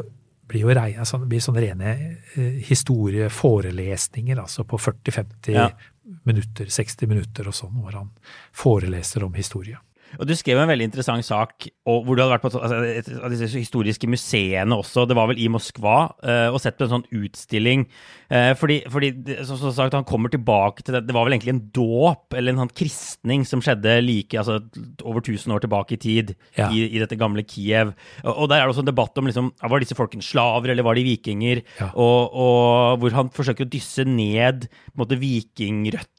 blir 0.53 0.67
jo 0.67 0.75
rei- 0.77 0.99
sånn, 1.09 1.23
blir 1.31 1.41
sånne 1.41 1.63
rene 1.65 1.93
eh, 2.37 2.59
historieforelesninger, 2.69 4.37
altså 4.43 4.65
på 4.69 4.77
40-50 4.79 5.55
Ja. 5.55 5.71
minutter, 6.27 6.67
60 6.69 7.07
minutter 7.09 7.47
og 7.49 7.55
sånn, 7.55 7.73
hvor 7.81 7.93
han 7.97 8.11
foreleser 8.53 9.25
om 9.25 9.33
historie. 9.39 9.79
Og 10.21 10.29
du 10.29 10.35
skrev 10.37 10.61
en 10.61 10.71
veldig 10.71 10.89
interessant 10.91 11.25
sak 11.25 11.69
og 11.89 12.05
hvor 12.07 12.17
du 12.17 12.23
hadde 12.23 12.35
vært 12.35 12.45
på 12.45 12.51
altså, 12.53 12.79
et 12.87 13.09
av 13.17 13.33
disse 13.33 13.49
historiske 13.57 14.09
museene 14.11 14.77
også, 14.77 15.07
det 15.09 15.17
var 15.19 15.31
vel 15.31 15.41
i 15.43 15.49
Moskva, 15.53 15.97
uh, 16.23 16.49
og 16.53 16.61
sett 16.63 16.77
på 16.79 16.87
en 16.87 16.93
sånn 16.97 17.07
utstilling. 17.23 17.87
Uh, 18.31 18.53
fordi, 18.59 18.81
fordi 18.93 19.13
som, 19.47 19.59
som 19.61 19.75
sagt, 19.75 19.97
han 19.97 20.07
kommer 20.09 20.33
tilbake 20.33 20.85
til 20.85 20.97
det. 20.97 21.05
Det 21.09 21.17
var 21.17 21.27
vel 21.27 21.37
egentlig 21.37 21.55
en 21.57 21.65
dåp 21.75 22.37
eller 22.39 22.55
en 22.55 22.63
sånn 22.65 22.75
kristning 22.83 23.47
som 23.49 23.65
skjedde 23.65 23.99
like, 24.05 24.37
altså 24.39 24.61
over 25.03 25.23
1000 25.25 25.57
år 25.57 25.65
tilbake 25.65 25.97
i 25.97 26.03
tid 26.03 26.35
Ja. 26.59 26.69
i, 26.71 26.85
i 26.87 27.01
dette 27.01 27.19
gamle 27.19 27.45
Kiev. 27.49 27.95
Og, 28.23 28.33
og 28.33 28.51
der 28.51 28.61
er 28.61 28.67
det 28.67 28.75
også 28.75 28.85
en 28.85 28.93
debatt 28.93 29.19
om 29.19 29.29
liksom, 29.29 29.53
var 29.61 29.83
disse 29.83 29.97
folkene 29.99 30.25
slaver 30.25 30.73
eller 30.73 30.87
var 30.87 30.99
de 30.99 31.07
vikinger? 31.07 31.63
Ja. 31.81 31.91
Og, 31.99 32.33
og 32.33 33.03
hvor 33.03 33.17
han 33.17 33.33
forsøker 33.35 33.67
å 33.67 33.73
dysse 33.73 34.07
ned 34.09 34.69
på 34.69 34.97
en 34.97 35.03
måte, 35.05 35.19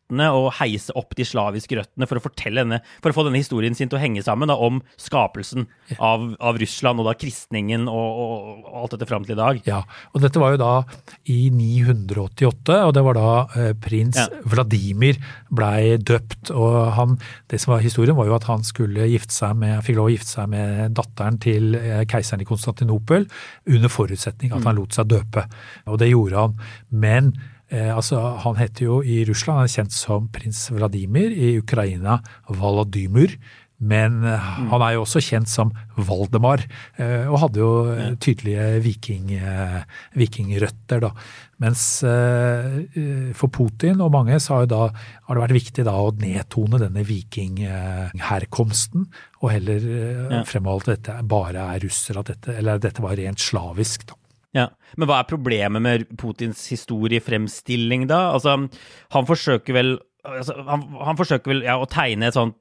vikingrøttene 0.10 0.32
og 0.34 0.54
heise 0.60 0.94
opp 0.96 1.16
de 1.16 1.24
slaviske 1.26 1.76
røttene 1.76 2.08
for 2.08 2.18
å 2.18 2.32
denne, 2.54 2.82
for 3.02 3.12
å 3.12 3.14
få 3.14 3.24
denne 3.26 3.40
historien 3.40 3.74
sin 3.76 3.90
til 3.90 3.98
å 3.98 4.02
henge 4.02 4.24
sammen 4.24 4.48
da, 4.48 4.56
om 4.56 4.82
skapelsen 4.98 5.68
av, 6.00 6.36
av 6.40 6.58
Russland 6.58 7.00
og 7.00 7.08
da 7.08 7.14
kristningen 7.14 7.88
og, 7.88 8.20
og, 8.20 8.66
og 8.66 8.82
alt 8.84 8.92
dette 8.96 9.08
fram 9.08 9.24
til 9.24 9.36
i 9.36 9.40
dag. 9.40 9.62
Ja, 9.66 9.84
og 10.14 10.22
dette 10.22 10.40
var 10.40 10.54
jo 10.54 10.62
da 10.62 10.84
i 11.26 11.50
988, 11.52 12.86
og 12.86 12.94
det 12.94 13.04
var 13.04 13.18
da 13.18 13.34
eh, 13.58 13.74
prins 13.74 14.14
Ja. 14.14 14.28
Vladimir 14.46 15.18
blei 15.50 15.98
døpt. 15.98 16.52
Og 16.54 16.76
han, 16.94 17.16
det 17.50 17.60
som 17.62 17.74
var 17.74 17.82
historien 17.84 18.16
var 18.16 18.28
jo 18.30 18.36
at 18.36 18.46
han 18.46 18.64
skulle 18.66 19.08
gifte 19.10 19.34
seg 19.34 19.58
med, 19.58 19.80
fikk 19.86 19.98
lov 19.98 20.12
å 20.12 20.14
gifte 20.14 20.30
seg 20.30 20.52
med 20.52 20.94
datteren 20.98 21.40
til 21.42 21.74
eh, 21.80 22.04
keiseren 22.10 22.44
i 22.44 22.48
Konstantinopel, 22.48 23.26
under 23.66 23.92
forutsetning 23.92 24.54
at 24.54 24.68
han 24.68 24.78
lot 24.78 24.96
seg 24.96 25.10
døpe. 25.10 25.48
Og 25.90 25.98
det 26.02 26.12
gjorde 26.12 26.46
han. 26.46 26.56
Men 26.94 27.34
altså, 27.94 28.20
han 28.44 28.56
heter 28.60 28.86
jo 28.86 29.00
i 29.02 29.24
Russland, 29.26 29.58
han 29.64 29.68
er 29.70 29.74
kjent 29.78 29.92
som 29.96 30.28
prins 30.34 30.68
Vladimir, 30.72 31.32
i 31.34 31.56
Ukraina 31.60 32.20
Valadymyr. 32.50 33.38
Men 33.84 34.22
eh, 34.24 34.40
han 34.72 34.80
er 34.86 34.94
jo 34.96 35.02
også 35.04 35.20
kjent 35.20 35.50
som 35.52 35.74
Valdemar, 35.98 36.62
eh, 37.02 37.26
og 37.28 37.40
hadde 37.42 37.60
jo 37.60 37.72
eh, 37.92 38.14
tydelige 38.22 38.80
viking, 38.86 39.34
eh, 39.36 39.82
vikingrøtter. 40.16 41.00
da. 41.04 41.10
Mens 41.60 41.84
eh, 42.08 42.78
eh, 42.96 43.34
for 43.36 43.50
Putin 43.52 44.00
og 44.06 44.14
mange 44.16 44.40
så 44.40 44.54
har, 44.62 44.68
da, 44.72 44.86
har 45.28 45.36
det 45.36 45.44
vært 45.44 45.58
viktig 45.60 45.84
da 45.90 45.98
å 46.00 46.14
nedtone 46.16 46.80
denne 46.80 47.04
vikingherkomsten, 47.04 49.04
og 49.42 49.48
heller 49.52 49.82
eh, 49.84 50.32
Ja. 50.38 50.44
fremholde 50.48 50.96
at 50.96 51.04
dette 51.04 51.20
bare 51.28 51.60
er 51.76 51.84
russer, 51.84 52.16
at 52.22 52.28
dette, 52.32 52.56
eller 52.56 52.80
at 52.80 52.86
dette 52.88 53.04
var 53.04 53.20
rent 53.20 53.40
slavisk. 53.44 54.08
da. 54.08 54.16
Ja, 54.54 54.70
Men 54.98 55.10
hva 55.10 55.22
er 55.22 55.30
problemet 55.30 55.82
med 55.82 56.10
Putins 56.22 56.68
historiefremstilling, 56.70 58.08
da? 58.12 58.28
Altså, 58.36 58.58
han 59.16 59.30
forsøker 59.30 59.74
vel 59.74 59.96
altså, 60.24 60.58
han, 60.68 60.84
han 61.02 61.20
forsøker 61.20 61.54
vel 61.56 61.64
ja, 61.66 61.80
å 61.82 61.90
tegne 61.90 62.30
et 62.30 62.38
sånt 62.38 62.60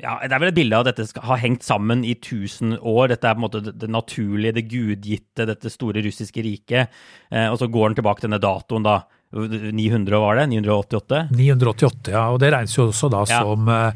ja, 0.00 0.14
Det 0.22 0.32
er 0.32 0.40
vel 0.40 0.48
et 0.48 0.56
bilde 0.56 0.78
av 0.78 0.86
at 0.86 0.94
dette 0.94 1.10
skal 1.10 1.26
har 1.28 1.40
hengt 1.42 1.64
sammen 1.66 2.04
i 2.06 2.14
1000 2.14 2.78
år. 2.80 3.10
Dette 3.12 3.28
er 3.28 3.36
på 3.36 3.42
en 3.42 3.44
måte 3.44 3.60
det, 3.66 3.74
det 3.82 3.90
naturlige, 3.92 4.54
det 4.56 4.62
gudgitte, 4.70 5.44
dette 5.50 5.72
store 5.72 6.00
russiske 6.06 6.44
riket. 6.46 6.94
Eh, 7.28 7.44
og 7.50 7.58
så 7.60 7.68
går 7.68 7.90
han 7.90 7.98
tilbake 7.98 8.22
til 8.22 8.30
denne 8.30 8.40
datoen, 8.40 8.86
da. 8.86 8.94
900, 9.36 10.18
var 10.20 10.36
det? 10.40 10.46
988? 10.54 11.28
988, 11.36 12.12
ja. 12.14 12.24
Og 12.32 12.40
det 12.42 12.52
regnes 12.54 12.76
jo 12.76 12.88
også 12.90 13.10
da 13.12 13.24
Ja. 13.28 13.42
som 13.42 13.68
eh, 13.68 13.92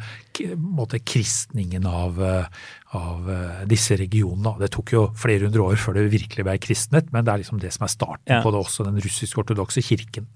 måte 0.57 1.01
kristningen 1.03 1.87
av, 1.87 2.21
eh, 2.23 2.45
av 2.97 3.31
eh, 3.31 3.65
disse 3.71 3.97
regionene. 3.97 4.59
Det 4.61 4.71
tok 4.77 4.93
jo 4.93 5.07
flere 5.17 5.47
hundre 5.49 5.63
år 5.73 5.77
før 5.81 5.95
det 5.99 6.11
virkelig 6.13 6.45
ble 6.47 6.59
kristnet, 6.59 7.11
men 7.13 7.25
det 7.25 7.33
er 7.35 7.43
liksom 7.45 7.61
det 7.61 7.73
som 7.73 7.85
er 7.85 7.93
starten 7.95 8.37
Ja. 8.37 8.43
på 8.43 8.53
det 8.53 8.61
også, 8.65 8.85
den 8.85 9.01
russisk-ortodokse 9.01 9.83
kirken, 9.83 10.27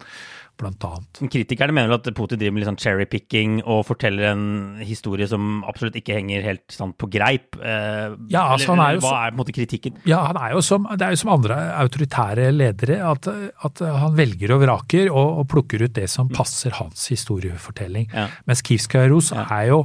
blant 0.60 0.84
annet. 0.86 1.20
Kritikerne 1.32 1.74
mener 1.74 1.96
at 1.96 2.08
Putin 2.16 2.40
driver 2.40 2.54
med 2.54 2.62
litt 2.62 2.70
sånn 2.70 2.80
cherrypicking 2.80 3.58
og 3.62 3.84
forteller 3.88 4.30
en 4.30 4.46
historie 4.84 5.28
som 5.30 5.62
absolutt 5.68 5.98
ikke 6.00 6.16
henger 6.18 6.46
helt 6.46 6.64
sant, 6.72 6.96
på 7.00 7.10
greip. 7.12 7.58
Eh, 7.60 8.14
Ja, 8.30 8.46
altså, 8.54 8.72
eller, 8.72 8.82
han 8.82 8.84
er 8.84 8.96
jo 8.96 9.04
hva 9.04 9.14
er 9.18 9.32
på 9.32 9.34
en 9.34 9.40
måte 9.42 9.56
kritikken? 9.56 9.98
Ja, 10.08 10.22
han 10.28 10.38
er 10.40 10.56
som, 10.64 10.88
det 10.90 11.06
er 11.06 11.14
jo 11.16 11.22
som 11.24 11.34
andre 11.34 11.58
autoritære 11.82 12.48
ledere, 12.54 13.00
at, 13.04 13.28
at 13.66 13.84
han 13.84 14.16
velger 14.16 14.54
og 14.56 14.64
vraker 14.64 15.10
og, 15.12 15.42
og 15.42 15.48
plukker 15.52 15.84
ut 15.86 15.94
det 15.96 16.08
som 16.12 16.30
passer 16.32 16.74
hans 16.78 17.08
historiefortelling. 17.12 18.10
Ja. 18.14 18.28
Mens 18.48 18.64
Kivskaja 18.64 19.08
ja. 19.10 19.46
er 19.58 19.70
jo 19.72 19.84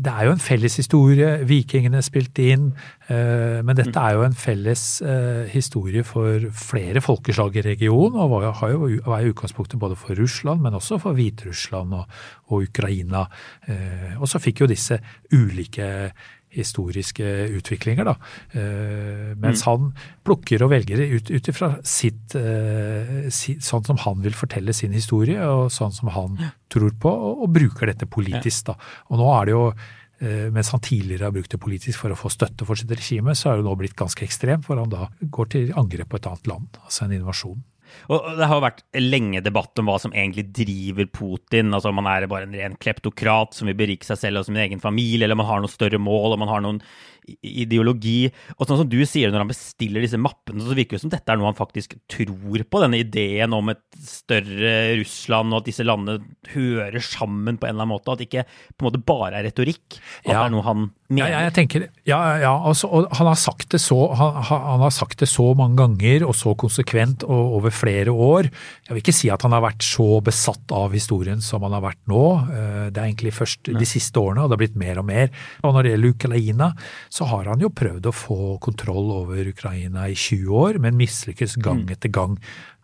det 0.00 0.08
er 0.08 0.24
jo 0.24 0.32
en 0.32 0.40
felles 0.40 0.76
historie, 0.80 1.44
vikingene 1.44 2.00
spilte 2.02 2.46
inn, 2.54 2.70
eh, 3.12 3.60
men 3.62 3.76
dette 3.76 4.00
er 4.00 4.14
jo 4.16 4.22
en 4.24 4.32
felles 4.32 4.84
eh, 5.04 5.44
historie 5.52 6.02
for 6.04 6.46
flere 6.56 7.02
folkeslag 7.04 7.56
i 7.60 7.66
regionen, 7.68 8.16
og 8.16 8.30
var, 8.30 8.42
jo- 8.48 8.52
har 8.62 8.70
jo, 8.72 8.88
var 9.04 9.20
i 9.20 9.28
utgangspunktet 9.34 9.78
både 9.78 9.96
for 10.00 10.14
Russland, 10.16 10.62
men 10.64 10.72
også 10.80 10.98
for 11.02 11.12
Hviterussland 11.12 11.92
og, 11.92 12.06
og 12.48 12.62
Ukraina. 12.70 13.26
Eh, 13.68 14.16
Og 14.20 14.28
så 14.28 14.40
fikk 14.40 14.60
jo 14.64 14.66
disse 14.72 14.96
ulike 15.32 16.10
historiske 16.54 17.26
utviklinger, 17.60 18.10
da. 18.10 18.16
Mens 19.38 19.60
mens 19.60 19.66
han 19.68 19.92
plukker 20.26 20.64
og 20.64 20.72
velger 20.72 21.02
ut 21.16 21.30
ut 21.30 21.52
ifra 21.52 21.70
sitt 21.86 22.34
eh, 22.38 23.28
Sånn 23.30 23.86
som 23.86 24.00
han 24.04 24.20
vil 24.24 24.36
fortelle 24.36 24.74
sin 24.76 24.94
historie, 24.96 25.40
og 25.44 25.70
sånn 25.72 25.92
som 25.94 26.10
han 26.14 26.38
tror 26.70 26.92
på, 27.00 27.10
og, 27.10 27.44
og 27.44 27.54
bruker 27.54 27.90
dette 27.90 28.08
politisk, 28.10 28.70
da. 28.70 28.76
Og 29.10 29.20
nå 29.20 29.28
er 29.34 29.48
det 29.48 29.54
jo 29.54 29.64
eh, 29.70 30.46
mens 30.54 30.72
han 30.74 30.84
tidligere 30.84 31.28
har 31.28 31.34
brukt 31.34 31.52
det 31.52 31.60
politisk 31.62 32.02
for 32.02 32.14
å 32.14 32.18
få 32.18 32.32
støtte 32.32 32.68
for 32.68 32.78
sitt 32.78 32.92
regime, 32.92 33.34
så 33.38 33.52
er 33.52 33.60
det 33.60 33.68
nå 33.68 33.76
blitt 33.80 33.98
ganske 33.98 34.24
ekstremt, 34.26 34.66
for 34.66 34.80
han 34.80 34.92
da 34.92 35.10
går 35.20 35.52
til 35.56 35.74
angrep 35.80 36.12
på 36.12 36.20
et 36.20 36.30
annet 36.30 36.50
land, 36.50 36.80
altså 36.84 37.06
en 37.06 37.18
invasjon. 37.20 37.60
Og 38.10 38.30
det 38.38 38.46
har 38.48 38.58
jo 38.58 38.64
vært 38.66 38.82
lenge 38.98 39.42
debatt 39.44 39.78
om 39.82 39.90
hva 39.90 39.98
som 40.02 40.12
egentlig 40.12 40.48
driver 40.56 41.06
Putin. 41.10 41.72
Altså 41.74 41.92
om 41.92 42.00
han 42.02 42.10
er 42.12 42.28
bare 42.30 42.48
en 42.48 42.56
ren 42.56 42.76
kleptokrat 42.80 43.54
som 43.56 43.70
vil 43.70 43.78
berike 43.78 44.06
seg 44.08 44.18
selv 44.18 44.42
og 44.42 44.48
sin 44.48 44.58
egen 44.60 44.82
familie, 44.82 45.24
eller 45.26 45.38
om 45.38 45.44
han 45.44 45.50
har 45.54 45.64
noen 45.64 45.72
større 45.72 46.00
mål, 46.02 46.34
om 46.36 46.44
han 46.46 46.52
har 46.54 46.64
noen 46.66 46.82
ideologi. 47.46 48.30
Og 48.58 48.66
sånn 48.66 48.80
som 48.82 48.90
du 48.90 48.98
sier 49.06 49.30
når 49.30 49.44
han 49.44 49.50
bestiller 49.52 50.04
disse 50.04 50.18
mappene, 50.20 50.64
så 50.64 50.76
virker 50.76 50.96
det 50.96 51.04
som 51.04 51.12
dette 51.12 51.30
er 51.30 51.38
noe 51.40 51.50
han 51.50 51.58
faktisk 51.58 51.96
tror 52.10 52.64
på. 52.66 52.82
Denne 52.82 53.00
ideen 53.02 53.54
om 53.56 53.72
et 53.72 53.82
større 54.02 54.74
Russland, 55.00 55.52
og 55.54 55.62
at 55.62 55.68
disse 55.70 55.86
landene 55.86 56.22
hører 56.54 57.02
sammen 57.04 57.58
på 57.60 57.68
en 57.68 57.74
eller 57.74 57.84
annen 57.86 57.94
måte. 57.94 58.12
At 58.14 58.22
det 58.22 58.30
ikke 58.30 58.46
på 58.74 58.84
en 58.84 58.90
måte 58.90 59.04
bare 59.06 59.40
er 59.40 59.46
retorikk. 59.50 60.00
At 60.24 60.32
Ja. 60.32 60.38
det 60.40 60.46
er 60.46 60.56
noe 60.56 60.66
han 60.66 60.90
Ja, 61.10 61.26
jeg 61.42 61.52
tenker, 61.56 61.84
ja, 62.06 62.18
ja 62.38 62.52
altså, 62.70 62.86
og 62.86 63.08
han 63.18 63.26
har 63.26 63.38
sagt 63.38 63.72
det 63.74 63.80
så 63.82 63.96
han, 64.14 64.36
han 64.46 64.82
har 64.84 64.92
sagt 64.94 65.18
det 65.18 65.26
så 65.26 65.48
mange 65.58 65.74
ganger 65.80 66.22
og 66.28 66.36
så 66.38 66.52
konsekvent 66.54 67.24
og 67.26 67.56
over 67.58 67.74
flere 67.74 68.14
år. 68.14 68.46
Jeg 68.86 68.94
vil 68.94 69.02
ikke 69.02 69.16
si 69.16 69.30
at 69.34 69.42
han 69.42 69.56
har 69.56 69.64
vært 69.64 69.82
så 69.82 70.20
besatt 70.22 70.70
av 70.70 70.94
historien 70.94 71.42
som 71.42 71.66
han 71.66 71.74
har 71.74 71.82
vært 71.88 72.00
nå. 72.10 72.24
Eh, 72.46 72.86
Det 72.94 73.02
er 73.02 73.08
egentlig 73.08 73.34
først 73.34 73.72
de 73.74 73.88
siste 73.88 74.22
årene, 74.22 74.44
og 74.44 74.50
det 74.50 74.58
har 74.58 74.62
blitt 74.62 74.78
mer 74.78 75.02
og 75.02 75.08
mer. 75.10 75.30
Og 75.66 75.74
når 75.74 75.82
det 75.82 75.94
gjelder 75.96 76.14
Ukraina, 76.14 76.72
så 77.10 77.26
har 77.32 77.50
han 77.50 77.60
jo 77.66 77.74
prøvd 77.74 78.06
å 78.06 78.14
få 78.14 78.40
kontroll 78.62 79.10
over 79.18 79.50
Ukraina 79.50 80.06
i 80.06 80.14
20 80.14 80.62
år, 80.62 80.78
men 80.78 80.98
mislykkes 81.00 81.58
gang 81.62 81.88
etter 81.90 82.12
gang. 82.14 82.38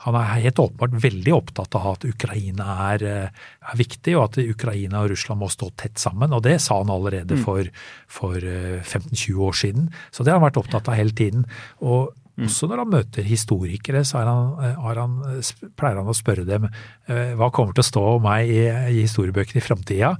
Han 0.04 0.18
er 0.18 0.42
helt 0.44 0.60
åpenbart 0.60 0.98
veldig 1.02 1.32
opptatt 1.34 1.78
av 1.78 1.86
at 1.94 2.04
Ukraina 2.08 2.66
er, 2.92 3.06
eh, 3.06 3.46
er 3.72 3.80
viktig, 3.80 4.16
og 4.18 4.26
at 4.28 4.38
Ukraina 4.44 5.02
og 5.02 5.10
Russland 5.14 5.40
må 5.40 5.48
stå 5.52 5.70
tett 5.76 5.96
sammen. 6.02 6.34
Og 6.36 6.44
det 6.44 6.60
sa 6.60 6.82
han 6.82 6.92
allerede 6.92 7.38
for, 7.46 7.64
for 8.06 8.36
eh, 8.36 8.82
15-20 8.84 9.40
år 9.48 9.56
siden. 9.62 9.90
Så 10.12 10.22
det 10.22 10.32
har 10.32 10.40
han 10.40 10.48
vært 10.50 10.60
opptatt 10.60 10.88
av 10.92 10.98
hele 11.00 11.16
tiden. 11.16 11.46
Og 11.80 12.12
også 12.36 12.68
når 12.68 12.82
han 12.82 12.90
møter 12.92 13.24
historikere, 13.24 14.02
så 14.04 14.20
er 14.20 14.28
han, 14.28 14.48
eh, 14.60 14.80
han, 14.84 15.14
eh, 15.32 15.68
pleier 15.76 15.96
han 15.96 16.10
å 16.12 16.16
spørre 16.16 16.44
dem 16.44 16.66
eh, 16.68 17.32
hva 17.32 17.48
kommer 17.50 17.72
til 17.72 17.84
å 17.84 17.90
stå 17.90 18.02
om 18.16 18.26
meg 18.26 18.50
i, 18.52 18.64
i 18.68 19.04
historiebøkene 19.06 19.62
i 19.62 19.64
framtida. 19.64 20.10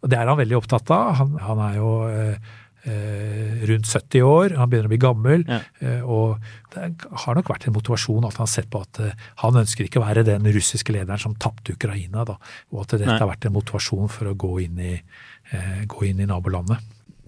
Det 0.00 0.16
er 0.16 0.30
han 0.30 0.40
veldig 0.40 0.56
opptatt 0.56 0.90
av. 0.90 1.18
Han, 1.20 1.36
han 1.44 1.60
er 1.68 1.76
jo 1.76 1.90
eh, 2.08 2.32
eh, 2.32 2.56
rundt 2.86 3.88
70 3.90 4.22
år, 4.22 4.54
han 4.58 4.70
begynner 4.70 4.88
å 4.88 4.92
bli 4.92 5.00
gammel. 5.02 5.44
Ja. 5.48 5.60
eh, 5.80 6.02
Og 6.02 6.38
det 6.74 7.08
har 7.24 7.38
nok 7.38 7.50
vært 7.50 7.66
en 7.68 7.76
motivasjon 7.76 8.26
at 8.28 8.38
han 8.38 8.46
har 8.46 8.52
sett 8.52 8.70
på 8.70 8.82
at 8.84 9.00
eh, 9.02 9.26
han 9.42 9.58
ønsker 9.62 9.88
ikke 9.88 10.00
å 10.02 10.06
være 10.06 10.26
den 10.28 10.46
russiske 10.54 10.94
lederen 10.94 11.20
som 11.22 11.36
tapte 11.40 11.76
Ukraina, 11.76 12.24
da, 12.28 12.38
og 12.72 12.84
at 12.84 12.96
dette 12.96 13.10
Nei. 13.10 13.18
har 13.20 13.30
vært 13.32 13.48
en 13.48 13.56
motivasjon 13.56 14.10
for 14.12 14.30
å 14.30 14.38
gå 14.38 14.52
inn 14.66 14.80
i, 14.82 14.94
eh, 15.52 15.84
gå 15.88 16.08
inn 16.10 16.22
i 16.22 16.30
nabolandet. 16.30 16.82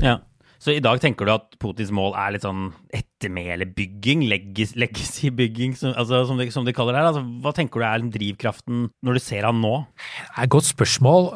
Ja. 0.05 0.19
Så 0.59 0.73
i 0.75 0.83
dag 0.83 0.99
tenker 0.99 1.23
du 1.23 1.31
at 1.31 1.53
Putins 1.63 1.93
mål 1.95 2.17
er 2.19 2.33
litt 2.35 2.43
sånn 2.43 2.73
ettermælebygging, 2.91 4.25
legacy-bygging, 4.27 5.77
som, 5.79 5.93
altså, 5.95 6.25
som, 6.27 6.41
som, 6.51 6.67
de, 6.67 6.75
kaller 6.75 6.97
det 6.97 7.03
her? 7.05 7.11
Altså, 7.13 7.23
hva 7.45 7.53
tenker 7.55 7.79
du 7.79 7.87
er 7.87 8.07
drivkraften 8.19 8.89
når 9.07 9.21
du 9.21 9.23
ser 9.23 9.47
han 9.47 9.63
nå? 9.63 9.77
Det 9.95 10.35
er 10.35 10.49
et 10.49 10.55
godt 10.57 10.67
spørsmål. 10.67 11.31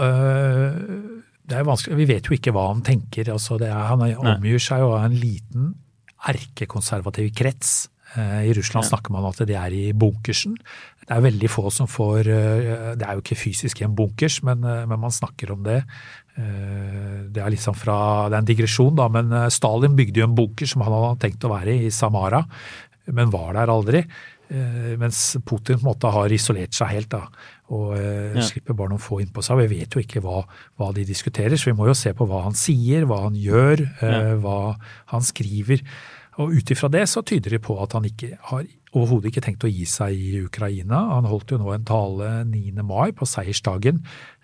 Det 1.49 1.59
er 1.59 1.67
vanskelig, 1.67 1.99
Vi 1.99 2.09
vet 2.13 2.29
jo 2.29 2.37
ikke 2.37 2.53
hva 2.55 2.69
han 2.71 2.85
tenker. 2.87 3.33
Altså, 3.35 3.59
er, 3.61 3.73
han 3.73 4.05
omgir 4.05 4.63
seg 4.63 4.85
jo 4.85 4.93
av 4.95 5.09
en 5.09 5.19
liten 5.19 5.73
erkekonservativ 6.31 7.33
krets. 7.35 7.89
I 8.13 8.53
Russland 8.53 8.85
snakker 8.85 9.15
man 9.15 9.25
at 9.25 9.41
det 9.49 9.57
er 9.57 9.73
i 9.73 9.87
bunkersen. 9.97 10.59
Det 11.03 11.15
er 11.17 11.25
veldig 11.25 11.49
få 11.51 11.71
som 11.73 11.89
får 11.91 12.29
Det 12.29 13.07
er 13.07 13.17
jo 13.17 13.23
ikke 13.25 13.39
fysisk 13.41 13.81
i 13.81 13.87
en 13.87 13.97
bunkers, 13.97 14.43
men, 14.47 14.61
men 14.61 15.01
man 15.01 15.15
snakker 15.15 15.55
om 15.57 15.65
det. 15.65 15.81
Eh, 16.33 17.17
det 17.29 17.43
er 17.43 17.53
liksom 17.53 17.77
fra, 17.77 18.29
det 18.31 18.39
er 18.39 18.41
en 18.41 18.49
digresjon, 18.49 18.95
da, 18.97 19.09
men 19.13 19.33
eh, 19.37 19.51
Stalin 19.53 19.97
bygde 19.99 20.23
jo 20.23 20.29
en 20.29 20.37
bunker 20.37 20.69
som 20.69 20.85
han 20.85 20.95
hadde 20.95 21.21
tenkt 21.27 21.45
å 21.45 21.53
være 21.53 21.75
i, 21.75 21.89
i 21.91 21.93
Samara, 21.93 22.41
men 23.13 23.33
var 23.35 23.53
der 23.59 23.73
aldri. 23.73 24.01
Eh, 24.53 24.95
mens 25.01 25.21
Putin 25.49 25.79
på 25.79 25.87
en 25.87 25.89
måte 25.89 26.11
har 26.13 26.33
isolert 26.35 26.77
seg 26.77 26.91
helt 26.93 27.13
da, 27.15 27.23
og 27.73 27.95
ja. 27.97 28.43
slipper 28.45 28.77
bare 28.77 28.93
noen 28.93 29.01
få 29.03 29.23
innpå 29.23 29.45
seg. 29.45 29.63
Vi 29.63 29.79
vet 29.79 29.97
jo 29.97 30.03
ikke 30.03 30.21
hva, 30.25 30.43
hva, 30.77 30.91
de 30.93 31.07
diskuterer, 31.09 31.57
så 31.57 31.71
vi 31.71 31.79
må 31.79 31.89
jo 31.89 31.97
se 31.97 32.13
på 32.17 32.27
hva 32.29 32.43
han 32.45 32.59
sier, 32.59 33.07
hva 33.09 33.23
han 33.25 33.39
gjør, 33.39 33.87
ja. 34.03 34.19
hva 34.43 34.59
han 35.15 35.25
skriver. 35.25 35.81
Og 36.41 36.53
ut 36.57 36.73
ifra 36.73 36.89
det 36.93 37.07
så 37.13 37.21
tyder 37.25 37.57
det 37.57 37.65
på 37.65 37.77
at 37.81 37.97
han 37.97 38.07
ikke 38.09 38.37
har 38.51 38.69
overhodet 38.93 39.31
ikke 39.31 39.43
tenkt 39.45 39.65
å 39.65 39.71
gi 39.73 39.85
seg 39.89 40.17
i 40.17 40.43
Ukraina. 40.45 41.01
Han 41.15 41.29
holdt 41.29 41.55
jo 41.55 41.59
nå 41.61 41.73
en 41.73 41.85
tale 41.89 42.31
9. 42.49 42.85
mai, 42.85 43.13
på 43.17 43.29
seiersdagen, 43.29 44.03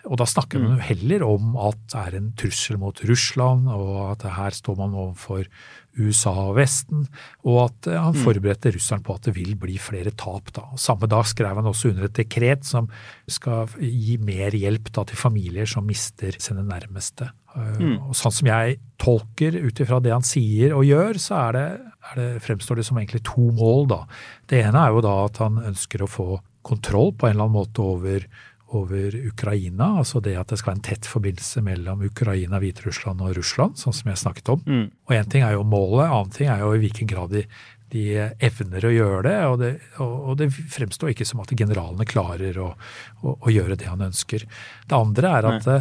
og 0.09 0.21
da 0.21 0.27
snakker 0.29 0.61
man 0.61 0.77
jo 0.77 0.79
mm. 0.79 0.87
heller 0.89 1.25
om 1.27 1.57
at 1.69 1.81
det 1.93 2.01
er 2.01 2.17
en 2.21 2.31
trussel 2.39 2.79
mot 2.81 3.03
Russland, 3.09 3.69
og 3.73 3.97
at 4.13 4.25
her 4.39 4.57
står 4.57 4.79
man 4.79 4.97
overfor 4.97 5.49
USA 5.99 6.33
og 6.49 6.57
Vesten, 6.59 7.05
og 7.47 7.59
at 7.67 7.89
eh, 7.91 7.99
han 7.99 8.17
mm. 8.17 8.23
forberedte 8.25 8.73
russeren 8.75 9.05
på 9.07 9.17
at 9.19 9.29
det 9.29 9.35
vil 9.37 9.55
bli 9.61 9.79
flere 9.83 10.13
tap. 10.19 10.53
Da. 10.57 10.65
Samme 10.81 11.11
dag 11.11 11.27
skrev 11.29 11.59
han 11.61 11.69
også 11.69 11.93
under 11.93 12.09
et 12.09 12.17
dekret 12.17 12.67
som 12.69 12.89
skal 13.31 13.71
gi 13.83 14.19
mer 14.23 14.57
hjelp 14.57 14.93
da, 14.95 15.05
til 15.09 15.21
familier 15.21 15.69
som 15.69 15.87
mister 15.89 16.39
sine 16.43 16.65
nærmeste. 16.67 17.31
Eh, 17.55 17.79
mm. 17.83 17.97
Og 18.09 18.19
sånn 18.19 18.37
som 18.41 18.51
jeg 18.51 18.79
tolker 19.01 19.59
ut 19.59 19.85
ifra 19.85 20.01
det 20.05 20.15
han 20.15 20.27
sier 20.27 20.77
og 20.77 20.87
gjør, 20.89 21.23
så 21.23 21.41
er 21.47 21.57
det, 21.59 21.67
er 22.13 22.21
det, 22.21 22.29
fremstår 22.45 22.81
det 22.81 22.89
som 22.89 23.01
egentlig 23.01 23.25
to 23.29 23.51
mål. 23.57 23.89
Da. 23.95 24.03
Det 24.51 24.63
ene 24.65 24.85
er 24.85 24.95
jo 24.95 25.05
da 25.05 25.17
at 25.27 25.43
han 25.45 25.63
ønsker 25.71 26.05
å 26.05 26.11
få 26.11 26.29
kontroll 26.69 27.15
på 27.17 27.29
en 27.29 27.37
eller 27.37 27.49
annen 27.49 27.61
måte 27.61 27.85
over 27.85 28.27
over 28.77 29.17
Ukraina. 29.29 29.95
Altså 30.03 30.21
det 30.25 30.37
at 30.39 30.51
det 30.53 30.59
skal 30.61 30.73
være 30.73 30.79
en 30.79 30.87
tett 30.91 31.09
forbindelse 31.09 31.63
mellom 31.65 32.05
Ukraina, 32.09 32.61
Hviterussland 32.63 33.23
og 33.25 33.37
Russland, 33.39 33.79
sånn 33.81 33.97
som 33.97 34.11
jeg 34.13 34.21
snakket 34.21 34.53
om. 34.55 34.65
Mm. 34.67 34.87
Og 35.09 35.17
én 35.17 35.31
ting 35.33 35.47
er 35.47 35.57
jo 35.57 35.67
målet, 35.69 36.09
annen 36.09 36.35
ting 36.35 36.51
er 36.53 36.65
jo 36.65 36.75
i 36.77 36.83
hvilken 36.83 37.09
grad 37.11 37.33
de, 37.33 37.45
de 37.95 38.05
evner 38.51 38.89
å 38.89 38.93
gjøre 38.93 39.23
det 39.29 39.39
og, 39.47 39.57
det. 39.63 39.73
og, 40.05 40.35
det, 40.41 40.51
fremstår 40.75 41.15
ikke 41.15 41.29
som 41.29 41.41
at 41.45 41.55
generalene 41.57 42.09
klarer 42.09 42.61
å, 42.61 42.75
å, 43.23 43.39
å, 43.39 43.49
gjøre 43.53 43.79
det 43.81 43.89
han 43.89 44.05
ønsker. 44.11 44.45
Det 44.89 44.99
andre 44.99 45.33
er 45.39 45.51
at 45.55 45.73
Nei. 45.73 45.81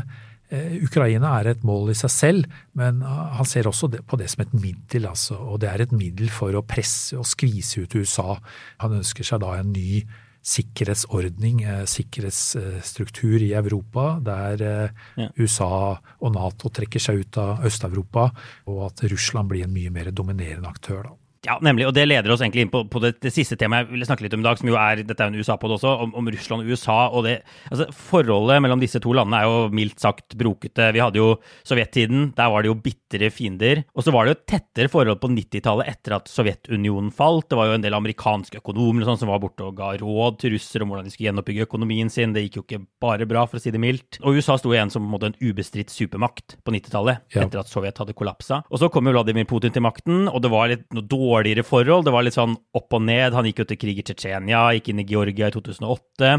Ukraina 0.80 1.34
er 1.42 1.50
et 1.52 1.64
mål 1.68 1.90
i 1.92 1.98
seg 2.00 2.12
selv, 2.14 2.60
men 2.80 3.02
han 3.04 3.48
ser 3.48 3.68
også 3.68 3.90
på 4.08 4.20
det 4.20 4.30
som 4.32 4.46
et 4.46 4.54
middel. 4.56 5.10
Altså, 5.10 5.36
og 5.36 5.60
det 5.60 5.68
er 5.74 5.84
et 5.84 5.92
middel 5.92 6.32
for 6.32 6.56
å 6.56 6.64
presse 6.64 7.18
og 7.20 7.28
skvise 7.28 7.84
ut 7.84 7.98
USA. 8.00 8.38
Han 8.80 8.96
ønsker 9.02 9.28
seg 9.28 9.44
da 9.44 9.58
en 9.58 9.74
ny 9.76 10.06
sikkerhetsordning, 10.48 11.62
eh, 11.64 11.84
sikkerhetsstruktur 11.90 13.44
i 13.44 13.52
Europa, 13.58 14.20
der 14.24 14.64
eh, 14.64 15.06
ja. 15.20 15.30
USA 15.40 15.98
og 15.98 16.34
Nato 16.36 16.72
trekker 16.74 17.04
seg 17.04 17.24
ut 17.24 17.40
av 17.42 17.66
Øst-Europa, 17.68 18.30
og 18.72 18.84
at 18.92 19.08
Russland 19.12 19.52
blir 19.52 19.68
en 19.68 19.76
mye 19.76 19.92
mer 19.94 20.12
dominerende 20.16 20.72
aktør. 20.72 21.10
Da. 21.10 21.16
Ja, 21.46 21.58
nemlig. 21.62 21.86
Og 21.88 21.94
det 21.96 22.08
leder 22.08 22.34
oss 22.34 22.42
egentlig 22.42 22.66
inn 22.66 22.72
på, 22.74 22.82
på 22.90 23.02
det, 23.04 23.14
det, 23.24 23.32
siste 23.34 23.58
temaet 23.60 23.86
jeg 23.86 23.94
ville 23.94 24.08
snakke 24.08 24.26
litt 24.26 24.36
om 24.36 24.42
i 24.42 24.48
dag, 24.48 24.60
som 24.60 24.70
jo 24.72 24.78
er 24.80 25.04
dette 25.06 25.24
er 25.24 25.32
en 25.32 25.38
USA-pod 25.38 25.76
også, 25.76 25.94
om, 26.06 26.14
om, 26.18 26.30
Russland 26.34 26.64
og 26.64 26.72
USA. 26.72 26.98
og 27.14 27.28
det, 27.28 27.36
altså 27.70 27.88
Forholdet 27.94 28.62
mellom 28.64 28.82
disse 28.82 29.02
to 29.04 29.14
landene 29.16 29.42
er 29.44 29.48
jo 29.50 29.68
mildt 29.78 30.02
sagt 30.02 30.38
brokete. 30.40 30.90
Vi 30.96 31.04
hadde 31.04 31.22
jo 31.22 31.30
sovjettiden, 31.68 32.32
der 32.38 32.52
var 32.54 32.66
det 32.66 32.72
jo 32.72 32.78
bitre 32.82 33.30
fiender. 33.34 33.84
Og 33.94 34.06
så 34.06 34.14
var 34.16 34.26
det 34.26 34.34
jo 34.34 34.42
tettere 34.54 34.92
forhold 34.92 35.22
på 35.22 35.32
90-tallet 35.34 35.92
etter 35.94 36.18
at 36.18 36.32
Sovjetunionen 36.32 37.14
falt. 37.16 37.50
Det 37.52 37.60
var 37.60 37.70
jo 37.70 37.78
en 37.78 37.86
del 37.86 37.98
amerikanske 37.98 38.62
økonomer 38.62 39.08
sånn, 39.08 39.22
som 39.22 39.32
var 39.32 39.42
borte 39.44 39.66
og 39.68 39.78
ga 39.78 39.94
råd 40.02 40.42
til 40.42 40.56
russere 40.56 40.86
om 40.86 40.94
hvordan 40.94 41.08
de 41.08 41.14
skulle 41.14 41.30
gjenoppbygge 41.30 41.68
økonomien 41.68 42.12
sin. 42.14 42.34
Det 42.36 42.48
gikk 42.48 42.60
jo 42.60 42.66
ikke 42.66 42.82
bare 43.04 43.30
bra, 43.30 43.46
for 43.48 43.62
å 43.62 43.64
si 43.64 43.74
det 43.74 43.82
mildt. 43.82 44.20
Og 44.24 44.40
USA 44.40 44.58
sto 44.60 44.74
igjen 44.74 44.92
som 44.94 45.06
en, 45.06 45.30
en 45.30 45.40
ubestridt 45.40 45.94
supermakt 45.94 46.58
på 46.66 46.74
90-tallet, 46.76 47.24
ja. 47.36 47.46
etter 47.46 47.62
at 47.62 47.72
Sovjet 47.72 48.02
hadde 48.02 48.18
kollapsa. 48.18 48.64
Og 48.68 48.82
så 48.82 48.90
kom 48.94 49.08
jo 49.08 49.16
Vladimir 49.16 49.48
Putin 49.50 49.76
til 49.76 49.86
makten, 49.86 50.26
og 50.28 50.42
det 50.44 50.52
var 50.54 50.72
litt 50.74 50.88
noe 50.96 51.06
dårlig 51.06 51.27
dårligere 51.28 51.66
forhold. 51.66 52.06
Det 52.08 52.14
var 52.16 52.26
litt 52.26 52.38
sånn 52.38 52.56
opp 52.78 52.96
og 52.96 53.04
ned. 53.04 53.36
Han 53.36 53.48
gikk 53.48 53.64
jo 53.64 53.68
til 53.70 53.80
krig 53.82 54.02
i 54.02 54.06
Tsjetsjenia, 54.08 54.64
gikk 54.78 54.92
inn 54.92 55.02
i 55.04 55.08
Georgia 55.08 55.50
i 55.50 55.56
2008. 55.56 56.32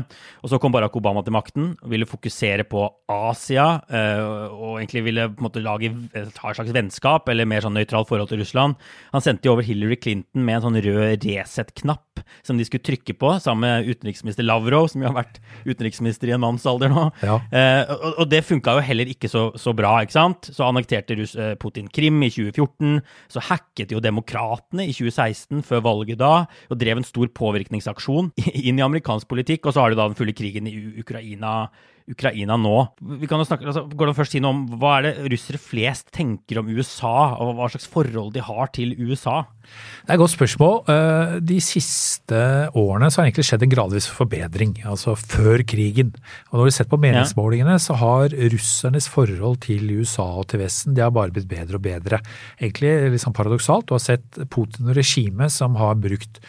Og 0.42 0.52
så 0.52 0.60
kom 0.62 0.74
Barack 0.74 0.96
Obama 0.98 1.22
til 1.26 1.36
makten 1.36 1.70
og 1.76 1.92
ville 1.92 2.08
fokusere 2.08 2.66
på 2.68 2.86
Asia. 3.12 3.68
Eh, 3.88 4.22
og 4.48 4.78
egentlig 4.78 5.04
ville 5.08 5.28
på 5.32 5.42
en 5.42 5.48
måte 5.48 5.64
lage 5.64 5.92
ha 5.92 6.24
et 6.24 6.58
slags 6.58 6.74
vennskap 6.74 7.28
eller 7.28 7.48
mer 7.48 7.64
sånn 7.64 7.76
nøytralt 7.76 8.10
forhold 8.10 8.32
til 8.32 8.42
Russland. 8.42 8.78
Han 9.12 9.24
sendte 9.24 9.48
jo 9.48 9.56
over 9.56 9.66
Hillary 9.66 9.98
Clinton 10.00 10.46
med 10.46 10.58
en 10.58 10.68
sånn 10.68 10.82
rød 10.88 11.28
Resett-knapp 11.28 12.07
som 12.46 12.58
de 12.58 12.66
skulle 12.66 12.84
trykke 12.84 13.14
på, 13.18 13.32
sammen 13.42 13.66
med 13.66 13.90
utenriksminister 13.90 14.46
Lavrov, 14.46 14.88
som 14.92 15.02
jo 15.02 15.10
har 15.10 15.18
vært 15.18 15.40
utenriksminister 15.66 16.30
i 16.30 16.34
en 16.36 16.42
manns 16.42 16.66
alder 16.68 16.92
nå. 16.92 17.08
Ja. 17.24 17.38
Eh, 17.50 17.82
og, 17.94 18.08
og, 18.14 18.24
det 18.30 18.44
funka 18.46 18.76
jo 18.78 18.84
heller 18.84 19.10
ikke 19.12 19.30
så, 19.32 19.48
så, 19.58 19.74
bra, 19.76 19.96
ikke 20.04 20.16
sant. 20.16 20.50
Så 20.54 20.66
annekterte 20.66 21.18
Rus 21.18 21.34
eh, 21.38 21.54
Putin 21.60 21.90
Krim 21.92 22.20
i 22.26 22.30
2014. 22.34 23.02
Så 23.32 23.44
hacket 23.50 23.94
jo 23.94 24.02
demokratene 24.04 24.88
i 24.88 24.94
2016, 24.94 25.62
før 25.68 25.84
valget 25.88 26.20
da, 26.22 26.32
og 26.68 26.80
drev 26.80 27.00
en 27.00 27.08
stor 27.08 27.30
påvirkningsaksjon 27.34 28.32
inn 28.68 28.80
i 28.80 28.86
amerikansk 28.86 29.30
politikk. 29.30 29.68
Og 29.68 29.76
så 29.76 29.84
har 29.84 29.92
du 29.92 30.00
da 30.00 30.08
den 30.08 30.18
fulle 30.18 30.36
krigen 30.36 30.68
i 30.70 30.76
Ukraina 31.02 31.60
Ukraina 32.08 32.56
nå. 32.60 32.76
Vi 33.20 33.28
kan 33.30 33.40
jo 33.40 33.46
snakke, 33.48 33.68
altså, 33.68 33.84
går 33.88 34.10
det 34.10 34.16
først 34.18 34.36
si 34.36 34.42
noe 34.42 34.56
om 34.56 34.64
Hva 34.80 34.98
er 34.98 35.08
det 35.08 35.32
russere 35.34 35.60
flest 35.60 36.10
tenker 36.14 36.62
om 36.62 36.70
USA, 36.72 37.34
og 37.38 37.54
hva 37.58 37.68
slags 37.72 37.88
forhold 37.90 38.34
de 38.36 38.44
har 38.44 38.72
til 38.74 38.94
USA? 38.98 39.42
Det 39.68 40.14
er 40.14 40.16
et 40.16 40.22
godt 40.22 40.32
spørsmål. 40.32 40.76
Eh, 40.88 41.34
de 41.44 41.58
siste 41.60 42.38
årene 42.72 43.10
så 43.10 43.20
har 43.20 43.26
det 43.26 43.32
egentlig 43.32 43.48
skjedd 43.50 43.66
en 43.66 43.74
gradvis 43.74 44.08
forbedring, 44.08 44.72
altså 44.88 45.12
før 45.18 45.64
krigen. 45.68 46.14
Og 46.48 46.60
når 46.60 46.70
vi 46.70 46.76
ser 46.78 46.88
på 46.88 47.00
meningsmålingene, 47.02 47.76
så 47.82 47.98
har 48.00 48.32
russernes 48.54 49.10
forhold 49.12 49.60
til 49.66 49.84
USA 49.98 50.24
og 50.40 50.48
til 50.48 50.62
Vesten 50.64 50.96
de 50.96 51.04
har 51.04 51.12
bare 51.14 51.34
blitt 51.34 51.50
bedre 51.50 51.76
og 51.76 51.84
bedre. 51.84 52.22
Egentlig 52.56 52.88
litt 52.88 53.18
liksom 53.18 53.36
paradoksalt. 53.36 53.88
Du 53.88 53.96
har 53.96 54.02
sett 54.02 54.40
Putin 54.50 54.88
og 54.88 54.96
regimet 54.98 55.52
som 55.54 55.76
har 55.80 55.98
brukt 56.00 56.40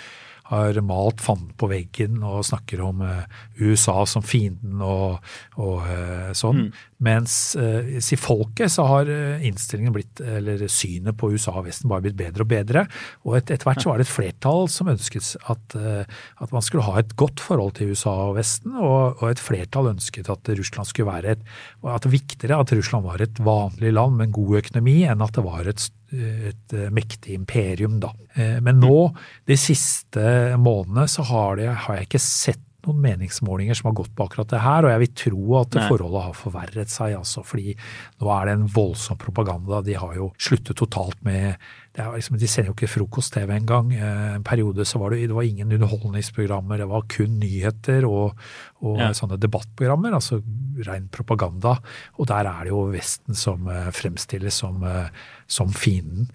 har 0.49 0.79
malt 0.81 1.21
fanden 1.21 1.51
på 1.59 1.69
veggen 1.69 2.23
og 2.25 2.41
snakker 2.47 2.81
om 2.81 3.03
uh, 3.05 3.25
USA 3.61 4.01
som 4.09 4.23
fienden 4.25 4.81
og, 4.81 5.19
og 5.61 5.83
uh, 5.85 6.31
sånn. 6.37 6.65
Mm. 6.65 6.79
Mens 7.05 7.35
uh, 7.59 7.85
i 7.99 8.19
folket 8.19 8.73
så 8.73 8.87
har 8.89 9.11
innstillingen 9.45 9.93
blitt, 9.95 10.19
eller 10.19 10.65
synet 10.71 11.17
på 11.19 11.31
USA 11.35 11.53
og 11.59 11.67
Vesten 11.67 11.91
bare 11.91 12.07
blitt 12.07 12.17
bedre 12.19 12.45
og 12.45 12.49
bedre. 12.49 12.85
Og 13.27 13.37
et, 13.37 13.53
etter 13.53 13.69
hvert 13.69 13.83
så 13.83 13.91
var 13.91 14.01
det 14.01 14.07
et 14.07 14.15
flertall 14.15 14.65
som 14.73 14.89
ønsket 14.91 15.35
at, 15.51 15.75
at, 15.75 16.51
man 16.53 16.63
skulle 16.65 16.85
ha 16.87 16.97
et 16.99 17.13
godt 17.19 17.41
forhold 17.43 17.75
til 17.77 17.93
USA 17.93 18.15
og 18.29 18.39
Vesten, 18.39 18.73
og, 18.79 19.21
og 19.21 19.29
et 19.29 19.41
flertall 19.43 19.91
ønsket 19.93 20.31
at 20.31 20.53
Russland 20.57 20.89
skulle 20.89 21.11
være 21.11 21.37
et 21.37 21.45
at 21.89 22.03
det 22.05 22.11
viktigere 22.13 22.59
at 22.59 22.73
Russland 22.75 23.05
var 23.05 23.21
et 23.23 23.39
vanlig 23.43 23.93
land 23.95 24.17
med 24.17 24.29
en 24.29 24.35
god 24.35 24.59
økonomi, 24.63 24.97
enn 25.07 25.23
at 25.23 25.35
det 25.37 25.45
var 25.45 25.69
et 25.69 25.83
et 26.13 26.73
eh, 26.75 26.89
mektig 26.93 27.35
imperium, 27.37 27.99
da. 28.01 28.13
Eh, 28.35 28.57
men 28.65 28.81
nå, 28.81 29.09
de 29.49 29.57
siste 29.59 30.55
månedene, 30.57 31.07
så 31.11 31.25
har, 31.29 31.59
det, 31.59 31.69
har 31.85 31.99
jeg 31.99 32.09
ikke 32.09 32.23
sett 32.23 32.65
noen 32.87 33.01
meningsmålinger 33.03 33.75
som 33.75 33.89
har 33.89 33.97
gått 33.99 34.13
på 34.15 34.25
akkurat 34.25 34.53
det 34.53 34.61
her, 34.63 34.85
og 34.85 34.93
jeg 34.93 35.03
vil 35.03 35.11
tro 35.23 35.57
at 35.59 35.75
Nei. 35.75 35.87
forholdet 35.91 36.25
har 36.29 36.37
forverret 36.37 36.93
seg, 36.93 37.17
altså, 37.19 37.43
fordi 37.45 37.75
nå 38.21 38.31
er 38.35 38.47
det 38.47 38.55
en 38.55 38.69
voldsom 38.71 39.19
propaganda. 39.19 39.83
De 39.85 39.97
har 39.99 40.15
jo 40.17 40.31
sluttet 40.39 40.79
totalt 40.79 41.19
med 41.27 41.59
liksom, 42.15 42.37
De 42.39 42.47
sender 42.49 42.71
jo 42.71 42.75
ikke 42.77 42.91
frokost-TV 42.91 43.53
engang. 43.55 43.91
Eh, 43.95 44.35
en 44.37 44.45
periode 44.47 44.85
så 44.87 45.01
var 45.01 45.13
det, 45.13 45.27
det 45.29 45.37
var 45.37 45.47
ingen 45.47 45.71
underholdningsprogrammer, 45.77 46.81
det 46.81 46.89
var 46.91 47.07
kun 47.11 47.39
nyheter 47.41 48.07
og, 48.07 48.39
og 48.83 49.01
ja. 49.01 49.09
sånne 49.17 49.39
debattprogrammer, 49.41 50.15
altså 50.17 50.41
ren 50.87 51.09
propaganda. 51.13 51.77
Og 52.17 52.29
der 52.31 52.49
er 52.49 52.63
det 52.65 52.73
jo 52.73 52.87
Vesten 52.93 53.37
som 53.37 53.67
fremstilles 53.95 54.61
som 54.63 54.81
som 55.49 55.73
fienden. 55.73 56.29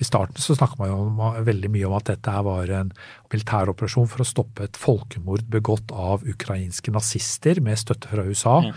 I 0.00 0.06
starten 0.06 0.40
så 0.40 0.56
snakka 0.56 0.78
man 0.80 0.88
jo 0.88 0.98
om, 1.02 1.18
veldig 1.44 1.68
mye 1.74 1.88
om 1.88 1.94
at 1.98 2.08
dette 2.08 2.34
var 2.46 2.70
en 2.72 2.92
militæroperasjon 3.32 4.08
for 4.08 4.24
å 4.24 4.28
stoppe 4.28 4.64
et 4.64 4.78
folkemord 4.80 5.44
begått 5.52 5.92
av 5.92 6.24
ukrainske 6.24 6.92
nazister 6.94 7.60
med 7.64 7.80
støtte 7.82 8.08
fra 8.08 8.24
USA. 8.24 8.56
Ja. 8.64 8.72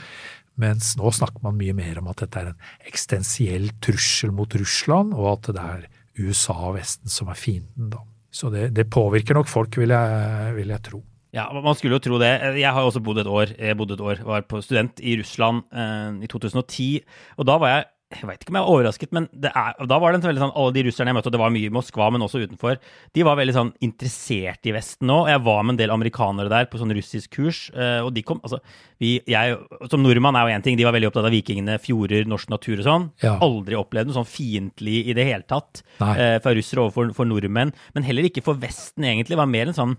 Mens 0.59 0.91
nå 0.99 1.09
snakker 1.15 1.45
man 1.45 1.55
mye 1.57 1.73
mer 1.77 2.01
om 2.01 2.09
at 2.11 2.25
dette 2.25 2.41
er 2.41 2.51
en 2.51 2.67
eksistensiell 2.89 3.71
trussel 3.81 4.35
mot 4.35 4.51
Russland, 4.59 5.15
og 5.15 5.31
at 5.31 5.53
det 5.55 5.63
er 5.63 5.87
USA 6.19 6.55
og 6.69 6.77
Vesten 6.77 7.11
som 7.11 7.31
er 7.31 7.39
fienden. 7.39 7.89
da. 7.93 8.03
Så 8.33 8.49
det, 8.49 8.71
det 8.73 8.89
påvirker 8.89 9.37
nok 9.37 9.49
folk, 9.49 9.77
vil 9.77 9.93
jeg, 9.93 10.53
vil 10.57 10.73
jeg, 10.73 10.81
tro. 10.85 11.03
Ja, 11.33 11.47
man 11.53 11.77
skulle 11.77 11.97
jo 11.97 12.01
tro 12.01 12.17
det. 12.21 12.31
Jeg 12.59 12.73
har 12.73 12.85
også 12.85 13.01
bodd 13.01 13.21
et 13.21 13.29
år, 13.29 13.53
jeg 13.57 13.77
bodde 13.77 13.97
et 13.97 14.01
år, 14.05 14.21
var 14.25 14.45
på 14.49 14.61
student 14.61 15.01
i 15.01 15.15
Russland 15.19 15.63
eh, 15.73 16.25
i 16.25 16.29
2010. 16.29 16.89
Og 17.37 17.49
da 17.49 17.57
var 17.61 17.73
jeg 17.73 17.85
jeg 18.21 18.29
vet 18.29 18.43
ikke 18.43 18.53
om 18.53 18.57
jeg 18.59 18.65
var 18.65 18.73
overrasket, 18.73 19.13
men 19.15 19.27
er, 19.49 19.77
da 19.89 19.97
var 20.01 20.13
det 20.13 20.19
en 20.19 20.25
veldig 20.27 20.43
sånn, 20.43 20.53
alle 20.59 20.75
de 20.75 20.83
russerne 20.87 21.11
jeg 21.11 21.17
møtte, 21.17 21.31
og 21.31 21.35
det 21.35 21.41
var 21.41 21.53
mye 21.55 21.69
i 21.69 21.73
Moskva, 21.73 22.09
men 22.13 22.25
også 22.25 22.43
utenfor, 22.43 22.79
de 23.17 23.25
var 23.27 23.39
veldig 23.39 23.55
sånn 23.57 23.71
interessert 23.85 24.69
i 24.69 24.75
Vesten 24.75 25.09
nå. 25.09 25.19
Jeg 25.31 25.43
var 25.45 25.63
med 25.63 25.75
en 25.75 25.81
del 25.81 25.95
amerikanere 25.95 26.51
der 26.53 26.69
på 26.71 26.81
sånn 26.81 26.93
russisk 26.95 27.33
kurs, 27.39 27.65
eh, 27.73 27.99
og 28.03 28.13
de 28.15 28.25
kom 28.27 28.41
altså, 28.43 28.61
vi, 29.01 29.15
jeg, 29.27 29.57
Som 29.91 30.05
nordmann 30.05 30.37
er 30.39 30.47
jo 30.47 30.55
én 30.57 30.65
ting, 30.65 30.79
de 30.79 30.87
var 30.87 30.95
veldig 30.95 31.09
opptatt 31.11 31.27
av 31.27 31.35
vikingene, 31.35 31.79
fjorder, 31.83 32.29
norsk 32.29 32.53
natur 32.53 32.77
og 32.77 32.87
sånn. 32.87 33.09
Ja. 33.25 33.35
Aldri 33.43 33.79
opplevd 33.79 34.11
noe 34.11 34.19
sånn 34.21 34.29
fiendtlig 34.29 35.01
i 35.11 35.17
det 35.17 35.27
hele 35.27 35.47
tatt 35.49 35.83
eh, 35.99 36.39
fra 36.43 36.55
russere 36.55 36.85
overfor 36.85 37.27
nordmenn. 37.27 37.73
Men 37.97 38.07
heller 38.07 38.29
ikke 38.29 38.45
for 38.45 38.59
Vesten, 38.61 39.05
egentlig. 39.07 39.33
Det 39.35 39.41
var 39.43 39.51
mer 39.51 39.71
en 39.71 39.77
sånn 39.77 39.97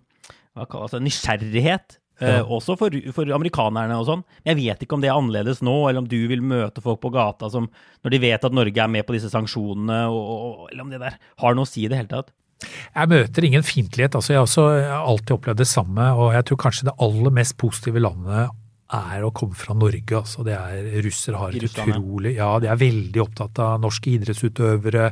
hva 0.54 0.66
kalles 0.70 0.94
det, 0.94 1.02
nysgjerrighet 1.02 1.98
ja. 2.22 2.44
Uh, 2.44 2.52
også 2.58 2.76
for, 2.78 2.94
for, 3.16 3.30
amerikanerne 3.34 3.96
og 3.98 4.06
sånn. 4.06 4.22
Jeg 4.46 4.58
vet 4.60 4.84
ikke 4.84 4.94
om 4.94 5.02
det 5.02 5.10
er 5.10 5.18
annerledes 5.18 5.64
nå, 5.66 5.74
eller 5.88 6.04
om 6.04 6.08
du 6.10 6.20
vil 6.30 6.44
møte 6.44 6.84
folk 6.84 7.02
på 7.02 7.10
gata 7.14 7.50
som, 7.50 7.66
når 8.06 8.14
de 8.14 8.22
vet 8.22 8.46
at 8.46 8.54
Norge 8.54 8.84
er 8.84 8.92
med 8.92 9.06
på 9.08 9.16
disse 9.16 9.32
sanksjonene, 9.32 10.04
og, 10.12 10.32
og, 10.34 10.64
eller 10.70 10.86
om 10.86 10.94
det 10.94 11.02
der 11.02 11.18
har 11.42 11.58
noe 11.58 11.66
å 11.66 11.70
si 11.70 11.84
i 11.84 11.90
det 11.90 11.98
hele 11.98 12.12
tatt. 12.12 12.34
Jeg 12.64 13.10
møter 13.10 13.44
ingen 13.44 13.64
fiendtlighet. 13.66 14.14
Altså, 14.16 14.32
jeg 14.32 14.40
har 14.40 14.46
også 14.46 14.66
alltid 14.96 15.34
opplevd 15.36 15.60
det 15.60 15.68
samme, 15.68 16.06
og 16.16 16.36
jeg 16.36 16.46
tror 16.48 16.60
kanskje 16.64 16.88
det 16.88 16.94
aller 17.02 17.34
mest 17.34 17.58
positive 17.60 18.02
landet 18.02 18.54
er 18.92 19.24
å 19.24 19.30
komme 19.32 19.56
fra 19.56 19.72
Norge. 19.76 20.12
altså 20.12 20.44
det 20.44 20.54
er 20.54 21.00
Russere 21.04 21.38
har 21.40 21.54
et 21.54 21.64
utrolig 21.64 22.34
Ja, 22.36 22.50
de 22.60 22.68
er 22.68 22.76
veldig 22.76 23.22
opptatt 23.22 23.58
av 23.62 23.78
norske 23.80 24.10
idrettsutøvere. 24.12 25.06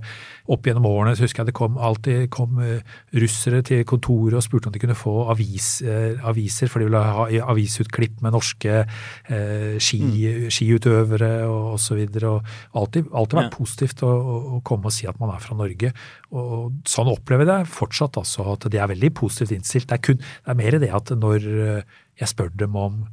Opp 0.52 0.66
gjennom 0.68 0.86
årene 0.90 1.16
så 1.16 1.24
husker 1.24 1.42
jeg 1.42 1.50
det 1.50 1.56
kom, 1.56 1.78
alltid 1.80 2.28
kom 2.34 2.60
uh, 2.60 2.82
russere 3.16 3.62
til 3.64 3.84
kontoret 3.88 4.36
og 4.36 4.44
spurte 4.44 4.68
om 4.68 4.74
de 4.74 4.82
kunne 4.82 4.98
få 4.98 5.14
avis, 5.32 5.70
uh, 5.86 6.20
aviser, 6.28 6.68
for 6.68 6.82
de 6.82 6.90
ville 6.90 7.02
ha 7.02 7.26
avisutklipp 7.52 8.20
med 8.22 8.34
norske 8.36 8.82
eh, 8.82 9.78
ski, 9.82 10.00
mm. 10.02 10.46
skiutøvere 10.52 11.32
og 11.48 11.78
osv. 11.78 12.02
Alltid, 12.02 13.08
alltid 13.08 13.38
vært 13.38 13.48
ja. 13.48 13.56
positivt 13.56 14.04
å, 14.04 14.12
å, 14.12 14.60
komme 14.66 14.90
og 14.90 14.94
si 14.94 15.08
at 15.08 15.18
man 15.22 15.32
er 15.32 15.42
fra 15.42 15.56
Norge. 15.58 15.92
Og 16.36 16.82
Sånn 16.88 17.10
opplever 17.10 17.46
jeg 17.46 17.64
det 17.64 17.72
fortsatt, 17.72 18.18
altså, 18.20 18.44
at 18.54 18.68
de 18.70 18.80
er 18.80 18.90
veldig 18.92 19.12
positivt 19.16 19.56
innstilt. 19.56 19.88
Det 19.90 19.98
er, 19.98 20.04
kun, 20.04 20.20
det 20.20 20.52
er 20.52 20.58
mer 20.58 20.78
det 20.82 20.90
at 20.94 21.12
når 21.16 21.46
jeg 22.20 22.30
spør 22.30 22.52
dem 22.60 22.76
om 22.78 23.04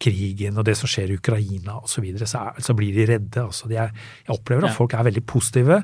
krigen 0.00 0.58
og 0.58 0.66
det 0.66 0.76
som 0.78 0.90
skjer 0.90 1.12
i 1.12 1.18
Ukraina 1.20 1.78
osv., 1.80 1.94
så, 1.94 2.02
videre, 2.04 2.28
så, 2.30 2.42
så 2.58 2.74
blir 2.76 2.96
de 2.96 3.06
redde. 3.12 3.44
Altså, 3.44 3.70
de 3.70 3.78
er, 3.80 3.94
jeg 4.24 4.34
opplever 4.34 4.68
at 4.68 4.76
folk 4.76 4.96
er 4.96 5.06
veldig 5.06 5.24
positive, 5.30 5.80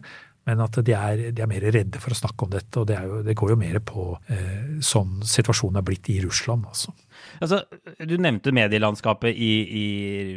men 0.49 0.63
at 0.65 0.79
de 0.85 0.95
er, 0.97 1.25
de 1.37 1.45
er, 1.45 1.51
mer 1.51 1.67
redde 1.73 2.01
for 2.03 2.15
å 2.15 2.19
snakke 2.19 2.47
om 2.47 2.53
dette. 2.55 2.81
Og 2.81 2.89
det, 2.89 2.99
jo, 3.07 3.21
det 3.27 3.37
går 3.39 3.55
jo 3.55 3.59
mer 3.61 3.79
på 3.87 4.07
eh, 4.33 4.79
sånn 4.85 5.21
situasjonen 5.27 5.81
er 5.81 5.87
blitt 5.87 6.11
i 6.13 6.21
Russland. 6.25 6.67
Altså. 6.71 6.95
Altså, 7.41 7.63
du 8.07 8.17
nevnte 8.21 8.53
medielandskapet 8.55 9.37
i, 9.37 9.53
i 9.81 9.85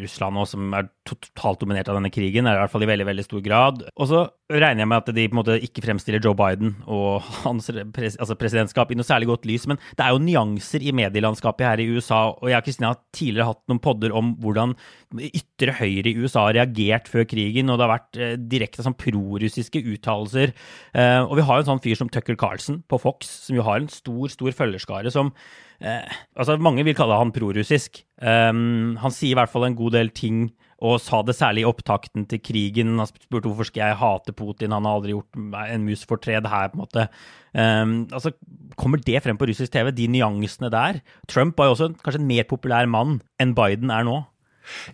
Russland 0.03 0.38
nå, 0.38 0.45
som 0.49 0.73
er 0.77 0.89
totalt 1.07 1.61
dominert 1.63 1.89
av 1.91 1.97
denne 1.99 2.11
krigen, 2.13 2.47
er 2.47 2.57
i 2.57 2.63
hvert 2.63 2.73
fall 2.73 2.86
i 2.86 2.89
veldig 2.89 3.07
veldig 3.09 3.25
stor 3.25 3.43
grad. 3.45 3.84
Og 3.97 4.09
så 4.11 4.23
regner 4.53 4.84
jeg 4.84 4.91
med 4.91 5.01
at 5.01 5.11
de 5.15 5.25
på 5.27 5.34
en 5.34 5.39
måte 5.39 5.57
ikke 5.65 5.84
fremstiller 5.86 6.23
Joe 6.23 6.38
Biden 6.38 6.75
og 6.91 7.23
hans 7.45 7.69
pres, 7.95 8.17
altså 8.21 8.38
presidentskap 8.39 8.91
i 8.91 8.97
noe 8.99 9.07
særlig 9.07 9.29
godt 9.31 9.47
lys, 9.49 9.67
men 9.69 9.79
det 9.97 10.05
er 10.05 10.13
jo 10.13 10.23
nyanser 10.23 10.86
i 10.86 10.93
medielandskapet 10.95 11.67
her 11.67 11.84
i 11.84 11.89
USA. 11.95 12.25
Og 12.36 12.51
jeg 12.51 12.59
og 12.59 12.67
Kristina 12.67 12.93
har 12.93 13.01
tidligere 13.15 13.49
hatt 13.51 13.63
noen 13.71 13.81
podder 13.84 14.15
om 14.15 14.34
hvordan 14.43 14.77
ytre 15.21 15.75
høyre 15.77 16.09
i 16.09 16.15
USA 16.17 16.47
har 16.47 16.57
reagert 16.57 17.09
før 17.11 17.27
krigen, 17.29 17.69
og 17.69 17.79
det 17.79 17.88
har 17.88 17.93
vært 17.93 18.21
eh, 18.21 18.36
direkte 18.38 18.86
sånn 18.86 18.97
prorussiske 18.97 19.84
uttalelser. 19.93 20.55
Eh, 20.93 21.19
og 21.23 21.38
vi 21.39 21.45
har 21.47 21.59
jo 21.59 21.65
en 21.65 21.71
sånn 21.73 21.84
fyr 21.84 21.99
som 21.99 22.11
Tucker 22.13 22.38
Carlson 22.39 22.81
på 22.89 23.01
Fox, 23.01 23.29
som 23.47 23.57
jo 23.57 23.65
har 23.67 23.81
en 23.81 23.91
stor, 23.91 24.25
stor 24.34 24.55
følgerskare 24.55 25.13
som 25.13 25.34
eh, 25.84 26.17
altså 26.39 26.57
Mange 26.61 26.86
vil 26.88 26.95
kalle 26.97 27.19
han 27.19 27.34
prorussisk. 27.36 28.01
Um, 28.23 28.95
han 29.01 29.13
sier 29.13 29.34
i 29.34 29.39
hvert 29.39 29.51
fall 29.51 29.67
en 29.67 29.77
god 29.77 29.97
del 29.97 30.11
ting, 30.15 30.47
og 30.84 30.99
sa 30.99 31.21
det 31.23 31.36
særlig 31.38 31.63
i 31.63 31.69
opptakten 31.69 32.25
til 32.27 32.41
krigen. 32.43 32.97
Han 32.99 33.07
spurte 33.07 33.47
hvorfor 33.47 33.69
skal 33.69 33.86
jeg 33.86 33.99
hate 34.01 34.36
Putin, 34.36 34.75
han 34.75 34.88
har 34.88 34.99
aldri 34.99 35.15
gjort 35.15 35.39
en 35.63 35.88
mus 35.88 36.03
fortred 36.07 36.49
her, 36.51 36.71
på 36.71 36.79
en 36.79 36.84
måte. 36.84 37.07
Um, 37.53 37.95
altså, 38.11 38.34
Kommer 38.79 38.97
det 38.97 39.21
frem 39.21 39.38
på 39.38 39.45
russisk 39.45 39.71
TV, 39.71 39.91
de 39.93 40.09
nyansene 40.09 40.71
der? 40.73 41.03
Trump 41.29 41.59
var 41.59 41.69
jo 41.69 41.75
også 41.77 41.93
kanskje 42.01 42.23
en 42.23 42.29
mer 42.31 42.47
populær 42.49 42.88
mann 42.89 43.19
enn 43.39 43.53
Biden 43.53 43.93
er 43.93 44.07
nå. 44.07 44.23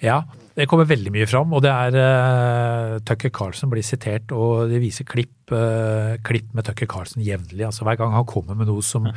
Ja, 0.01 0.23
det 0.57 0.67
kommer 0.69 0.87
veldig 0.89 1.11
mye 1.13 1.27
fram. 1.29 1.53
Og 1.55 1.63
det 1.63 1.71
er 1.71 1.95
uh, 1.95 2.97
Tucker 3.05 3.31
Carlson 3.33 3.71
blir 3.71 3.85
sitert, 3.85 4.33
og 4.35 4.69
de 4.71 4.81
viser 4.81 5.07
klipp, 5.07 5.53
uh, 5.53 6.17
klipp 6.25 6.51
med 6.57 6.67
Tucker 6.67 6.89
Carlson 6.89 7.23
jevnlig. 7.25 7.63
Altså 7.67 7.87
Hver 7.87 7.99
gang 8.01 8.15
han 8.15 8.27
kommer 8.29 8.57
med 8.57 8.69
noe 8.71 8.83
som 8.85 9.07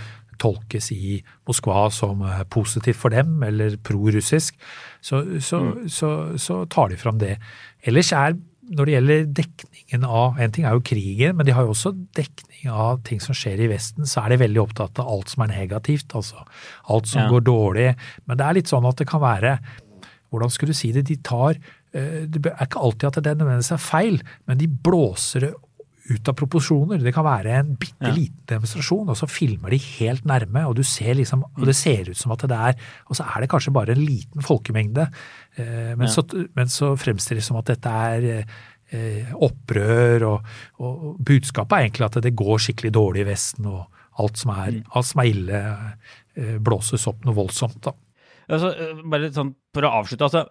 tolkes 0.43 0.91
i 0.95 1.19
Moskva 1.49 1.87
som 1.95 2.23
eh, 2.27 2.43
positivt 2.53 2.99
for 2.99 3.15
dem, 3.15 3.39
eller 3.47 3.79
prorussisk, 3.87 4.57
så, 5.01 5.23
så, 5.41 5.61
mm. 5.63 5.85
så, 5.91 6.11
så, 6.41 6.63
tar 6.71 6.93
de 6.93 6.99
fram 7.01 7.21
det. 7.23 7.37
Ellers 7.87 8.13
er, 8.17 8.37
når 8.73 8.89
det 8.89 8.95
gjelder 8.95 9.25
dekningen 9.37 10.05
av 10.07 10.39
En 10.41 10.53
ting 10.55 10.65
er 10.65 10.77
jo 10.77 10.85
krigen, 10.87 11.35
men 11.37 11.45
de 11.45 11.53
har 11.53 11.67
jo 11.67 11.75
også 11.75 11.91
dekning 12.17 12.71
av 12.73 13.03
ting 13.05 13.21
som 13.21 13.37
skjer 13.37 13.61
i 13.61 13.69
Vesten. 13.73 14.07
Så 14.09 14.23
er 14.23 14.33
de 14.33 14.43
veldig 14.45 14.63
opptatt 14.63 15.01
av 15.03 15.11
alt 15.13 15.33
som 15.33 15.45
er 15.45 15.53
negativt, 15.53 16.15
altså 16.17 16.45
alt 16.95 17.11
som 17.11 17.25
ja. 17.25 17.29
går 17.33 17.45
dårlig. 17.51 17.89
Men 18.25 18.41
det 18.41 18.47
er 18.47 18.59
litt 18.61 18.73
sånn 18.73 18.89
at 18.89 19.03
det 19.03 19.11
kan 19.11 19.25
være 19.25 19.59
Hvordan 20.33 20.49
skulle 20.49 20.73
du 20.73 20.79
si 20.79 20.89
det? 20.97 21.03
De 21.11 21.19
tar 21.21 21.59
eh, 21.59 22.23
Det 22.25 22.41
er 22.49 22.65
ikke 22.65 22.81
alltid 22.81 23.11
at 23.11 23.19
det 23.21 23.35
nødvendigvis 23.37 23.75
er 23.75 23.83
feil, 23.85 24.15
men 24.49 24.57
de 24.63 24.71
blåser 24.89 25.45
det 25.45 25.51
ut 26.13 26.31
av 26.31 26.37
proporsjoner. 26.39 27.01
Det 27.03 27.13
kan 27.15 27.27
være 27.27 27.55
en 27.59 27.73
bitte 27.81 28.11
liten 28.13 28.43
ja. 28.45 28.49
demonstrasjon, 28.55 29.11
og 29.13 29.19
så 29.19 29.29
filmer 29.31 29.75
de 29.75 29.81
helt 29.83 30.27
nærme, 30.29 30.65
og, 30.69 30.77
du 30.79 30.85
ser 30.87 31.17
liksom, 31.19 31.45
og 31.49 31.65
det 31.69 31.77
ser 31.79 32.11
ut 32.11 32.19
som 32.19 32.35
at 32.35 32.45
det 32.51 32.59
er 32.59 32.91
Og 33.09 33.19
så 33.19 33.27
er 33.27 33.43
det 33.43 33.51
kanskje 33.53 33.75
bare 33.75 33.97
en 33.97 34.05
liten 34.05 34.45
folkemengde, 34.45 35.09
eh, 35.57 35.93
men, 35.97 36.07
ja. 36.07 36.13
så, 36.13 36.25
men, 36.57 36.71
så, 36.73 36.95
fremstilles 37.01 37.43
det 37.43 37.49
som 37.49 37.59
at 37.61 37.73
dette 37.73 37.93
er 38.13 38.29
eh, 38.33 39.33
opprør, 39.35 40.27
og, 40.29 40.55
og, 40.79 41.05
budskapet 41.19 41.77
er 41.77 41.89
egentlig 41.89 42.09
at 42.09 42.23
det 42.25 42.37
går 42.39 42.65
skikkelig 42.67 42.95
dårlig 42.95 43.25
i 43.25 43.29
Vesten, 43.33 43.69
og 43.71 44.23
alt 44.23 44.41
som 44.41 44.53
er, 44.55 44.79
mm. 44.79 44.83
alt 44.93 45.09
som 45.09 45.23
er 45.23 45.31
ille, 45.33 45.63
eh, 46.37 46.57
blåses 46.61 47.09
opp 47.11 47.25
noe 47.27 47.37
voldsomt. 47.37 47.81
da. 47.85 47.97
Altså, 48.53 48.75
bare 49.09 49.31
sånn 49.33 49.55
For 49.73 49.87
å 49.87 49.97
avslutte. 50.03 50.27
altså 50.29 50.47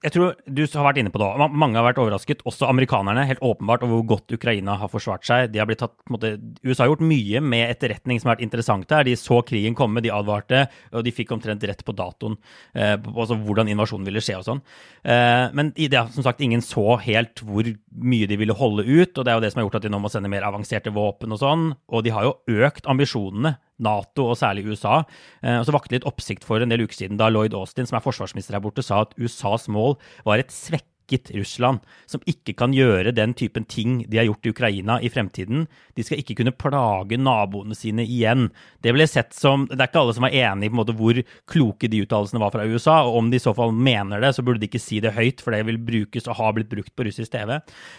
jeg 0.00 0.14
tror 0.14 0.36
du 0.48 0.62
har 0.64 0.86
vært 0.86 1.00
inne 1.02 1.12
på 1.12 1.20
det 1.20 1.28
Mange 1.52 1.76
har 1.76 1.84
vært 1.84 1.98
overrasket, 2.00 2.40
også 2.48 2.68
amerikanerne, 2.70 3.26
helt 3.28 3.42
åpenbart 3.44 3.82
over 3.84 3.98
hvor 3.98 4.06
godt 4.14 4.32
Ukraina 4.32 4.78
har 4.80 4.88
forsvart 4.88 5.26
seg. 5.28 5.56
Har 5.60 5.74
tatt, 5.76 5.96
måte, 6.12 6.32
USA 6.64 6.86
har 6.86 6.94
gjort 6.94 7.04
mye 7.04 7.42
med 7.44 7.66
etterretning 7.68 8.20
som 8.20 8.30
har 8.30 8.38
vært 8.38 8.46
interessant 8.46 8.94
her. 8.96 9.04
De 9.04 9.16
så 9.20 9.42
krigen 9.46 9.76
komme, 9.76 10.00
de 10.00 10.12
advarte, 10.14 10.64
og 10.94 11.04
de 11.04 11.12
fikk 11.12 11.34
omtrent 11.36 11.64
rett 11.68 11.84
på 11.84 11.94
datoen. 11.96 12.38
Eh, 12.72 12.96
altså 12.96 13.36
hvordan 13.36 13.68
invasjonen 13.72 14.08
ville 14.08 14.24
skje 14.24 14.38
og 14.40 14.46
sånn. 14.48 14.64
Eh, 15.04 15.46
men 15.56 15.74
det 15.76 16.04
som 16.16 16.24
sagt 16.24 16.40
ingen 16.44 16.64
så 16.64 16.96
helt 17.04 17.44
hvor 17.44 17.68
mye 17.68 18.30
de 18.30 18.40
ville 18.40 18.56
holde 18.56 18.86
ut, 18.88 19.12
og 19.12 19.24
det 19.24 19.34
er 19.34 19.36
jo 19.36 19.44
det 19.44 19.52
som 19.52 19.60
har 19.60 19.68
gjort 19.68 19.80
at 19.82 19.88
de 19.88 19.92
nå 19.92 20.00
må 20.00 20.12
sende 20.12 20.32
mer 20.32 20.48
avanserte 20.48 20.94
våpen 20.96 21.36
og 21.36 21.44
sånn. 21.44 21.72
Og 21.92 22.06
de 22.06 22.16
har 22.16 22.24
jo 22.24 22.38
økt 22.64 22.88
ambisjonene 22.88 23.58
Nato 23.82 24.28
og 24.30 24.38
særlig 24.40 24.66
USA. 24.68 25.02
Eh, 25.42 25.58
og 25.58 25.66
så 25.66 25.74
vakte 25.74 25.96
litt 25.96 26.08
oppsikt 26.08 26.46
for 26.46 26.62
en 26.62 26.72
del 26.72 26.84
uker 26.86 27.02
siden 27.02 27.20
da 27.20 27.30
Lloyd 27.32 27.56
Austin, 27.58 27.88
som 27.88 27.98
er 27.98 28.04
forsvarsminister 28.04 28.56
her 28.56 28.64
borte, 28.64 28.84
sa 28.86 29.02
at 29.06 29.16
USAs 29.20 29.68
mål 29.72 29.98
var 30.28 30.42
et 30.42 30.54
svekket 30.54 30.86
Russland, 31.34 31.84
som 32.10 32.22
ikke 32.28 32.54
kan 32.58 32.74
gjøre 32.74 33.14
den 33.16 33.34
typen 33.38 33.66
ting 33.68 34.00
de 34.10 34.20
har 34.20 34.28
gjort 34.28 34.46
i 34.46 34.52
Ukraina 34.54 34.98
i 35.02 35.10
fremtiden. 35.12 35.66
De 35.96 36.04
skal 36.06 36.20
ikke 36.22 36.38
kunne 36.40 36.54
plage 36.54 37.18
naboene 37.20 37.76
sine 37.78 38.04
igjen. 38.06 38.48
Det 38.84 38.94
ble 38.96 39.06
sett 39.10 39.34
som, 39.36 39.66
det 39.70 39.78
er 39.78 39.90
ikke 39.90 40.02
alle 40.04 40.16
som 40.16 40.28
er 40.28 40.36
enig 40.42 40.70
i 40.70 40.72
en 40.72 40.94
hvor 41.00 41.22
kloke 41.50 41.90
de 41.90 42.02
uttalelsene 42.04 42.42
var 42.42 42.52
fra 42.54 42.66
USA, 42.66 43.00
og 43.06 43.18
om 43.20 43.30
de 43.32 43.40
i 43.40 43.42
så 43.42 43.54
fall 43.56 43.74
mener 43.74 44.22
det, 44.22 44.32
så 44.36 44.44
burde 44.46 44.62
de 44.62 44.70
ikke 44.70 44.82
si 44.82 45.00
det 45.02 45.14
høyt, 45.16 45.42
for 45.44 45.54
det 45.54 45.64
vil 45.68 45.80
brukes 45.80 46.28
og 46.28 46.38
har 46.40 46.54
blitt 46.56 46.70
brukt 46.72 46.94
på 46.96 47.06
russisk 47.08 47.32
TV. 47.34 47.56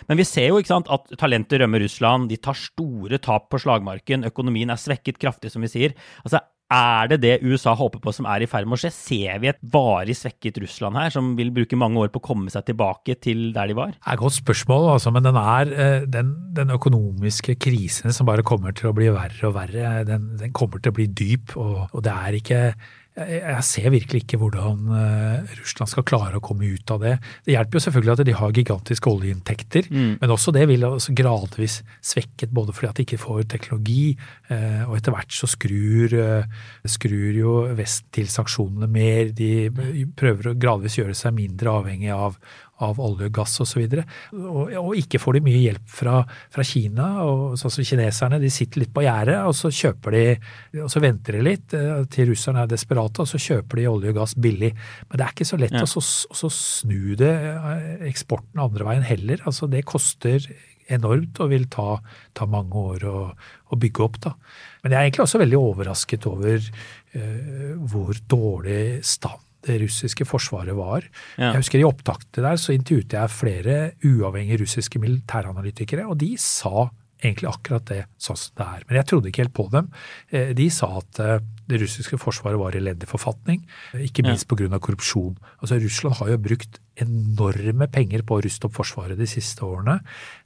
Men 0.09 0.19
vi 0.19 0.27
ser 0.27 0.51
jo 0.51 0.61
ikke 0.61 0.73
sant, 0.73 0.91
at 0.91 1.13
talentet 1.21 1.61
rømmer 1.61 1.83
Russland, 1.83 2.29
de 2.31 2.39
tar 2.41 2.57
store 2.59 3.21
tap 3.23 3.49
på 3.51 3.61
slagmarken, 3.61 4.27
økonomien 4.27 4.71
er 4.71 4.81
svekket 4.81 5.21
kraftig, 5.21 5.53
som 5.53 5.63
vi 5.65 5.71
sier. 5.71 5.95
Altså, 6.25 6.43
er 6.71 7.09
det 7.11 7.19
det 7.23 7.33
USA 7.43 7.73
håper 7.75 7.99
på 8.03 8.13
som 8.15 8.27
er 8.29 8.43
i 8.43 8.47
ferd 8.49 8.69
med 8.69 8.77
å 8.77 8.81
skje? 8.81 8.91
Ser 8.95 9.41
vi 9.43 9.51
et 9.51 9.59
varig 9.73 10.15
svekket 10.17 10.61
Russland 10.63 10.97
her, 10.99 11.11
som 11.13 11.33
vil 11.37 11.51
bruke 11.53 11.79
mange 11.79 11.99
år 11.99 12.13
på 12.13 12.21
å 12.21 12.27
komme 12.31 12.53
seg 12.53 12.65
tilbake 12.69 13.17
til 13.23 13.49
der 13.55 13.71
de 13.71 13.77
var? 13.77 13.91
Det 13.97 14.05
er 14.05 14.15
et 14.15 14.23
godt 14.23 14.37
spørsmål, 14.39 14.87
altså, 14.95 15.13
men 15.13 15.27
den, 15.27 15.39
er, 15.41 15.73
eh, 15.75 16.07
den, 16.07 16.33
den, 16.55 16.71
økonomiske 16.71 17.57
krisen 17.61 18.15
som 18.15 18.29
bare 18.29 18.45
kommer 18.47 18.75
til 18.77 18.91
å 18.91 18.95
bli 18.95 19.11
verre 19.11 19.49
og 19.49 19.57
verre, 19.57 20.05
den, 20.07 20.31
den 20.39 20.55
kommer 20.55 20.79
til 20.79 20.93
å 20.93 20.99
bli 21.01 21.09
dyp. 21.11 21.57
Og, 21.59 21.89
og 21.91 22.05
det 22.05 22.15
er 22.15 22.39
ikke 22.39 22.61
jeg 23.29 23.65
ser 23.67 23.89
virkelig 23.93 24.23
ikke 24.23 24.39
hvordan 24.41 24.87
eh, 24.97 25.53
Russland 25.59 25.91
skal 25.91 26.05
klare 26.07 26.39
å 26.39 26.43
komme 26.43 26.69
ut 26.69 26.93
av 26.93 27.01
det. 27.03 27.13
Det 27.45 27.55
hjelper 27.55 27.77
jo 27.77 27.83
selvfølgelig 27.85 28.13
at 28.13 28.23
de 28.27 28.35
har 28.37 28.55
gigantiske 28.57 29.11
oljeinntekter, 29.11 29.89
mm. 29.91 30.13
men 30.21 30.33
også 30.35 30.53
det 30.55 30.65
vil 30.71 30.85
altså 30.87 31.15
gradvis 31.17 31.79
svekket 32.05 32.53
både 32.55 32.75
fordi 32.75 32.89
at 32.89 32.99
de 32.99 33.05
ikke 33.07 33.21
får 33.21 33.43
teknologi, 33.51 34.15
eh, 34.51 34.81
og 34.87 34.97
etter 34.97 35.15
hvert 35.15 35.35
så 35.35 35.49
skrur, 35.49 36.17
eh, 36.17 36.65
skrur 36.97 37.37
jo 37.37 37.57
Vesten 37.77 38.09
til 38.11 38.27
sanksjonene 38.31 38.89
mer. 38.91 39.29
De 39.35 39.69
prøver 40.17 40.51
å 40.51 40.57
gradvis 40.59 40.97
gjøre 40.99 41.15
seg 41.17 41.35
mindre 41.37 41.71
avhengig 41.81 42.11
av, 42.13 42.37
av 42.85 42.99
olje, 43.03 43.29
gass 43.33 43.59
osv. 43.63 43.83
Og, 43.83 44.41
og, 44.41 44.73
og 44.81 44.95
ikke 44.99 45.21
får 45.21 45.37
de 45.37 45.43
mye 45.45 45.61
hjelp 45.61 45.85
fra, 45.91 46.21
fra 46.53 46.65
Kina. 46.67 47.09
og 47.25 47.59
sånn 47.59 47.75
som 47.75 47.87
Kineserne 47.87 48.41
de 48.41 48.51
sitter 48.53 48.83
litt 48.83 48.93
på 48.95 49.05
gjerdet, 49.05 49.39
og 49.47 49.55
så 49.57 49.71
kjøper 49.81 50.17
de, 50.17 50.25
og 50.83 50.89
så 50.91 51.03
venter 51.03 51.37
de 51.37 51.45
litt 51.45 51.77
eh, 51.77 52.03
til 52.11 52.31
russerne 52.31 52.65
er 52.65 52.71
desperate, 52.71 53.23
og 53.23 53.29
så 53.29 53.41
kjøper 53.41 53.81
de 53.81 53.87
olje 53.91 54.13
og 54.13 54.19
gass 54.21 54.35
billig. 54.35 54.73
Men 55.09 55.21
det 55.21 55.27
er 55.27 55.35
ikke 55.35 55.49
så 55.51 55.61
lett 55.61 55.77
ja. 55.77 55.85
å, 55.85 56.03
å 56.31 56.51
snu 56.55 57.15
det 57.19 57.31
eh, 57.51 58.09
eksporten 58.09 58.61
andre 58.63 58.87
veien 58.87 59.07
heller. 59.07 59.43
altså 59.45 59.69
Det 59.71 59.85
koster 59.87 60.49
enormt 60.91 61.39
og 61.43 61.51
vil 61.51 61.67
ta, 61.71 61.95
ta 62.35 62.47
mange 62.49 62.81
år 62.95 63.05
å, 63.09 63.19
å, 63.31 63.79
bygge 63.79 64.03
opp. 64.05 64.19
da. 64.25 64.33
Men 64.83 64.95
jeg 64.95 64.99
er 64.99 65.07
egentlig 65.07 65.25
også 65.25 65.41
veldig 65.41 65.61
overrasket 65.61 66.27
over 66.29 66.67
uh, 67.15 67.71
hvor 67.91 68.19
dårlig 68.31 68.83
stand 69.07 69.47
det 69.67 69.77
russiske 69.83 70.25
forsvaret 70.25 70.75
var. 70.77 71.05
Ja. 71.37 71.51
Jeg 71.51 71.61
husker 71.61 71.81
I 71.81 71.87
opptaket 71.87 72.41
der 72.41 72.57
så 72.61 72.73
intervjuet 72.75 73.13
jeg 73.17 73.35
flere 73.35 73.77
uavhengige 74.07 74.63
russiske 74.63 75.01
militæranalytikere, 75.01 76.07
og 76.09 76.17
de 76.21 76.33
sa 76.41 76.89
egentlig 77.21 77.49
akkurat 77.51 77.85
det 77.91 77.99
sånn 78.21 78.39
som 78.39 78.55
det 78.57 78.67
er. 78.67 78.85
Men 78.87 78.97
jeg 78.99 79.07
trodde 79.09 79.29
ikke 79.29 79.43
helt 79.43 79.57
på 79.57 79.67
dem. 79.73 79.89
Eh, 80.33 80.53
de 80.57 80.67
sa 80.73 80.89
at 80.99 81.21
eh, 81.21 81.35
det 81.69 81.81
russiske 81.83 82.17
forsvaret 82.21 82.59
var 82.59 82.75
i 82.75 82.81
elendig 82.81 83.09
forfatning, 83.09 83.61
ikke 84.07 84.25
minst 84.25 84.47
ja. 84.49 84.57
pga. 84.57 84.81
korrupsjon. 84.81 85.37
Altså 85.61 85.77
Russland 85.81 86.17
har 86.19 86.33
jo 86.33 86.41
brukt 86.49 86.81
enorme 87.01 87.87
penger 87.93 88.25
på 88.27 88.37
å 88.37 88.43
ruste 88.43 88.67
opp 88.67 88.75
Forsvaret 88.75 89.19
de 89.19 89.29
siste 89.29 89.63
årene. 89.65 89.99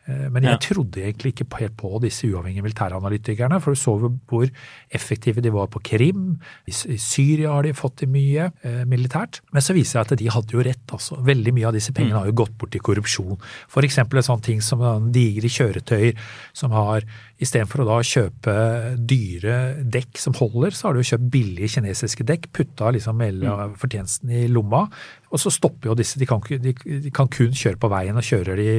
Eh, 0.05 0.27
men 0.29 0.45
jeg 0.45 0.61
trodde 0.61 1.01
egentlig 1.01 1.33
ikke 1.33 1.47
helt 1.59 1.75
på 1.79 1.89
disse 2.03 2.27
uavhengige 2.29 2.65
militæranalytikerne. 2.65 3.59
For 3.63 3.73
du 3.73 3.79
så 3.79 3.95
hvor 4.29 4.49
effektive 4.93 5.41
de 5.41 5.53
var 5.53 5.69
på 5.73 5.81
Krim. 5.85 6.37
I 6.69 6.97
Syria 7.01 7.55
har 7.55 7.65
de 7.65 7.73
fått 7.77 7.97
til 8.03 8.11
mye 8.13 8.51
eh, 8.63 8.83
militært. 8.89 9.41
Men 9.51 9.65
så 9.65 9.75
viser 9.77 10.03
det 10.03 10.17
at 10.17 10.23
de 10.23 10.31
hadde 10.33 10.53
jo 10.53 10.65
rett. 10.65 10.85
altså. 10.91 11.17
Veldig 11.25 11.55
mye 11.57 11.69
av 11.71 11.77
disse 11.77 11.93
pengene 11.95 12.15
mm. 12.15 12.21
har 12.21 12.31
jo 12.31 12.39
gått 12.43 12.57
bort 12.59 12.75
til 12.75 12.85
korrupsjon. 12.85 13.39
F.eks. 13.69 14.01
en 14.03 14.29
sånn 14.29 14.45
ting 14.45 14.61
som 14.61 14.83
digre 15.15 15.49
kjøretøyer 15.51 16.19
som 16.53 16.75
har 16.75 17.07
Istedenfor 17.35 17.83
å 17.83 17.87
da 17.89 17.95
kjøpe 18.07 18.51
dyre 19.11 19.55
dekk 19.91 20.19
som 20.23 20.35
holder, 20.37 20.71
så 20.71 20.87
har 20.87 20.95
du 20.95 21.01
jo 21.01 21.09
kjøpt 21.09 21.25
billige 21.33 21.73
kinesiske 21.73 22.23
dekk, 22.27 22.47
putta 22.55 22.93
liksom 22.95 23.19
hele 23.25 23.49
mm. 23.51 23.73
fortjenesten 23.81 24.31
i 24.31 24.45
lomma, 24.47 24.85
og 25.27 25.41
så 25.43 25.51
stopper 25.51 25.91
jo 25.91 25.97
disse. 25.99 26.21
De 26.21 26.29
kan, 26.29 26.39
de, 26.47 26.71
de 26.71 27.11
kan 27.15 27.27
kun 27.31 27.51
kjøre 27.51 27.81
på 27.81 27.89
veien, 27.91 28.15
og 28.15 28.23
kjører 28.23 28.61
de 28.61 28.69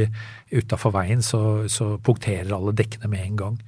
utafor 0.57 0.95
veien, 0.97 1.21
så, 1.25 1.43
så, 1.69 1.99
punkterer 2.01 2.57
alle 2.57 2.73
dekkene 2.77 3.13
med 3.13 3.27
en 3.27 3.37
gang. 3.43 3.61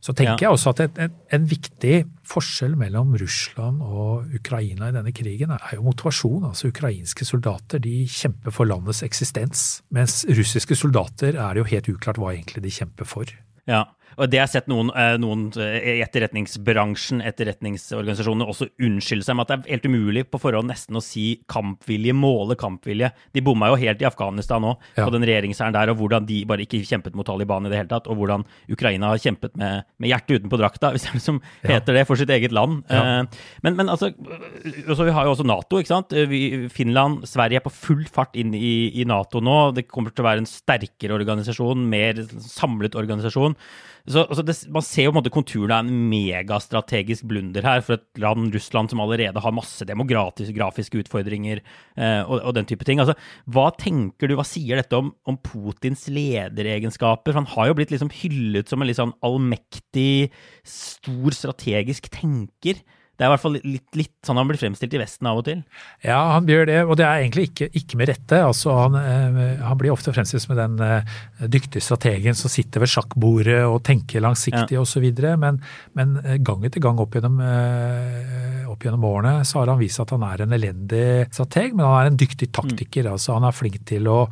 Så 0.00 0.14
tenker 0.16 0.46
ja. 0.46 0.48
jeg 0.48 0.56
også 0.56 0.72
at 0.72 0.80
en, 0.86 0.96
en, 1.04 1.20
en, 1.36 1.44
viktig 1.44 1.94
forskjell 2.24 2.72
mellom 2.80 3.12
Russland 3.20 3.82
og 3.84 4.32
Ukraina 4.38 4.88
i 4.88 4.94
denne 4.96 5.12
krigen 5.12 5.52
er 5.52 5.74
jo 5.76 5.84
motivasjon. 5.84 6.46
Altså 6.48 6.70
Ukrainske 6.72 7.28
soldater 7.28 7.82
de 7.84 8.06
kjemper 8.08 8.56
for 8.56 8.70
landets 8.70 9.04
eksistens, 9.04 9.82
mens 9.92 10.22
russiske 10.24 10.80
soldater 10.80 11.36
er 11.36 11.52
det 11.52 11.60
jo 11.60 11.70
helt 11.74 11.92
uklart 11.92 12.22
hva 12.22 12.32
egentlig 12.32 12.64
de 12.64 12.72
kjemper 12.80 13.12
for. 13.12 13.36
Ja, 13.68 13.84
og 14.20 14.28
det 14.28 14.40
har 14.40 14.48
jeg 14.48 14.52
sett 14.58 14.68
noen, 14.68 14.90
eh, 14.92 15.14
noen 15.20 15.46
eh, 15.60 15.96
i 15.96 16.00
etterretningsbransjen, 16.04 17.22
etterretningsorganisasjonene, 17.24 18.46
også 18.52 18.68
unnskylde 18.84 19.24
seg 19.24 19.38
med 19.38 19.46
at 19.46 19.52
det 19.52 19.56
er 19.56 19.78
helt 19.78 19.88
umulig 19.88 20.24
på 20.28 20.40
forhånd 20.42 20.68
nesten 20.68 20.98
å 20.98 21.02
si 21.04 21.24
kampvilje, 21.50 22.12
måle 22.16 22.56
kampvilje. 22.60 23.10
De 23.32 23.44
bomma 23.44 23.70
jo 23.72 23.78
helt 23.80 24.04
i 24.04 24.08
Afghanistan 24.08 24.66
òg, 24.68 24.84
ja. 24.98 25.06
på 25.06 25.14
den 25.14 25.24
regjeringshæren 25.24 25.76
der, 25.76 25.92
og 25.92 26.02
hvordan 26.02 26.28
de 26.28 26.42
bare 26.48 26.66
ikke 26.66 26.82
kjempet 26.84 27.16
mot 27.16 27.28
Taliban 27.28 27.64
i 27.64 27.72
det 27.72 27.80
hele 27.80 27.92
tatt, 27.92 28.10
og 28.12 28.20
hvordan 28.20 28.44
Ukraina 28.72 29.14
har 29.14 29.22
kjempet 29.22 29.56
med, 29.60 29.88
med 30.02 30.12
hjertet 30.12 30.40
utenpå 30.42 30.60
drakta, 30.60 30.92
hvis 30.92 31.08
det 31.08 31.16
liksom 31.16 31.40
heter 31.64 31.96
det, 31.96 32.06
for 32.08 32.20
sitt 32.20 32.32
eget 32.36 32.52
land. 32.56 32.82
Ja. 32.92 33.04
Eh, 33.22 33.44
men, 33.64 33.78
men, 33.80 33.92
altså 33.92 34.12
Vi 34.12 35.14
har 35.16 35.26
jo 35.26 35.32
også 35.32 35.48
Nato, 35.48 35.80
ikke 35.80 35.94
sant. 35.94 36.12
Vi, 36.28 36.68
Finland, 36.72 37.24
Sverige 37.28 37.62
er 37.62 37.64
på 37.64 37.72
full 37.72 38.04
fart 38.12 38.36
inn 38.38 38.52
i, 38.56 38.90
i 39.00 39.08
Nato 39.08 39.40
nå. 39.40 39.70
Det 39.76 39.88
kommer 39.88 40.12
til 40.12 40.26
å 40.26 40.28
være 40.28 40.44
en 40.44 40.50
sterkere 40.50 41.16
organisasjon, 41.16 41.88
mer 41.88 42.20
samlet 42.44 42.98
organisasjon. 43.00 43.56
Så, 44.10 44.24
altså 44.24 44.42
det, 44.46 44.56
Man 44.72 44.84
ser 44.84 45.06
jo 45.06 45.12
på 45.12 45.16
en 45.16 45.20
måte 45.20 45.32
konturene 45.32 45.76
av 45.78 45.86
en 45.86 46.04
megastrategisk 46.10 47.26
blunder 47.30 47.66
her 47.66 47.82
for 47.86 47.98
et 47.98 48.22
land, 48.22 48.50
Russland, 48.54 48.92
som 48.92 49.02
allerede 49.02 49.42
har 49.42 49.54
masse 49.54 49.86
demografiske 49.86 51.02
utfordringer 51.04 51.62
eh, 51.62 52.22
og, 52.24 52.36
og, 52.38 52.54
den 52.56 52.68
type 52.68 52.86
ting. 52.86 53.02
Altså, 53.02 53.16
Hva 53.50 53.68
tenker 53.78 54.30
du, 54.30 54.36
hva 54.38 54.46
sier 54.46 54.80
dette 54.80 54.98
om, 54.98 55.12
om 55.28 55.38
Putins 55.40 56.06
lederegenskaper? 56.10 57.36
Han 57.38 57.48
har 57.54 57.70
jo 57.70 57.78
blitt 57.78 57.94
liksom 57.94 58.12
hyllet 58.14 58.70
som 58.70 58.82
en 58.82 58.90
litt 58.90 59.00
sånn 59.00 59.16
allmektig, 59.26 60.30
stor 60.66 61.36
strategisk 61.36 62.10
tenker. 62.12 62.82
Det 63.20 63.26
er 63.26 63.28
i 63.28 63.32
hvert 63.34 63.42
fall 63.42 63.56
litt, 63.60 63.88
litt, 64.00 64.14
sånn 64.24 64.38
han 64.40 64.48
blir 64.48 64.56
fremstilt 64.56 64.94
i 64.96 65.00
Vesten 65.02 65.26
av 65.28 65.36
og 65.36 65.44
til. 65.44 65.58
Ja, 66.00 66.16
han 66.32 66.46
gjør 66.48 66.62
det, 66.70 66.76
og 66.86 66.94
det 66.96 67.04
er 67.04 67.18
egentlig 67.20 67.50
ikke, 67.50 67.66
ikke 67.76 67.98
med 68.00 68.08
rette. 68.08 68.38
Altså, 68.40 68.72
han, 68.78 68.96
eh, 68.96 69.60
han, 69.60 69.76
blir 69.76 69.92
ofte 69.92 70.14
fremstilt 70.16 70.46
som 70.46 70.56
den 70.56 70.80
eh, 70.80 71.18
dyktige 71.44 71.84
strategen 71.84 72.38
som 72.38 72.48
sitter 72.48 72.80
ved 72.80 72.88
sjakkbordet 72.88 73.58
og 73.66 73.82
tenker 73.84 74.24
langsiktig 74.24 74.78
ja. 74.78 74.86
osv. 74.86 75.04
Men, 75.44 75.60
men 76.00 76.16
eh, 76.22 76.40
gang 76.40 76.64
etter 76.64 76.80
gang 76.80 77.04
opp 77.04 77.18
gjennom, 77.18 77.44
opp 78.72 78.88
gjennom, 78.88 79.04
årene 79.10 79.44
så 79.44 79.60
har 79.60 79.74
han 79.74 79.82
vist 79.84 80.00
at 80.00 80.16
han 80.16 80.24
er 80.24 80.46
en 80.46 80.56
elendig 80.56 81.06
strateg, 81.28 81.76
men 81.76 81.84
han 81.84 81.98
er 81.98 82.12
en 82.14 82.20
dyktig 82.24 82.48
taktiker. 82.56 83.04
Mm. 83.04 83.12
altså 83.18 83.36
Han 83.36 83.50
er 83.50 83.60
flink 83.60 83.82
til 83.92 84.08
å, 84.08 84.22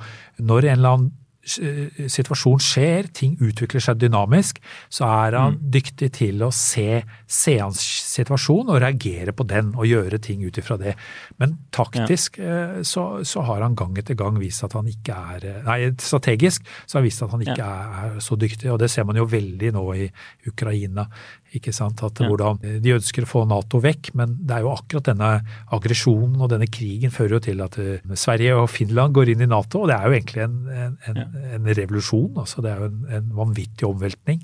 når 0.40 0.70
en 0.70 0.78
eller 0.78 0.96
annen 0.96 1.12
situasjon 1.48 2.60
skjer, 2.62 3.08
ting 3.14 3.36
utvikler 3.44 3.82
seg 3.82 3.98
dynamisk, 4.00 4.60
så 4.92 5.08
er 5.08 5.38
han 5.38 5.56
mm. 5.56 5.64
dyktig 5.74 6.10
til 6.18 6.44
å 6.44 6.50
se, 6.54 7.02
se 7.26 7.56
hans 7.60 7.80
situasjon 8.12 8.72
og 8.72 8.80
reagere 8.82 9.34
på 9.36 9.46
den 9.48 9.72
og 9.76 9.88
gjøre 9.88 10.20
ting 10.22 10.44
ut 10.44 10.60
ifra 10.60 10.78
det. 10.80 10.94
Men 11.40 11.56
taktisk 11.74 12.38
ja. 12.40 12.46
Eh, 12.48 12.82
så, 12.86 13.24
så, 13.26 13.42
har 13.48 13.62
han 13.64 13.76
gang 13.78 13.96
etter 13.98 14.16
gang 14.18 14.38
vist 14.40 14.64
at 14.66 14.74
han 14.76 14.88
ikke 14.90 15.16
er 15.34 15.46
Nei, 15.64 15.78
strategisk 16.02 16.66
så 16.84 16.96
har 16.98 17.00
han 17.00 17.06
vist 17.08 17.22
at 17.24 17.32
han 17.34 17.44
ikke 17.44 17.58
ja. 17.58 17.68
er, 17.68 18.14
er, 18.16 18.22
så 18.24 18.38
dyktig, 18.40 18.70
og 18.72 18.80
det 18.82 18.90
ser 18.92 19.06
man 19.08 19.18
jo 19.18 19.26
veldig 19.28 19.72
nå 19.74 19.84
i 19.96 20.08
Ukraina. 20.48 21.06
Ikke 21.56 21.72
sant? 21.72 22.02
At 22.04 22.20
hvordan 22.20 22.58
De 22.82 22.92
ønsker 22.92 23.24
å 23.24 23.28
få 23.28 23.44
Nato 23.48 23.80
vekk, 23.80 24.12
men 24.18 24.34
det 24.44 24.58
er 24.58 24.66
jo 24.66 24.72
akkurat 24.74 25.08
denne 25.08 25.30
aggresjonen 25.74 26.36
og 26.42 26.50
denne 26.52 26.68
krigen 26.70 27.12
fører 27.14 27.38
jo 27.38 27.40
til 27.48 27.62
at 27.64 27.78
eh, 27.80 28.16
Sverige 28.18 28.56
og 28.58 28.68
Finland 28.72 29.16
går 29.16 29.32
inn 29.32 29.44
i 29.46 29.48
Nato. 29.48 29.82
og 29.82 29.90
Det 29.90 29.96
er 29.96 30.06
jo 30.06 30.16
egentlig 30.18 30.44
en, 30.44 30.58
en, 30.68 30.96
en, 31.08 31.20
en 31.56 31.70
revolusjon. 31.80 32.40
altså 32.42 32.64
Det 32.64 32.72
er 32.72 32.82
jo 32.82 32.90
en, 33.18 33.30
vanvittig 33.38 33.88
omveltning. 33.88 34.42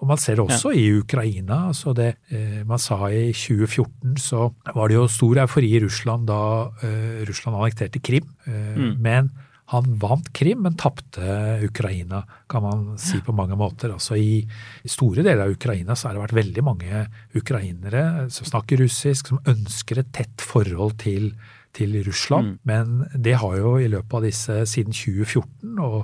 Og 0.00 0.10
Man 0.10 0.20
ser 0.20 0.38
det 0.38 0.46
også 0.46 0.72
ja. 0.72 0.80
i 0.80 1.00
Ukraina. 1.00 1.66
altså 1.68 1.94
det 1.96 2.14
eh, 2.30 2.62
Man 2.66 2.82
sa 2.82 3.00
i 3.08 3.32
2014 3.32 4.16
så 4.20 4.50
var 4.74 4.88
det 4.88 4.98
jo 4.98 5.08
stor 5.08 5.42
eufori 5.44 5.74
i 5.76 5.82
Russland 5.84 6.28
da 6.28 6.40
eh, 6.82 7.24
Russland 7.28 7.58
annekterte 7.58 8.00
Krim. 8.00 8.28
Eh, 8.46 8.76
mm. 8.76 8.94
Men 9.00 9.30
han 9.72 9.96
vant 9.98 10.28
Krim, 10.32 10.62
men 10.62 10.76
tapte 10.78 11.58
Ukraina, 11.66 12.22
kan 12.46 12.62
man 12.62 12.84
si 13.02 13.18
på 13.24 13.34
mange 13.34 13.56
måter. 13.58 13.90
Altså 13.96 14.14
I 14.18 14.44
store 14.86 15.24
deler 15.26 15.48
av 15.48 15.56
Ukraina 15.56 15.96
så 15.96 16.08
har 16.08 16.14
det 16.14 16.22
vært 16.22 16.38
veldig 16.38 16.64
mange 16.66 17.02
ukrainere 17.34 18.04
som 18.30 18.46
snakker 18.46 18.84
russisk, 18.84 19.32
som 19.32 19.42
ønsker 19.42 20.02
et 20.02 20.14
tett 20.14 20.44
forhold 20.44 21.00
til, 21.02 21.32
til 21.74 21.98
Russland. 22.06 22.54
Mm. 22.54 22.62
Men 22.70 23.20
det 23.26 23.36
har 23.42 23.58
jo 23.58 23.74
i 23.82 23.90
løpet 23.90 24.18
av 24.20 24.26
disse 24.28 24.62
siden 24.70 24.94
2014 24.94 25.82
og 25.82 25.98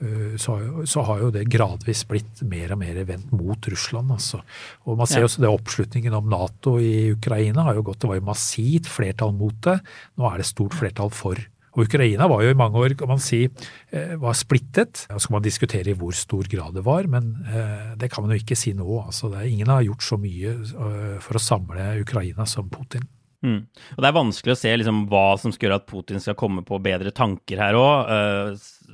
øh, 0.00 0.34
så, 0.40 0.56
så, 0.88 1.04
har 1.10 1.26
jo 1.26 1.30
det 1.36 1.46
gradvis 1.52 2.06
blitt 2.08 2.40
mer 2.48 2.72
og 2.72 2.80
mer 2.80 3.04
vendt 3.12 3.28
mot 3.36 3.72
Russland. 3.76 4.16
Altså. 4.16 4.40
Og 4.88 4.96
Man 4.96 5.10
ser 5.10 5.26
ja. 5.26 5.28
også 5.28 5.44
det 5.44 5.52
oppslutningen 5.52 6.16
om 6.16 6.32
Nato 6.32 6.78
i 6.80 7.12
Ukraina 7.12 7.68
har 7.68 7.76
jo 7.76 7.84
gått, 7.92 8.00
det 8.00 8.14
var 8.14 8.24
jo 8.24 8.30
massivt 8.32 8.88
flertall 8.88 9.36
mot 9.36 9.60
det. 9.68 9.82
Nå 10.16 10.32
er 10.32 10.40
det 10.40 10.48
stort 10.48 10.80
flertall 10.80 11.12
for 11.12 11.44
og 11.72 11.86
Ukraina 11.86 12.28
var 12.28 12.42
jo 12.44 12.52
i 12.52 12.58
mange 12.58 12.80
år 12.80 12.94
kan 12.98 13.08
man 13.08 13.22
si, 13.22 13.46
eh, 13.92 14.14
var 14.20 14.36
splittet. 14.36 15.06
Så 15.08 15.24
skal 15.24 15.38
man 15.38 15.46
diskutere 15.46 15.92
i 15.92 15.96
hvor 15.96 16.12
stor 16.12 16.44
grad 16.50 16.76
det 16.76 16.84
var, 16.84 17.08
men 17.08 17.32
eh, 17.48 17.94
det 17.96 18.10
kan 18.12 18.24
man 18.24 18.34
jo 18.34 18.42
ikke 18.42 18.58
si 18.58 18.74
nå. 18.76 18.88
Altså, 19.06 19.32
er, 19.32 19.48
ingen 19.48 19.72
har 19.72 19.84
gjort 19.86 20.04
så 20.04 20.20
mye 20.20 20.52
eh, 20.52 21.16
for 21.24 21.40
å 21.40 21.42
samle 21.42 21.94
Ukraina 22.02 22.46
som 22.46 22.68
Putin. 22.72 23.08
Mm. 23.42 23.64
Og 23.96 24.04
Det 24.04 24.06
er 24.06 24.14
vanskelig 24.14 24.52
å 24.54 24.60
se 24.60 24.70
liksom, 24.76 25.00
hva 25.10 25.24
som 25.40 25.50
skal 25.50 25.66
gjøre 25.66 25.80
at 25.80 25.88
Putin 25.88 26.20
skal 26.22 26.36
komme 26.38 26.62
på 26.62 26.78
bedre 26.78 27.10
tanker 27.10 27.58
her 27.58 27.74
òg. 27.74 28.12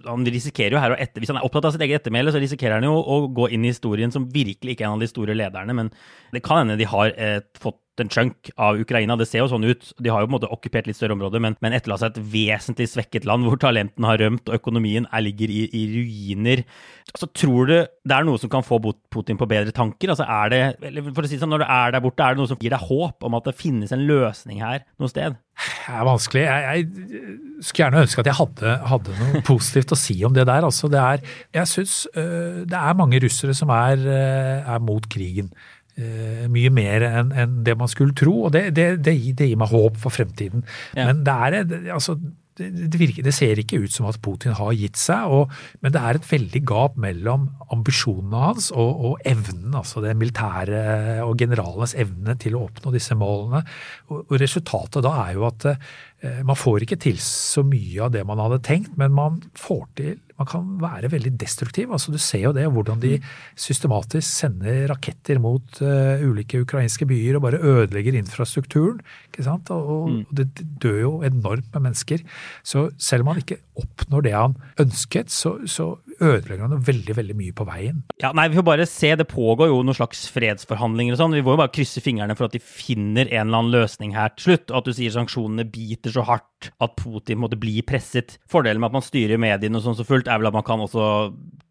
han 0.06 0.24
risikerer 0.24 0.72
jo 0.72 0.80
her 0.80 0.94
å 0.94 0.96
etter, 0.96 1.20
Hvis 1.20 1.28
han 1.34 1.36
er 1.36 1.44
opptatt 1.44 1.66
av 1.68 1.74
sitt 1.74 1.84
eget 1.84 2.00
ettermæle, 2.00 2.32
så 2.32 2.40
risikerer 2.40 2.78
han 2.78 2.86
jo 2.86 2.94
å 2.96 3.18
gå 3.28 3.50
inn 3.52 3.66
i 3.66 3.74
historien 3.74 4.14
som 4.14 4.30
virkelig 4.30 4.72
ikke 4.72 4.86
er 4.86 4.88
en 4.88 4.96
av 4.96 5.04
de 5.04 5.10
store 5.10 5.36
lederne. 5.36 5.74
Men 5.76 5.92
det 6.32 6.40
kan 6.46 6.62
hende 6.62 6.78
de 6.80 6.88
har 6.88 7.12
eh, 7.18 7.42
fått 7.60 7.82
en 8.02 8.10
chunk 8.12 8.50
av 8.56 8.78
Ukraina. 8.80 9.16
Det 9.18 9.26
ser 9.28 9.42
jo 9.42 9.50
sånn 9.52 9.66
ut. 9.68 9.90
De 9.98 10.12
har 10.12 10.22
jo 10.22 10.28
på 10.28 10.32
en 10.32 10.36
måte 10.36 10.50
okkupert 10.54 10.88
litt 10.88 10.98
større 10.98 11.16
områder, 11.16 11.42
men, 11.44 11.56
men 11.64 11.76
etterlatt 11.76 12.02
seg 12.02 12.14
et 12.14 12.30
vesentlig 12.34 12.88
svekket 12.92 13.28
land 13.28 13.46
hvor 13.48 13.60
talentene 13.62 14.10
har 14.10 14.20
rømt 14.22 14.48
og 14.50 14.58
økonomien 14.58 15.08
er, 15.08 15.24
ligger 15.24 15.52
i, 15.52 15.64
i, 15.72 15.84
ruiner. 15.96 16.64
Altså, 17.12 17.30
tror 17.32 17.70
du 17.70 17.76
det 17.78 18.16
er 18.16 18.26
noe 18.28 18.40
som 18.40 18.52
kan 18.52 18.66
få 18.66 18.80
Putin 19.12 19.40
på 19.40 19.48
bedre 19.50 19.74
tanker? 19.74 20.12
Altså, 20.14 20.28
er 20.28 20.54
det, 20.54 20.62
eller 20.90 21.10
for 21.10 21.24
å 21.24 21.30
si 21.30 21.36
det 21.36 21.42
sånn, 21.42 21.54
Når 21.54 21.64
du 21.64 21.68
er 21.68 21.94
der 21.94 22.04
borte, 22.04 22.24
er 22.24 22.36
det 22.36 22.42
noe 22.42 22.50
som 22.50 22.60
gir 22.60 22.74
deg 22.74 22.88
håp 22.88 23.28
om 23.28 23.38
at 23.38 23.48
det 23.48 23.58
finnes 23.58 23.94
en 23.94 24.06
løsning 24.08 24.62
her 24.64 24.84
noe 25.00 25.12
sted? 25.12 25.38
Det 25.58 25.94
er 25.96 26.04
vanskelig. 26.06 26.42
Jeg, 26.44 26.66
jeg 26.68 27.64
skulle 27.66 27.86
gjerne 27.86 28.02
ønske 28.04 28.22
at 28.22 28.28
jeg 28.30 28.38
hadde, 28.38 28.74
hadde, 28.92 29.14
noe 29.18 29.40
positivt 29.46 29.94
å 29.94 29.98
si 29.98 30.14
om 30.26 30.34
det 30.36 30.44
der. 30.46 30.66
Altså, 30.68 30.90
det 30.92 31.00
er, 31.00 31.24
jeg 31.56 31.70
synes, 31.72 31.94
uh, 32.14 32.62
det 32.68 32.78
er 32.78 32.98
mange 32.98 33.18
russere 33.24 33.56
som 33.58 33.72
er, 33.74 34.04
uh, 34.04 34.70
er 34.76 34.84
mot 34.84 35.08
krigen. 35.10 35.50
Eh, 35.98 36.44
mye 36.52 36.70
mer 36.70 37.02
enn 37.02 37.32
en 37.34 37.54
det 37.66 37.74
man 37.78 37.90
skulle 37.90 38.14
tro, 38.14 38.44
og 38.46 38.52
det, 38.54 38.68
det, 38.76 38.90
det, 39.02 39.16
det, 39.34 39.48
gir 39.50 39.58
meg 39.58 39.72
håp 39.72 39.96
for 39.98 40.14
fremtiden. 40.14 40.62
Ja. 40.94 41.08
Men 41.08 41.24
det 41.26 41.34
er, 41.34 41.56
altså, 41.96 42.14
virker, 42.58 43.22
det, 43.26 43.34
ser 43.34 43.58
ikke 43.58 43.80
ut 43.82 43.92
som 43.92 44.06
at 44.06 44.20
Putin 44.22 44.54
har 44.58 44.72
gitt 44.78 44.98
seg, 45.00 45.30
og, 45.30 45.54
men 45.82 45.94
det 45.94 46.02
er 46.02 46.18
et 46.18 46.28
veldig 46.30 46.62
gap 46.68 46.98
mellom 47.00 47.48
ambisjonene 47.74 48.44
hans 48.44 48.70
og, 48.74 49.04
og 49.08 49.26
evnen, 49.28 49.74
altså 49.78 50.02
det 50.04 50.16
militære 50.18 50.82
og 51.26 51.38
generalenes 51.38 51.96
evne 51.98 52.36
til 52.40 52.58
å 52.58 52.66
oppnå 52.68 52.94
disse 52.94 53.18
målene. 53.18 53.64
Og, 54.10 54.24
og 54.26 54.36
Resultatet 54.42 55.04
da 55.06 55.14
er 55.24 55.34
jo 55.38 55.46
at 55.50 55.68
eh, 55.72 55.82
man 56.18 56.58
får 56.58 56.82
ikke 56.82 56.96
til 56.98 57.18
så 57.22 57.62
mye 57.62 58.00
av 58.02 58.10
det 58.10 58.24
man 58.26 58.40
hadde 58.42 58.58
tenkt, 58.66 58.96
men 58.98 59.12
man 59.14 59.36
får 59.54 59.84
til 60.00 60.16
man 60.38 60.46
kan 60.46 60.66
være 60.78 61.10
veldig 61.10 61.32
destruktiv. 61.40 61.90
altså 61.92 62.12
Du 62.14 62.18
ser 62.22 62.44
jo 62.46 62.52
det, 62.54 62.66
hvordan 62.70 63.00
de 63.02 63.16
systematisk 63.58 64.26
sender 64.26 64.86
raketter 64.92 65.40
mot 65.42 65.80
uh, 65.82 66.22
ulike 66.22 66.60
ukrainske 66.62 67.06
byer 67.10 67.36
og 67.36 67.42
bare 67.42 67.58
ødelegger 67.58 68.14
infrastrukturen. 68.14 69.00
ikke 69.32 69.42
sant? 69.42 69.70
Og, 69.74 69.88
og 69.94 70.10
mm. 70.10 70.20
det, 70.30 70.48
det, 70.58 70.66
dør 70.82 71.00
jo 71.00 71.12
enormt 71.26 71.72
med 71.74 71.88
mennesker. 71.88 72.22
Så 72.62 72.90
selv 72.98 73.26
om 73.26 73.32
han 73.32 73.42
ikke 73.42 73.58
oppnår 73.78 74.26
det 74.28 74.36
han 74.36 74.54
ønsket, 74.78 75.34
så, 75.34 75.58
så 75.66 75.96
ødelegger 76.20 76.64
han 76.66 76.82
veldig 76.84 77.14
veldig 77.18 77.36
mye 77.38 77.54
på 77.56 77.66
veien. 77.68 78.02
Ja, 78.22 78.32
nei, 78.36 78.48
Vi 78.48 78.58
får 78.58 78.66
bare 78.66 78.86
se. 78.90 79.14
Det 79.18 79.28
pågår 79.30 79.70
jo 79.70 79.82
noen 79.82 79.96
slags 79.96 80.26
fredsforhandlinger 80.34 81.14
og 81.16 81.20
sånn. 81.22 81.36
Vi 81.38 81.44
må 81.46 81.54
jo 81.54 81.62
bare 81.62 81.74
krysse 81.74 82.02
fingrene 82.04 82.36
for 82.38 82.48
at 82.48 82.56
de 82.56 82.62
finner 82.62 83.30
en 83.30 83.48
eller 83.48 83.62
annen 83.62 83.74
løsning 83.74 84.16
her 84.16 84.34
til 84.34 84.50
slutt. 84.50 84.72
Og 84.72 84.80
at 84.80 84.90
du 84.90 84.96
sier 84.96 85.14
sanksjonene 85.14 85.68
biter 85.70 86.14
så 86.14 86.26
hardt 86.28 86.72
at 86.82 86.98
Putin 86.98 87.40
måtte 87.42 87.60
bli 87.60 87.80
presset. 87.86 88.38
Fordelen 88.50 88.82
med 88.82 88.90
at 88.90 88.98
man 88.98 89.06
styrer 89.06 89.40
mediene 89.40 89.78
og 89.78 89.86
sånn 89.86 89.98
så 89.98 90.06
fullt, 90.08 90.28
er 90.28 90.42
vel 90.42 90.50
at 90.50 90.58
man 90.58 90.66
kan 90.66 90.82
også 90.84 91.08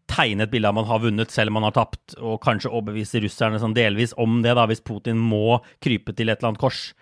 tegne 0.08 0.46
et 0.46 0.52
bilde 0.52 0.70
av 0.70 0.76
man 0.78 0.88
har 0.88 1.02
vunnet 1.04 1.32
selv 1.32 1.52
om 1.52 1.58
man 1.60 1.68
har 1.68 1.76
tapt, 1.76 2.16
og 2.18 2.40
kanskje 2.42 2.72
overbevise 2.72 3.20
russerne 3.22 3.60
sånn 3.60 3.76
delvis 3.76 4.14
om 4.18 4.40
det, 4.44 4.54
da, 4.56 4.64
hvis 4.70 4.84
Putin 4.84 5.20
må 5.20 5.60
krype 5.84 6.14
til 6.16 6.32
et 6.32 6.40
eller 6.40 6.54
annet 6.54 6.62
kors. 6.62 6.92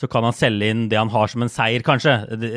Så 0.00 0.08
kan 0.10 0.26
han 0.26 0.34
selge 0.34 0.72
inn 0.72 0.88
det 0.90 0.98
han 0.98 1.12
har 1.12 1.30
som 1.30 1.44
en 1.44 1.52
seier, 1.52 1.84
kanskje, 1.86 2.16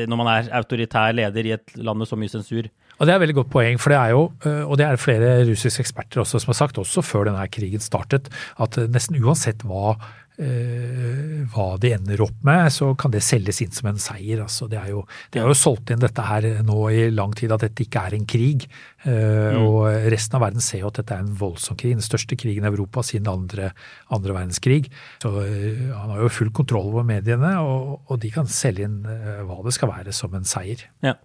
når 0.10 0.20
man 0.20 0.30
er 0.32 0.48
autoritær 0.58 1.14
leder 1.14 1.46
i 1.50 1.54
et 1.58 1.76
land 1.78 2.02
med 2.02 2.10
så 2.10 2.18
mye 2.18 2.34
sensur. 2.34 2.70
Og 2.98 3.06
Det 3.06 3.14
er 3.14 3.20
et 3.20 3.26
veldig 3.28 3.40
godt 3.42 3.52
poeng, 3.54 3.82
for 3.82 3.94
det 3.94 4.00
er 4.00 4.14
jo, 4.16 4.24
øh, 4.46 4.64
og 4.66 4.78
det 4.78 4.86
er 4.88 5.02
flere 5.02 5.34
russiske 5.50 5.86
eksperter 5.86 6.24
også 6.24 6.42
som 6.42 6.54
har 6.54 6.62
sagt, 6.62 6.80
også 6.82 7.04
før 7.06 7.30
denne 7.30 7.48
krigen 7.54 7.84
startet, 7.84 8.32
at 8.60 8.80
nesten 8.90 9.20
uansett 9.22 9.62
hva 9.68 9.98
Eh, 10.38 11.46
hva 11.50 11.80
de 11.82 11.90
ender 11.96 12.22
opp 12.22 12.44
med, 12.46 12.68
så 12.70 12.92
kan 13.00 13.10
det 13.10 13.24
selges 13.26 13.58
inn 13.64 13.72
som 13.74 13.88
en 13.90 13.98
seier. 13.98 14.44
Altså, 14.44 14.68
det 14.70 14.78
er 14.78 14.92
jo, 14.92 15.02
de 15.34 15.42
har 15.42 15.50
jo 15.50 15.58
solgt 15.58 15.90
inn 15.90 16.04
dette 16.04 16.26
her 16.28 16.46
nå 16.66 16.78
i 16.94 17.08
lang 17.10 17.34
tid, 17.38 17.56
at 17.56 17.64
dette 17.66 17.88
ikke 17.88 18.04
er 18.06 18.18
en 18.20 18.28
krig. 18.30 18.68
Eh, 19.02 19.58
mm. 19.58 19.66
Og 19.66 20.12
resten 20.14 20.38
av 20.38 20.46
verden 20.46 20.62
ser 20.62 20.84
jo 20.84 20.92
at 20.92 21.02
dette 21.02 21.18
er 21.18 21.26
en 21.26 21.34
voldsom 21.42 21.80
krig. 21.80 21.96
Den 21.98 22.06
største 22.06 22.38
krigen 22.38 22.68
i 22.68 22.70
Europa 22.70 23.02
siden 23.08 23.32
andre, 23.34 23.72
andre 24.14 24.38
verdenskrig. 24.38 24.84
Så 25.26 25.34
han 25.42 26.14
har 26.14 26.22
jo 26.22 26.34
full 26.38 26.54
kontroll 26.54 26.92
over 26.94 27.08
mediene, 27.08 27.56
og, 27.66 28.04
og 28.06 28.22
de 28.22 28.34
kan 28.34 28.50
selge 28.52 28.86
inn 28.86 29.02
hva 29.08 29.64
det 29.66 29.74
skal 29.74 29.90
være 29.96 30.14
som 30.14 30.38
en 30.38 30.46
seier. 30.46 30.86
Ja. 31.06 31.18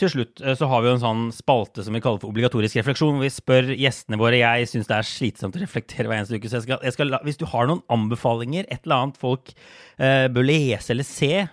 Til 0.00 0.10
slutt 0.12 0.42
eh, 0.44 0.56
så 0.58 0.68
har 0.68 0.82
vi 0.82 0.90
jo 0.90 0.96
en 0.98 1.02
sånn 1.02 1.26
spalte 1.32 1.84
som 1.84 1.96
vi 1.96 2.02
kaller 2.04 2.20
for 2.20 2.32
obligatorisk 2.34 2.76
refleksjon, 2.76 3.16
hvor 3.16 3.24
vi 3.24 3.32
spør 3.32 3.70
gjestene 3.72 4.20
våre 4.20 4.42
Jeg 4.42 4.68
syns 4.68 4.88
det 4.90 4.96
er 4.98 5.08
slitsomt 5.08 5.56
å 5.56 5.62
reflektere 5.62 6.10
hver 6.10 6.20
eneste 6.20 6.36
uke, 6.36 6.50
så 6.52 6.58
jeg 6.58 6.66
skal, 6.66 6.82
jeg 6.84 6.96
skal, 6.96 7.14
hvis 7.24 7.40
du 7.40 7.46
har 7.48 7.70
noen 7.70 7.80
anbefalinger, 7.92 8.68
et 8.68 8.82
eller 8.84 9.06
annet 9.06 9.20
folk 9.20 9.54
eh, 9.54 10.26
bør 10.32 10.44
lese 10.50 10.92
eller 10.92 11.08
se, 11.08 11.46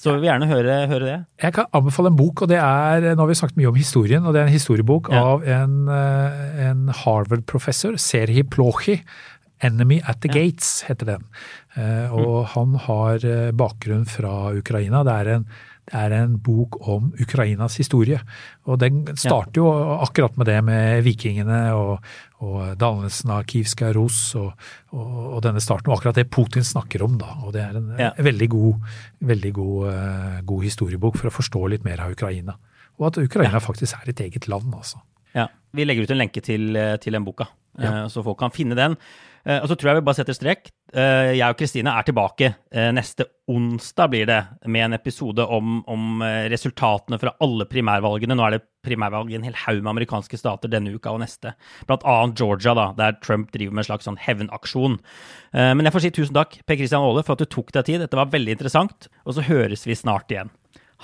så 0.00 0.12
vil 0.12 0.22
vi 0.24 0.28
gjerne 0.30 0.48
høre, 0.48 0.78
høre, 0.88 1.04
det. 1.04 1.18
Jeg 1.44 1.56
kan 1.56 1.68
anbefale 1.76 2.12
en 2.12 2.16
bok, 2.16 2.44
og 2.44 2.50
det 2.52 2.58
er 2.60 3.06
Nå 3.12 3.24
har 3.24 3.30
vi 3.30 3.36
snakket 3.40 3.60
mye 3.60 3.70
om 3.70 3.78
historien, 3.80 4.24
og 4.24 4.34
det 4.34 4.42
er 4.42 4.48
en 4.48 4.56
historiebok 4.56 5.12
ja. 5.12 5.22
av 5.34 5.44
en, 5.58 5.76
eh, 5.92 6.64
en 6.70 6.88
Harvard-professor, 7.02 8.00
Serhi 8.00 8.44
Plochi. 8.44 9.02
'Enemy 9.62 10.00
at 10.10 10.18
the 10.24 10.26
ja. 10.26 10.40
Gates' 10.40 10.82
heter 10.88 11.06
den. 11.06 11.26
Eh, 11.78 12.10
og 12.10 12.40
mm. 12.40 12.48
han 12.56 12.72
har 12.82 13.26
bakgrunn 13.54 14.08
fra 14.10 14.50
Ukraina. 14.58 15.04
Det 15.06 15.12
er 15.14 15.30
en 15.36 15.44
det 15.90 15.98
er 15.98 16.12
en 16.14 16.36
bok 16.38 16.76
om 16.88 17.08
Ukrainas 17.20 17.74
historie. 17.80 18.20
Og 18.70 18.78
den 18.78 19.02
starter 19.18 19.58
jo 19.58 19.70
akkurat 20.04 20.36
med 20.38 20.46
det 20.46 20.58
med 20.64 21.02
vikingene 21.02 21.58
og, 21.74 22.04
og 22.38 22.76
dannelsen 22.78 23.32
av 23.34 23.42
Kivska 23.50 23.90
Ros 23.96 24.20
og, 24.38 24.52
og, 24.94 25.16
og, 25.24 25.40
denne 25.42 25.62
starten, 25.62 25.90
og 25.90 25.98
akkurat 25.98 26.20
det 26.20 26.28
Putin 26.30 26.64
snakker 26.66 27.02
om. 27.02 27.16
da, 27.18 27.34
og 27.42 27.56
Det 27.56 27.64
er 27.64 27.80
en 27.80 27.90
ja. 27.98 28.12
veldig, 28.14 28.48
god, 28.54 28.94
veldig 29.32 29.52
god, 29.58 29.88
uh, 29.88 30.38
god, 30.52 30.62
historiebok 30.68 31.18
for 31.18 31.32
å 31.32 31.34
forstå 31.34 31.64
litt 31.74 31.88
mer 31.88 32.04
av 32.06 32.14
Ukraina. 32.14 32.54
Og 33.00 33.10
at 33.10 33.18
Ukraina 33.24 33.58
ja. 33.58 33.64
faktisk 33.66 33.98
er 33.98 34.14
et 34.14 34.22
eget 34.22 34.46
land. 34.52 34.70
altså. 34.78 35.02
Ja, 35.34 35.48
Vi 35.74 35.84
legger 35.88 36.06
ut 36.06 36.14
en 36.14 36.22
lenke 36.22 36.44
til, 36.44 36.76
eh, 36.76 36.94
til 37.02 37.16
den 37.16 37.26
boka, 37.26 37.48
ja. 37.80 38.04
uh, 38.04 38.08
så 38.12 38.22
folk 38.22 38.38
kan 38.38 38.54
finne 38.54 38.78
den. 38.78 38.94
Uh, 39.42 39.58
og 39.58 39.70
så 39.70 39.74
tror 39.74 39.90
jeg 39.90 39.98
vi 39.98 40.04
bare 40.06 40.18
setter 40.20 40.36
strek. 40.36 40.68
Uh, 40.94 41.32
jeg 41.34 41.42
og 41.50 41.58
Kristine 41.58 41.94
er 41.98 42.06
tilbake 42.06 42.52
uh, 42.54 42.90
neste 42.94 43.26
onsdag, 43.50 44.12
blir 44.12 44.28
det, 44.30 44.38
med 44.70 44.86
en 44.86 44.96
episode 44.96 45.44
om, 45.44 45.80
om 45.90 46.22
resultatene 46.52 47.18
fra 47.20 47.34
alle 47.42 47.66
primærvalgene. 47.68 48.36
Nå 48.38 48.46
er 48.46 48.56
det 48.56 48.62
primærvalg 48.86 49.32
i 49.32 49.38
en 49.38 49.46
hel 49.46 49.58
haug 49.64 49.80
med 49.82 49.92
amerikanske 49.92 50.38
stater 50.38 50.70
denne 50.70 50.94
uka 50.94 51.12
og 51.12 51.20
neste. 51.24 51.54
Blant 51.88 52.06
annet 52.08 52.38
Georgia, 52.38 52.74
da, 52.78 52.86
der 52.98 53.18
Trump 53.22 53.50
driver 53.54 53.74
med 53.74 53.84
en 53.84 53.90
slags 53.90 54.08
sånn 54.08 54.20
hevnaksjon. 54.22 54.96
men 55.52 55.86
jeg 55.86 55.94
får 55.94 56.04
si 56.06 56.12
tusen 56.16 56.38
takk, 56.38 56.56
Per 56.66 56.78
Christian 56.80 57.04
Aale, 57.04 57.26
for 57.26 57.36
at 57.36 57.44
du 57.44 57.50
tok 57.50 57.74
deg 57.76 57.86
tid. 57.90 58.00
Dette 58.02 58.18
var 58.18 58.32
veldig 58.32 58.56
interessant. 58.56 59.10
Og 59.26 59.36
så 59.36 59.46
høres 59.46 59.86
vi 59.86 59.98
snart 59.98 60.32
igjen. 60.32 60.54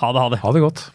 Ha 0.00 0.14
det, 0.14 0.22
ha 0.24 0.32
det. 0.32 0.40
Ha 0.42 0.54
det 0.54 0.64
godt. 0.64 0.88